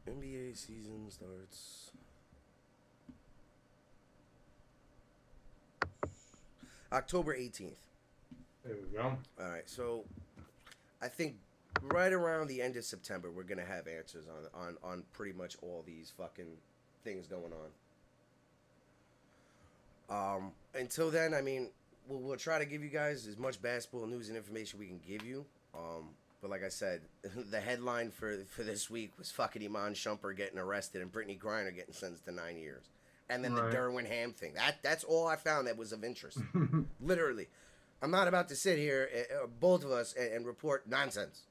[0.06, 1.92] NBA season starts.
[6.92, 7.72] October 18th.
[8.66, 9.16] There we go.
[9.40, 10.04] All right, so
[11.00, 11.36] I think
[11.84, 15.56] right around the end of September we're gonna have answers on on on pretty much
[15.62, 16.58] all these fucking
[17.04, 17.52] things going
[20.10, 20.36] on.
[20.36, 21.70] Um, until then, I mean,
[22.06, 25.00] we'll, we'll try to give you guys as much basketball news and information we can
[25.06, 25.46] give you.
[25.74, 27.02] Um, but like I said,
[27.50, 31.74] the headline for for this week was fucking Iman Shumpert getting arrested and Brittney Griner
[31.74, 32.84] getting sentenced to nine years,
[33.28, 33.70] and then Right.
[33.70, 34.54] the Darvin Ham thing.
[34.54, 36.38] That that's all I found that was of interest.
[37.00, 37.46] Literally,
[38.02, 39.08] I'm not about to sit here,
[39.42, 41.42] uh, both of us, and, and report nonsense.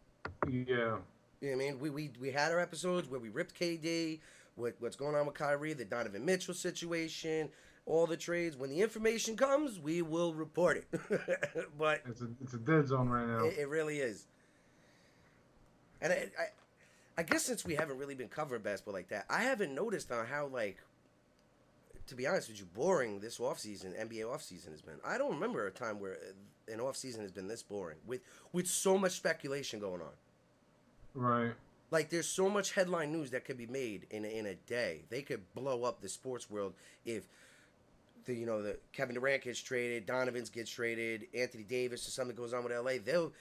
[0.47, 0.97] yeah.
[1.39, 1.80] You know what I mean?
[1.80, 4.22] We, we, we had our episodes where we ripped KD,
[4.55, 7.49] what, what's going on with Kyrie, the Donovan Mitchell situation,
[7.85, 8.57] all the trades.
[8.57, 10.88] When the information comes, we will report it.
[11.77, 13.45] but It's a it's a dead zone right now.
[13.45, 14.26] it, it really is.
[16.02, 16.45] And I, I,
[17.19, 20.26] I guess since we haven't really been covering basketball like that, I haven't noticed on
[20.26, 20.78] how, like,
[22.07, 24.99] to be honest with you, boring this offseason, NBA offseason has been.
[25.06, 26.18] I don't remember a time where
[26.72, 28.22] an offseason has been this boring with,
[28.53, 30.14] with so much speculation going on.
[31.14, 31.53] Right.
[31.90, 35.03] Like there's so much headline news that could be made in a, in a day.
[35.10, 36.74] They could blow up the sports world
[37.06, 37.28] if
[38.26, 42.36] the you know the Kevin Durant gets traded, Donovan's gets traded, Anthony Davis or something
[42.36, 42.94] goes on with LA.
[43.03, 43.32] They'll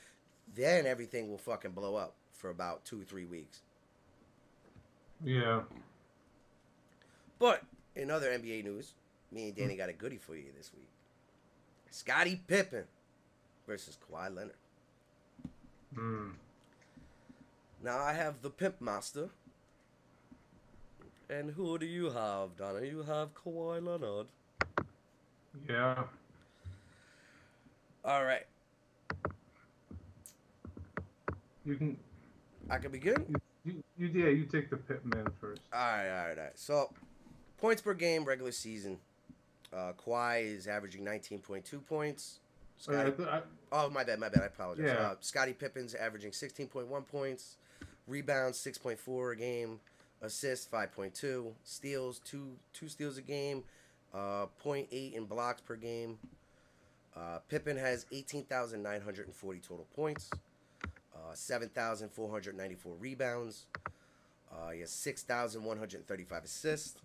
[0.54, 3.60] then everything will fucking blow up for about two or three weeks.
[5.24, 5.62] Yeah.
[7.38, 7.62] But
[7.94, 8.94] in other NBA news,
[9.32, 10.88] me and Danny got a goodie for you this week.
[11.90, 12.84] Scottie Pippen
[13.66, 14.54] versus Kawhi Leonard.
[15.94, 16.28] Hmm.
[17.82, 19.30] Now I have the Pimp Master.
[21.28, 22.84] And who do you have, Donna?
[22.84, 24.26] You have Kawhi Leonard.
[25.68, 26.04] Yeah.
[28.04, 28.46] All right,
[31.64, 31.96] You can.
[32.70, 33.36] I can begin.
[33.64, 34.28] You, you yeah.
[34.28, 35.62] You take the pit man first.
[35.72, 36.58] All right, all right, all right.
[36.58, 36.92] So,
[37.58, 38.98] points per game, regular season.
[39.72, 42.38] Uh, Kawhi is averaging 19.2 points.
[42.88, 43.40] Uh, I, Scotty, I,
[43.72, 44.42] oh, my bad, my bad.
[44.42, 44.86] I apologize.
[44.86, 45.06] Yeah.
[45.06, 47.56] Uh, Scottie Pippen's averaging 16.1 points,
[48.06, 49.80] rebounds 6.4 a game,
[50.22, 53.64] assists 5.2, steals two two steals a game,
[54.14, 56.18] uh, 0.8 in blocks per game.
[57.16, 60.30] Uh, Pippen has 18,940 total points,
[61.36, 63.66] 7,494 rebounds.
[64.50, 67.00] Uh, he has 6,135 assists.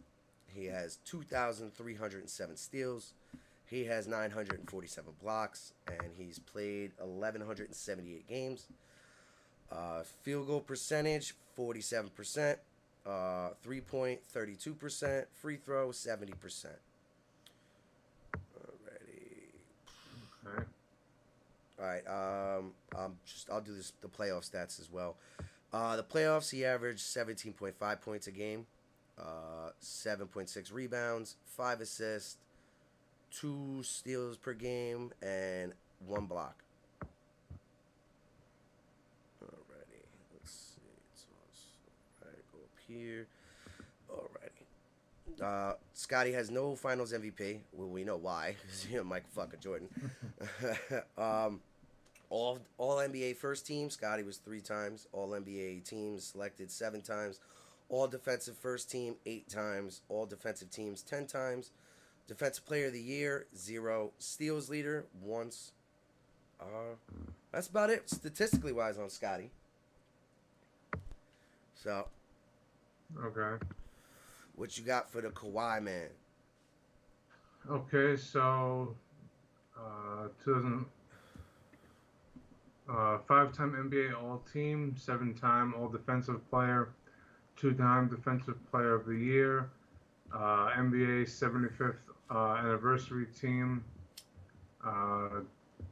[0.54, 3.14] He has 2,307 steals.
[3.66, 8.68] He has 947 blocks, and he's played 1,178 games.
[9.72, 12.58] Uh, field goal percentage, 47%.
[13.06, 15.26] Uh, three point, 32%.
[15.34, 16.34] Free throw, 70%.
[18.36, 19.08] Alrighty.
[20.46, 20.66] okay.
[21.82, 22.08] All right.
[22.08, 25.16] Um, um, just I'll do this the playoff stats as well.
[25.74, 28.68] Uh, the playoffs, he averaged 17.5 points a game,
[29.18, 32.38] uh, 7.6 rebounds, five assists,
[33.32, 35.72] two steals per game, and
[36.06, 36.62] one block.
[39.42, 40.04] Alrighty.
[40.34, 40.82] Let's see.
[41.16, 41.28] So,
[42.26, 43.28] right, go up here.
[44.12, 45.42] Alrighty.
[45.42, 47.60] Uh, Scotty has no Finals MVP.
[47.72, 48.58] Well, we know why.
[48.90, 49.88] you know, Mike fucking Jordan.
[51.18, 51.62] um,
[52.32, 53.92] all all NBA first team.
[53.92, 55.08] Scotty was three times.
[55.12, 57.40] All NBA teams selected seven times.
[57.90, 60.02] All defensive first team eight times.
[60.10, 61.70] All defensive teams ten times.
[62.28, 64.12] Defensive player of the year zero.
[64.18, 65.74] Steals leader once.
[66.60, 66.96] Uh,
[67.52, 69.52] that's about it statistically wise on Scotty.
[71.76, 72.08] So,
[73.26, 73.66] Okay.
[74.56, 76.08] what you got for the Kawhi man?
[77.70, 78.16] Okay.
[78.16, 78.96] So,
[79.78, 80.86] uh, 2000,
[82.92, 86.90] uh, five-time NBA All-Team, seven-time All-Defensive Player,
[87.56, 89.70] two-time Defensive Player of the Year,
[90.34, 91.96] uh, NBA 75th
[92.30, 93.84] uh, Anniversary Team,
[94.86, 95.42] uh,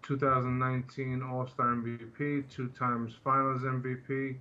[0.04, 4.36] 2019 All-Star MVP, two times Finals MVP,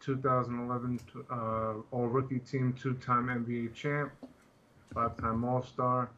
[0.00, 4.12] 2011 uh, All-Rookie Team, two-time NBA Champ,
[4.94, 6.10] five-time All-Star,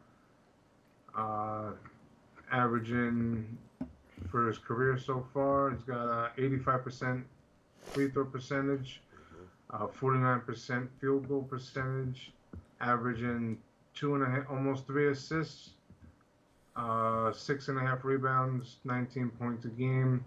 [1.17, 1.71] uh,
[2.51, 3.57] averaging
[4.31, 5.71] for his career so far.
[5.71, 7.23] He's got a 85%
[7.81, 9.01] free throw percentage,
[9.71, 12.31] uh, 49% field goal percentage,
[12.79, 13.57] averaging
[13.93, 15.71] two and a half, almost three assists,
[16.75, 20.23] uh, six and a half rebounds, 19 points a game,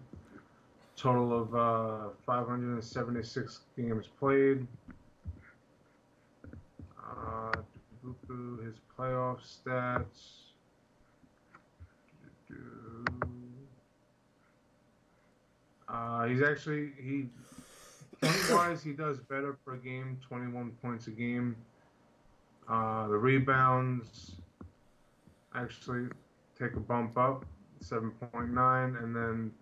[0.96, 4.66] total of uh, 576 games played.
[6.98, 7.52] Uh,
[8.62, 10.44] his playoff stats.
[15.94, 17.26] Uh, he's actually he
[18.20, 21.54] point wise he does better per game, 21 points a game.
[22.68, 24.32] Uh, the rebounds
[25.54, 26.08] actually
[26.58, 27.44] take a bump up,
[27.80, 29.52] 7.9, and then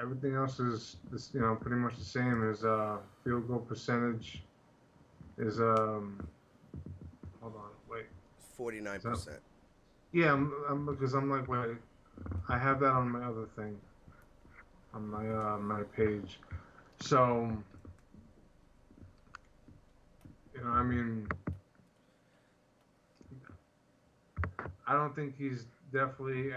[0.00, 4.42] everything else is this you know pretty much the same as uh, field goal percentage
[5.38, 6.26] is um
[7.40, 8.06] hold on wait
[8.56, 9.38] Forty nine percent.
[10.12, 11.76] yeah I'm, I'm because I'm like wait
[12.48, 13.76] I have that on my other thing
[14.94, 16.38] on my uh, my page
[17.00, 17.50] so
[20.54, 21.28] you know I mean
[24.86, 26.52] I don't think he's definitely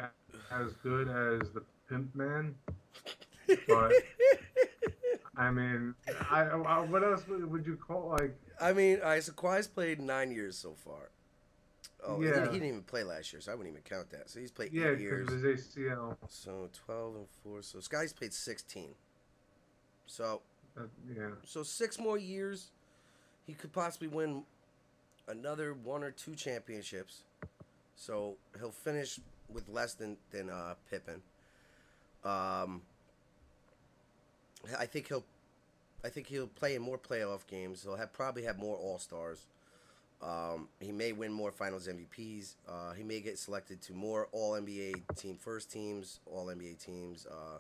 [0.52, 2.56] as good as the pimp man
[3.68, 3.92] but
[5.38, 5.94] I mean,
[6.32, 8.36] I, I what else would, you call like?
[8.60, 9.32] I mean, right, so
[9.68, 11.12] played nine years so far.
[12.04, 12.46] Oh, he- Yeah.
[12.46, 14.30] he, didn't even play last year, so I wouldn't even count that.
[14.30, 15.28] So he's played Yeah, eight years.
[15.30, 16.18] Yeah, because his ACL.
[16.30, 17.62] So twelve and four.
[17.62, 18.94] So Scotty's played sixteen.
[20.06, 20.42] So
[20.78, 20.84] Uh,
[21.14, 22.70] yeah, so six more years,
[23.46, 24.44] he could possibly win
[25.28, 27.24] another one or two championships.
[27.96, 29.20] So he'll finish
[29.50, 31.22] with less than than uh, Pippen.
[32.24, 32.84] Um,
[34.78, 35.24] I think he'll,
[36.04, 37.84] I think he'll play in more playoff games.
[37.84, 39.46] He'll have probably have more All Stars.
[40.22, 42.56] Um, he may win more Finals MVPs.
[42.68, 47.28] Uh, he may get selected to more All NBA team first teams, All NBA teams.
[47.28, 47.60] Uh,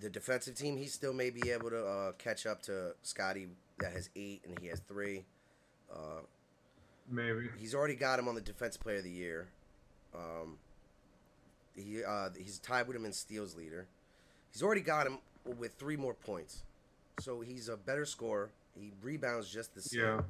[0.00, 3.48] the defensive team, he still may be able to uh, catch up to Scotty
[3.78, 5.24] that has eight and he has three.
[5.92, 6.20] Uh,
[7.10, 7.48] maybe.
[7.58, 9.48] he's already got him on the defensive player of the year.
[10.14, 10.58] Um,
[11.74, 13.86] he uh, he's tied with him in steals leader.
[14.52, 15.18] He's already got him
[15.58, 16.62] with three more points,
[17.20, 18.50] so he's a better scorer.
[18.78, 20.00] He rebounds just the same.
[20.00, 20.20] Yeah.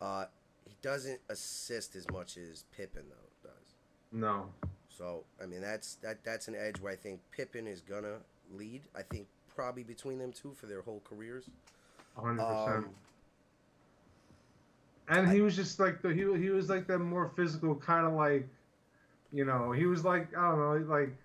[0.00, 0.24] Uh,
[0.66, 3.74] he doesn't assist as much as Pippen though does.
[4.12, 4.46] No.
[4.88, 8.18] So I mean that's that that's an edge where I think Pippen is gonna
[8.52, 8.82] lead.
[8.94, 11.50] I think probably between them two for their whole careers.
[12.16, 12.86] hundred percent.
[12.86, 12.94] Um,
[15.08, 18.12] And he was just like the he he was like that more physical kind of
[18.14, 18.48] like,
[19.32, 21.16] you know, he was like I don't know like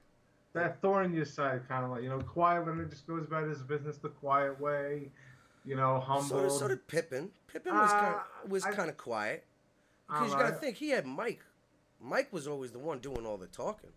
[0.54, 3.26] that thorn in your side kind of like you know quiet when it just goes
[3.26, 5.12] about his business the quiet way,
[5.66, 6.24] you know humble.
[6.30, 7.32] So, did- so did Pippen.
[7.48, 9.46] Pippen was kind Uh, was kind of quiet
[10.08, 11.42] because you got to think he had Mike.
[12.02, 13.92] Mike was always the one doing all the talking.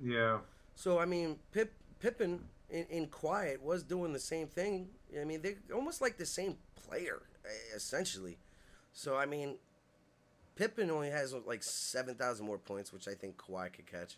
[0.00, 0.38] Yeah.
[0.74, 4.88] So I mean, Pip Pippen in, in quiet was doing the same thing.
[5.20, 6.56] I mean, they almost like the same
[6.86, 7.20] player
[7.74, 8.38] essentially.
[8.92, 9.56] So I mean,
[10.56, 14.16] Pippen only has like seven thousand more points, which I think Kawhi could catch.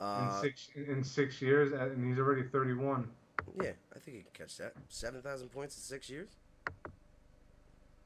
[0.00, 3.08] In Uh, six in six years, and he's already thirty one.
[3.62, 4.74] Yeah, I think he can catch that.
[4.88, 6.28] Seven thousand points in six years.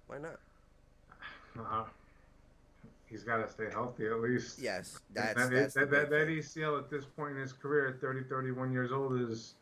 [0.07, 0.39] Why not?
[1.59, 1.85] Uh-huh.
[3.09, 4.59] he's got to stay healthy at least.
[4.61, 8.01] Yes, that's that, that's that, that, that ACL at this point in his career, at
[8.01, 9.55] 30, 31 years old, is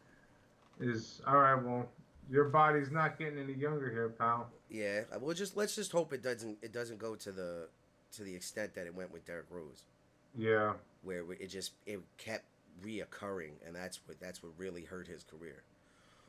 [0.80, 1.54] is all right.
[1.54, 1.86] Well,
[2.30, 4.48] your body's not getting any younger here, pal.
[4.70, 7.68] Yeah, uh, we'll just let's just hope it doesn't it doesn't go to the
[8.16, 9.84] to the extent that it went with Derrick Rose.
[10.36, 10.72] Yeah,
[11.02, 12.44] where it just it kept
[12.82, 15.62] reoccurring, and that's what that's what really hurt his career.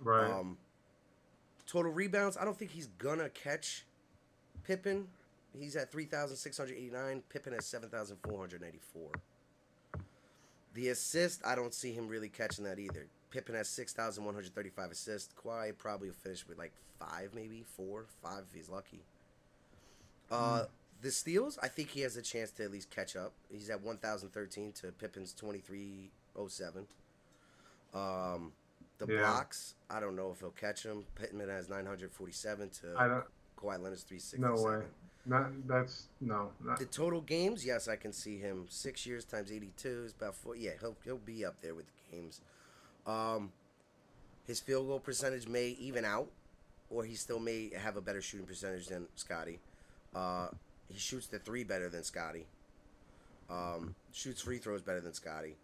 [0.01, 0.29] right.
[0.29, 0.57] Um,
[1.67, 3.85] total rebounds, I don't think he's gonna catch
[4.63, 5.07] Pippen.
[5.57, 7.23] He's at three thousand six hundred eighty nine.
[7.29, 9.09] Pippen at seven thousand four hundred eighty four.
[10.73, 13.07] The assist, I don't see him really catching that either.
[13.31, 15.33] Pippen has six thousand one hundred thirty five assists.
[15.33, 19.03] Kawhi probably will finish with like five, maybe four, five if he's lucky.
[20.31, 20.65] Uh,
[21.01, 23.33] the steals, I think he has a chance to at least catch up.
[23.51, 25.33] He's at 1,013 to Pippen's
[26.45, 26.87] 2307.
[27.93, 28.53] Um,
[28.97, 29.19] the Yeah.
[29.19, 31.05] blocks, I don't know if he'll catch him.
[31.15, 33.25] Pippen has 947 to I don't.
[33.57, 34.41] Kawhi Leonard's 367.
[34.41, 34.85] No way.
[35.27, 36.53] Not that's no.
[36.59, 38.67] Not, The total games, yes, I can see him.
[38.69, 40.55] Six years times eighty-two is about four.
[40.55, 42.41] Yeah, he'll he'll be up there with the games.
[43.07, 43.51] Um,
[44.45, 46.29] his field goal percentage may even out,
[46.91, 49.59] or he still may have a better shooting percentage than Scotty.
[50.13, 50.49] Uh,
[50.89, 52.45] he shoots the three better than Scotty.
[53.49, 55.55] Um, shoots free throws better than Scotty.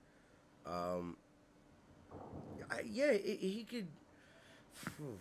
[0.66, 1.18] Um,
[2.70, 3.88] I, yeah, he he could.
[4.74, 5.18] Phew.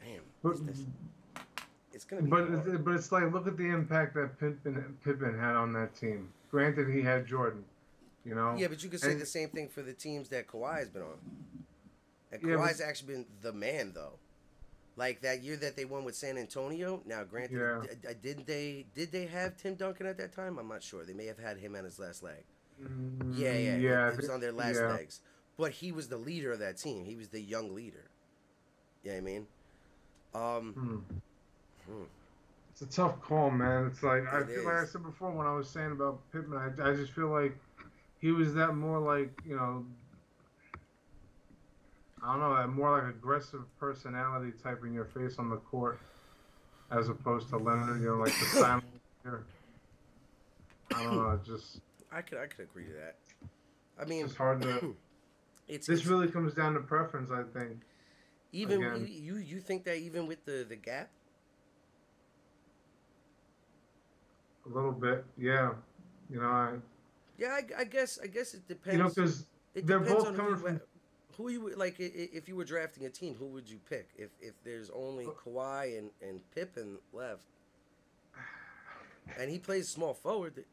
[0.00, 0.86] Damn, but, it's, this-
[1.92, 2.30] it's gonna be.
[2.30, 2.66] but hard.
[2.66, 6.30] it's, but it's like look at the impact that Pippen Pippen had on that team.
[6.50, 7.64] Granted, he had Jordan.
[8.24, 8.54] You know.
[8.58, 10.88] Yeah, but you could say And- the same thing for the teams that Kawhi has
[10.90, 11.18] been on.
[12.32, 14.18] And Yeah, but- Kawhi's actually been the man, though.
[14.96, 17.00] Like that year that they won with San Antonio.
[17.06, 17.82] Now, granted, Yeah.
[17.82, 20.58] d- d- didn't they did they have Tim Duncan at that time?
[20.58, 21.04] I'm not sure.
[21.04, 22.44] They may have had him on his last leg.
[23.32, 24.08] Yeah, yeah, it- yeah.
[24.10, 24.88] It, was on their last yeah.
[24.92, 25.20] legs.
[25.58, 27.04] But he was the leader of that team.
[27.04, 28.10] He was the young leader.
[29.02, 29.46] You know what I mean?
[30.34, 30.72] Um,
[31.86, 31.92] Hmm.
[31.92, 32.02] Hmm.
[32.70, 33.86] It's a tough call, man.
[33.86, 36.56] It's like I It feel like I said before when I was saying about Pippen.
[36.56, 37.54] I, I just feel like
[38.20, 39.84] he was that more like you know.
[42.22, 45.98] I don't know, that more like aggressive personality type in your face on the court,
[46.90, 48.00] as opposed to Leonard.
[48.02, 48.84] You know, like the silent.
[49.24, 49.42] leader.
[50.94, 51.40] I don't know.
[51.44, 51.80] Just
[52.12, 53.16] I could I could agree to that.
[54.00, 54.96] I mean, it's hard to.
[55.68, 57.80] it's, This it's really comes down to preference, I think.
[58.52, 59.06] even again.
[59.08, 61.10] you you think that even with the the gap.
[64.66, 65.70] A little bit, yeah.
[66.28, 66.74] You know, I,
[67.38, 68.96] Yeah, I, I guess I guess it depends.
[68.96, 70.80] you know, because They're both coming who, from-
[71.36, 71.96] who you like.
[71.98, 74.10] If you were drafting a team, who would you pick?
[74.16, 77.46] If if there's only Kawhi and and Pippen left,
[79.38, 80.64] and he plays small forward,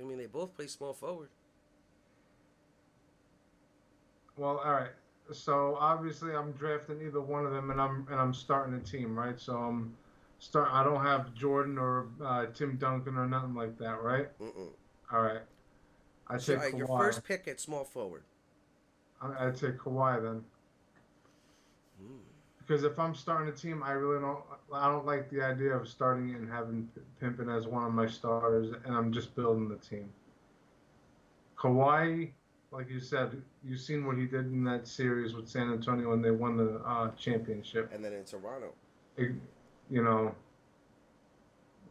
[0.00, 1.28] I mean they both play small forward.
[4.36, 4.90] Well, all right.
[5.32, 9.18] So obviously, I'm drafting either one of them, and I'm and I'm starting a team,
[9.18, 9.40] right?
[9.40, 9.96] So I'm
[10.38, 10.68] start.
[10.70, 14.28] I don't have Jordan or uh, Tim Duncan or nothing like that, right?
[14.38, 14.68] Mm-mm.
[15.12, 15.42] All right.
[16.28, 18.22] I So, take uh, your first pick at small forward.
[19.20, 20.44] I, I take Kawhi then,
[22.02, 22.20] Mm.
[22.66, 24.40] Because if I'm starting a team, I really don't.
[24.72, 26.88] I don't like the idea of starting it and having
[27.22, 30.10] Pimpin as one of my starters, and I'm just building the team.
[31.56, 32.30] Kawhi,
[32.72, 36.22] like you said, you've seen what he did in that series with San Antonio when
[36.22, 37.90] they won the uh, championship.
[37.94, 38.72] And then in Toronto,
[39.16, 39.32] it,
[39.88, 40.34] you know,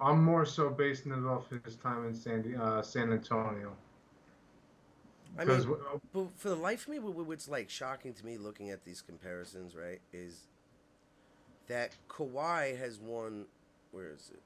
[0.01, 3.73] I'm more so basing it off his time in San uh, San Antonio.
[5.37, 5.65] I mean,
[6.13, 9.01] but for the life of me, what- what's like shocking to me looking at these
[9.01, 10.47] comparisons, right, is
[11.67, 13.45] that Kawhi has won.
[13.91, 14.41] Where is it?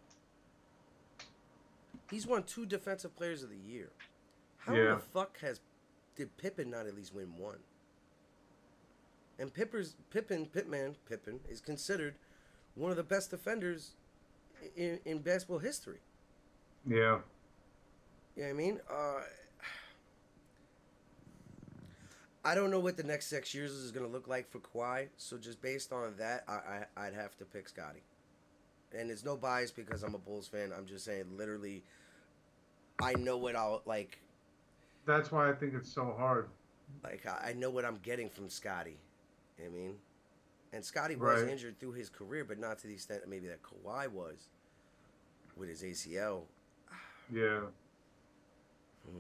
[2.09, 3.89] He's won two Defensive Players of the Year.
[4.57, 4.95] How Yeah.
[4.95, 5.59] the fuck has
[6.15, 7.59] did Pippen not at least win one?
[9.37, 12.15] And Pipper's Pippen Pittman Pippen is considered
[12.75, 13.95] one of the best defenders
[14.75, 15.99] in, in basketball history.
[16.85, 16.95] yeah,
[18.35, 18.81] You know what I mean?
[18.89, 19.21] Uh,
[22.44, 25.10] I don't know what the next six years is going to look like for Kawhi.
[25.18, 28.02] So just based on that, I, I I'd have to pick Scotty.
[28.98, 30.72] And it's no bias because I'm a Bulls fan.
[30.76, 31.84] I'm just saying, literally,
[33.02, 34.20] I know what I'll like.
[35.06, 36.48] that's why I think it's so hard.
[37.03, 38.98] Like I I know what I'm getting from Scotty.
[39.57, 39.95] You know what I mean?
[40.74, 41.52] And Scotty was Right.
[41.52, 44.48] injured through his career, but not to the extent maybe that Kawhi was
[45.57, 46.44] with his ACL.
[47.32, 47.60] Yeah,
[49.06, 49.20] hmm.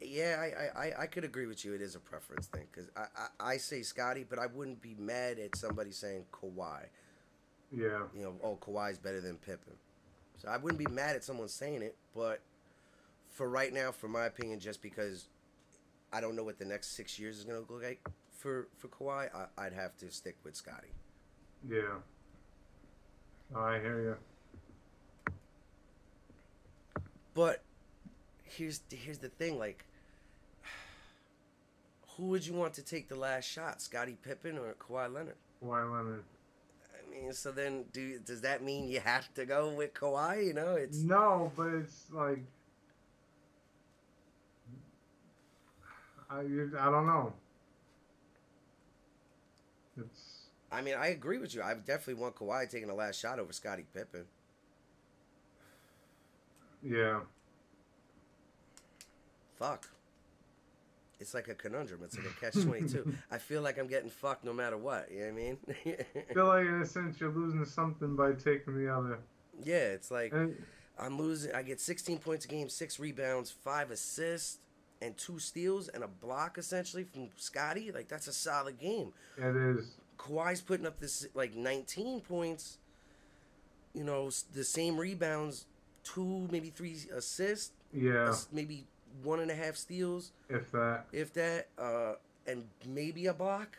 [0.00, 0.44] Yeah, I,
[0.80, 1.74] I, I- I could agree with you.
[1.74, 3.06] It is a preference thing because I,
[3.40, 6.84] I, I say Scotty, but I wouldn't be mad at somebody saying Kawhi.
[7.72, 9.74] yeah, You know, oh, Kawhi's better than Pippen.
[10.36, 12.40] So I wouldn't be mad at someone saying it, but
[13.32, 15.26] for right now, for my opinion, just because
[16.12, 18.00] I don't know what the next six years is going to look like
[18.38, 20.88] for, for Kawhi, I, I'd have to stick with Scotty.
[21.68, 21.96] yeah.
[23.56, 25.32] I hear you.
[27.34, 27.62] But
[28.50, 29.84] here's here's the thing, like,
[32.16, 35.36] who would you want to take the last shot, Scottie Pippen or Kawhi Leonard?
[35.60, 36.24] Why Leonard?
[36.94, 40.46] I mean, so then, do does that mean you have to go with Kawhi?
[40.46, 42.40] You know, it's No, but it's like
[46.30, 47.32] I I don't know.
[49.96, 50.38] It's
[50.70, 51.62] I mean, I agree with you.
[51.62, 54.24] I definitely want Kawhi taking the last shot over Scottie Pippen.
[56.82, 57.20] yeah.
[59.58, 59.88] Fuck.
[61.20, 62.00] It's like a conundrum.
[62.04, 63.12] It's like a catch twenty two.
[63.30, 65.10] I feel like I'm getting fucked no matter what.
[65.10, 65.56] You know what I mean?
[66.30, 69.18] I feel like in a sense you're losing something by taking the other.
[69.64, 70.54] yeah, it's like And
[70.98, 71.52] I'm losing.
[71.54, 74.58] I get 16 points a game, six rebounds, five assists,
[75.02, 77.90] and two steals and a block essentially from Scotty.
[77.90, 79.12] Like that's a solid game.
[79.36, 79.96] it is.
[80.18, 82.78] Kawhi's putting up this like 19 points,
[83.92, 85.66] you know, the same rebounds,
[86.04, 88.86] two maybe three assists, Yeah, maybe
[89.22, 91.04] one and a half steals, if that.
[91.12, 92.14] if that, uh,
[92.46, 93.76] and maybe a block.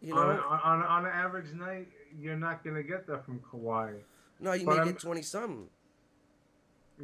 [0.00, 1.88] You know, on, on on an average night,
[2.20, 3.94] you're not gonna get that from Kawhi.
[4.40, 5.68] no, you but may I'm- get twenty something,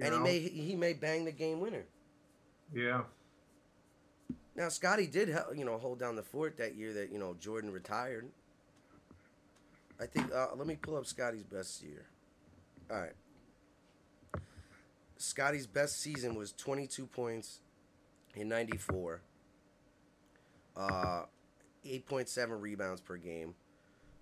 [0.00, 1.84] and he may he may bang the game winner.
[2.74, 3.02] Yeah,
[4.56, 7.70] Now Scotty did, you know, hold down the fort that year that you know Jordan
[7.70, 8.28] retired.
[10.00, 10.32] I think.
[10.32, 12.04] Uh, let me pull up Scotty's best year.
[12.90, 13.12] All right.
[15.18, 17.60] Scotty's best season was 22 points
[18.34, 19.20] in '94.
[20.76, 21.22] Uh,
[21.84, 23.54] 8.7 rebounds per game,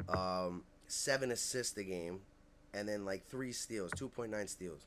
[0.08, 2.20] um, seven assists a game,
[2.74, 4.86] and then like three steals, 2.9 steals,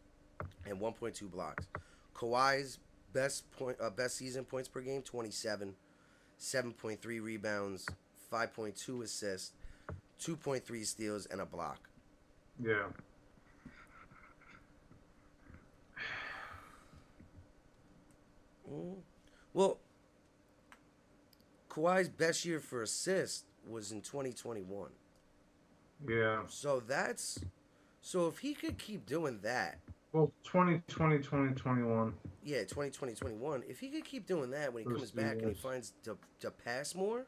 [0.66, 1.68] and 1.2 blocks.
[2.16, 2.80] Kawhi's
[3.14, 5.76] best point, uh, best season points per game, 27,
[6.40, 7.86] 7.3 rebounds,
[8.32, 9.52] 5.2 assists,
[10.22, 11.90] 2.3 steals, and a block.
[12.62, 12.88] yeah.
[18.72, 18.96] Mm.
[19.54, 19.80] Well,
[21.70, 24.90] Kawhi's best year for assists was in 2021.
[26.08, 26.44] Yeah.
[26.48, 27.40] So that's
[28.02, 29.80] so if he could keep doing that,
[30.14, 32.14] Well, 2020, 2021.
[32.44, 35.54] yeah, 2020, 21, if he could keep doing that when he comes back and he
[35.54, 37.26] finds to, to pass more,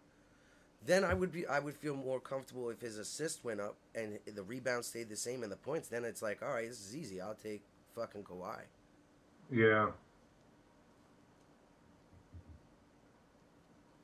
[0.85, 4.17] then I would be I would feel more comfortable if his assist went up and
[4.33, 5.89] the rebound stayed the same and the points.
[5.89, 7.21] Then it's like, all right, this is easy.
[7.21, 7.63] I'll take
[7.95, 8.61] fucking Kawhi.
[9.51, 9.89] Yeah.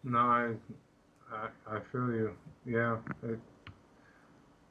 [0.08, 0.54] No, I,
[1.32, 2.32] I, I feel you.
[2.66, 2.98] Yeah.
[3.24, 3.40] It,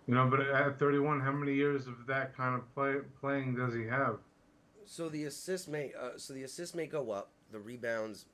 [0.07, 3.75] you know, but at 31, how many years of that kind of play playing does
[3.75, 4.19] he have?
[4.87, 8.25] So the assist may uh, so the assist may go up, the rebounds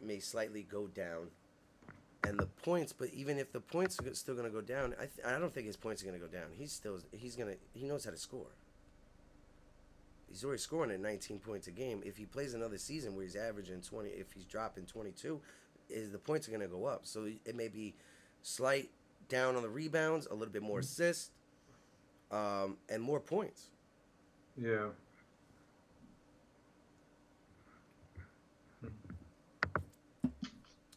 [0.00, 1.28] may slightly go down,
[2.24, 2.92] and the points.
[2.92, 5.52] But even if the points are still going to go down, I th- I don't
[5.52, 6.48] think his points are going to go down.
[6.56, 8.56] He's still he's gonna he knows how to score.
[10.30, 12.02] He's already scoring at 19 points a game.
[12.04, 15.40] If he plays another season where he's averaging 20, if he's dropping 22,
[15.90, 17.00] is the points are going to go up.
[17.04, 17.94] So it may be
[18.42, 18.90] slight
[19.28, 21.30] down on the rebounds, a little bit more assists,
[22.30, 23.66] um, and more points.
[24.60, 24.88] Yeah.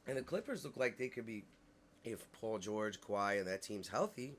[0.05, 1.45] And the Clippers look like they could be,
[2.03, 4.33] if Paul George, Kawhi, and that team's healthy,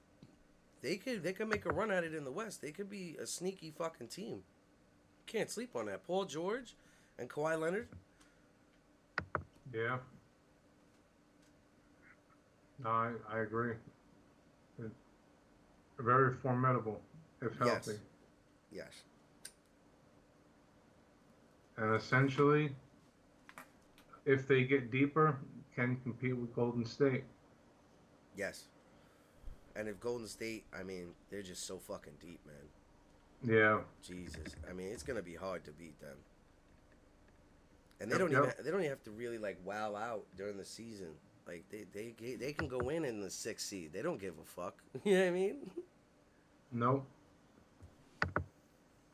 [0.82, 2.60] they could they could make a run at it in the West.
[2.60, 4.42] They could be a sneaky fucking team.
[5.26, 6.06] Can't sleep on that.
[6.06, 6.74] Paul George
[7.18, 7.88] and Kawhi Leonard.
[9.72, 9.96] Yeah.
[12.84, 13.72] No, I, I agree.
[14.78, 14.90] It,
[15.98, 17.00] very formidable,
[17.40, 17.86] if Yes.
[17.86, 18.00] healthy.
[18.70, 19.04] Yes.
[21.76, 22.74] And essentially,
[24.26, 25.38] if they get deeper,
[25.74, 27.24] can compete with Golden State.
[28.36, 28.64] Yes.
[29.74, 32.68] And if Golden State, I mean, they're just so fucking deep, man.
[33.42, 33.80] Yeah.
[34.02, 34.54] Jesus.
[34.68, 36.16] I mean, it's gonna be hard to beat them.
[38.00, 38.42] And they Yep, don't yep.
[38.54, 41.14] even they don't even have to really like wow out during the season.
[41.46, 43.92] Like they they they can go in in the sixth seed.
[43.92, 44.82] They don't give a fuck.
[45.04, 45.70] you know what I mean?
[46.72, 47.06] Nope.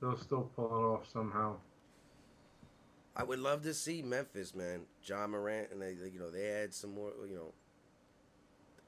[0.00, 1.56] They'll still pull it off somehow.
[3.16, 4.82] I would love to see Memphis, man.
[5.04, 7.12] Ja Morant, and they, you know, they add some more.
[7.28, 7.54] You know,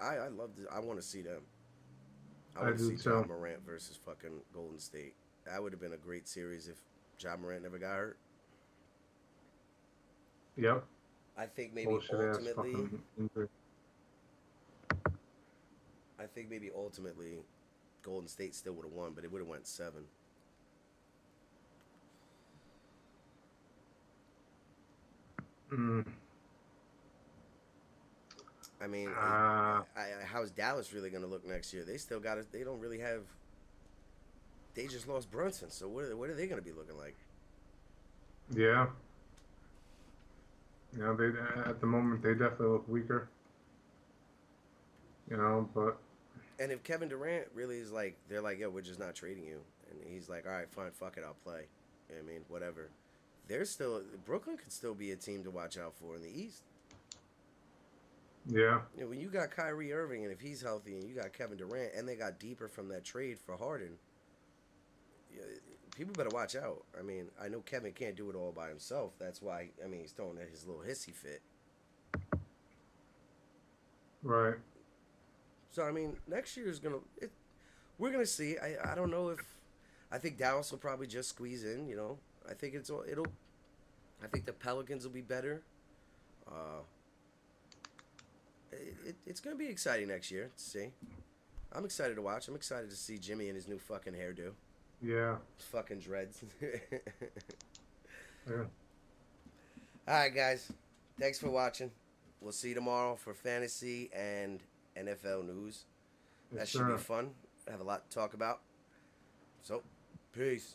[0.01, 0.66] I I love to.
[0.73, 1.43] I want to see them.
[2.56, 3.27] I want to see John.
[3.28, 5.14] Morant versus fucking Golden State.
[5.44, 6.77] That would have been a great series if
[7.19, 8.19] Ja Morant never got hurt.
[10.56, 10.85] Yep.
[11.36, 13.00] I think maybe ultimately.
[16.18, 17.38] I think maybe ultimately,
[18.02, 20.04] Golden State still would have won, but it would have went seven.
[25.72, 26.04] Mm,
[28.82, 31.84] I mean, uh, I, I, how's Dallas really going to look next year?
[31.84, 32.50] They still got it.
[32.50, 33.22] They don't really have.
[34.74, 37.16] They just lost Brunson, so what are, what are they going to be looking like?
[38.54, 38.86] yeah.
[40.94, 41.32] You know, they
[41.70, 43.28] at the moment they definitely look weaker.
[45.31, 45.98] You know, but
[46.59, 49.60] And if Kevin Durant really is like, they're like, yo, we're just not trading you,
[49.90, 51.69] and he's like, all right, fine, fuck it, I'll play.
[52.09, 52.90] You know I mean, whatever.
[53.48, 56.62] They're still Brooklyn could still be a team to watch out for in the East.
[58.47, 61.32] yeah, You know, when you got Kyrie Irving, and if he's healthy, and you got
[61.32, 63.98] Kevin Durant, and they got deeper from that trade for Harden,
[65.35, 65.43] yeah,
[65.97, 66.85] people better watch out.
[66.98, 69.12] I mean, I know Kevin can't do it all by himself.
[69.19, 71.43] That's why, I mean, he's throwing at his little hissy fit.
[74.23, 74.55] right.
[75.70, 76.98] So I mean, next year is gonna.
[77.20, 77.31] It,
[77.98, 78.56] we're gonna see.
[78.59, 79.39] I I don't know if.
[80.10, 81.89] I think Dallas will probably just squeeze in.
[81.89, 83.27] You know, I think it's all- it'll.
[84.23, 85.62] I think the Pelicans will be better.
[86.47, 86.82] Uh,
[88.70, 90.89] it, it, it's gonna be exciting next year to see.
[91.73, 92.48] I'm excited to watch.
[92.48, 94.52] I'm excited to see Jimmy and his new fucking hairdo.
[95.02, 95.36] Yeah.
[95.70, 96.42] Fucking dreads.
[98.50, 98.56] Yeah.
[100.08, 100.72] All right, guys.
[101.20, 101.92] Thanks for watching.
[102.40, 104.58] We'll see you tomorrow for fantasy and
[104.98, 105.84] NFL news.
[106.50, 106.92] that should sir.
[106.92, 107.30] be fun.
[107.70, 108.62] Have a lot to talk about.
[109.62, 109.82] So,
[110.32, 110.74] peace.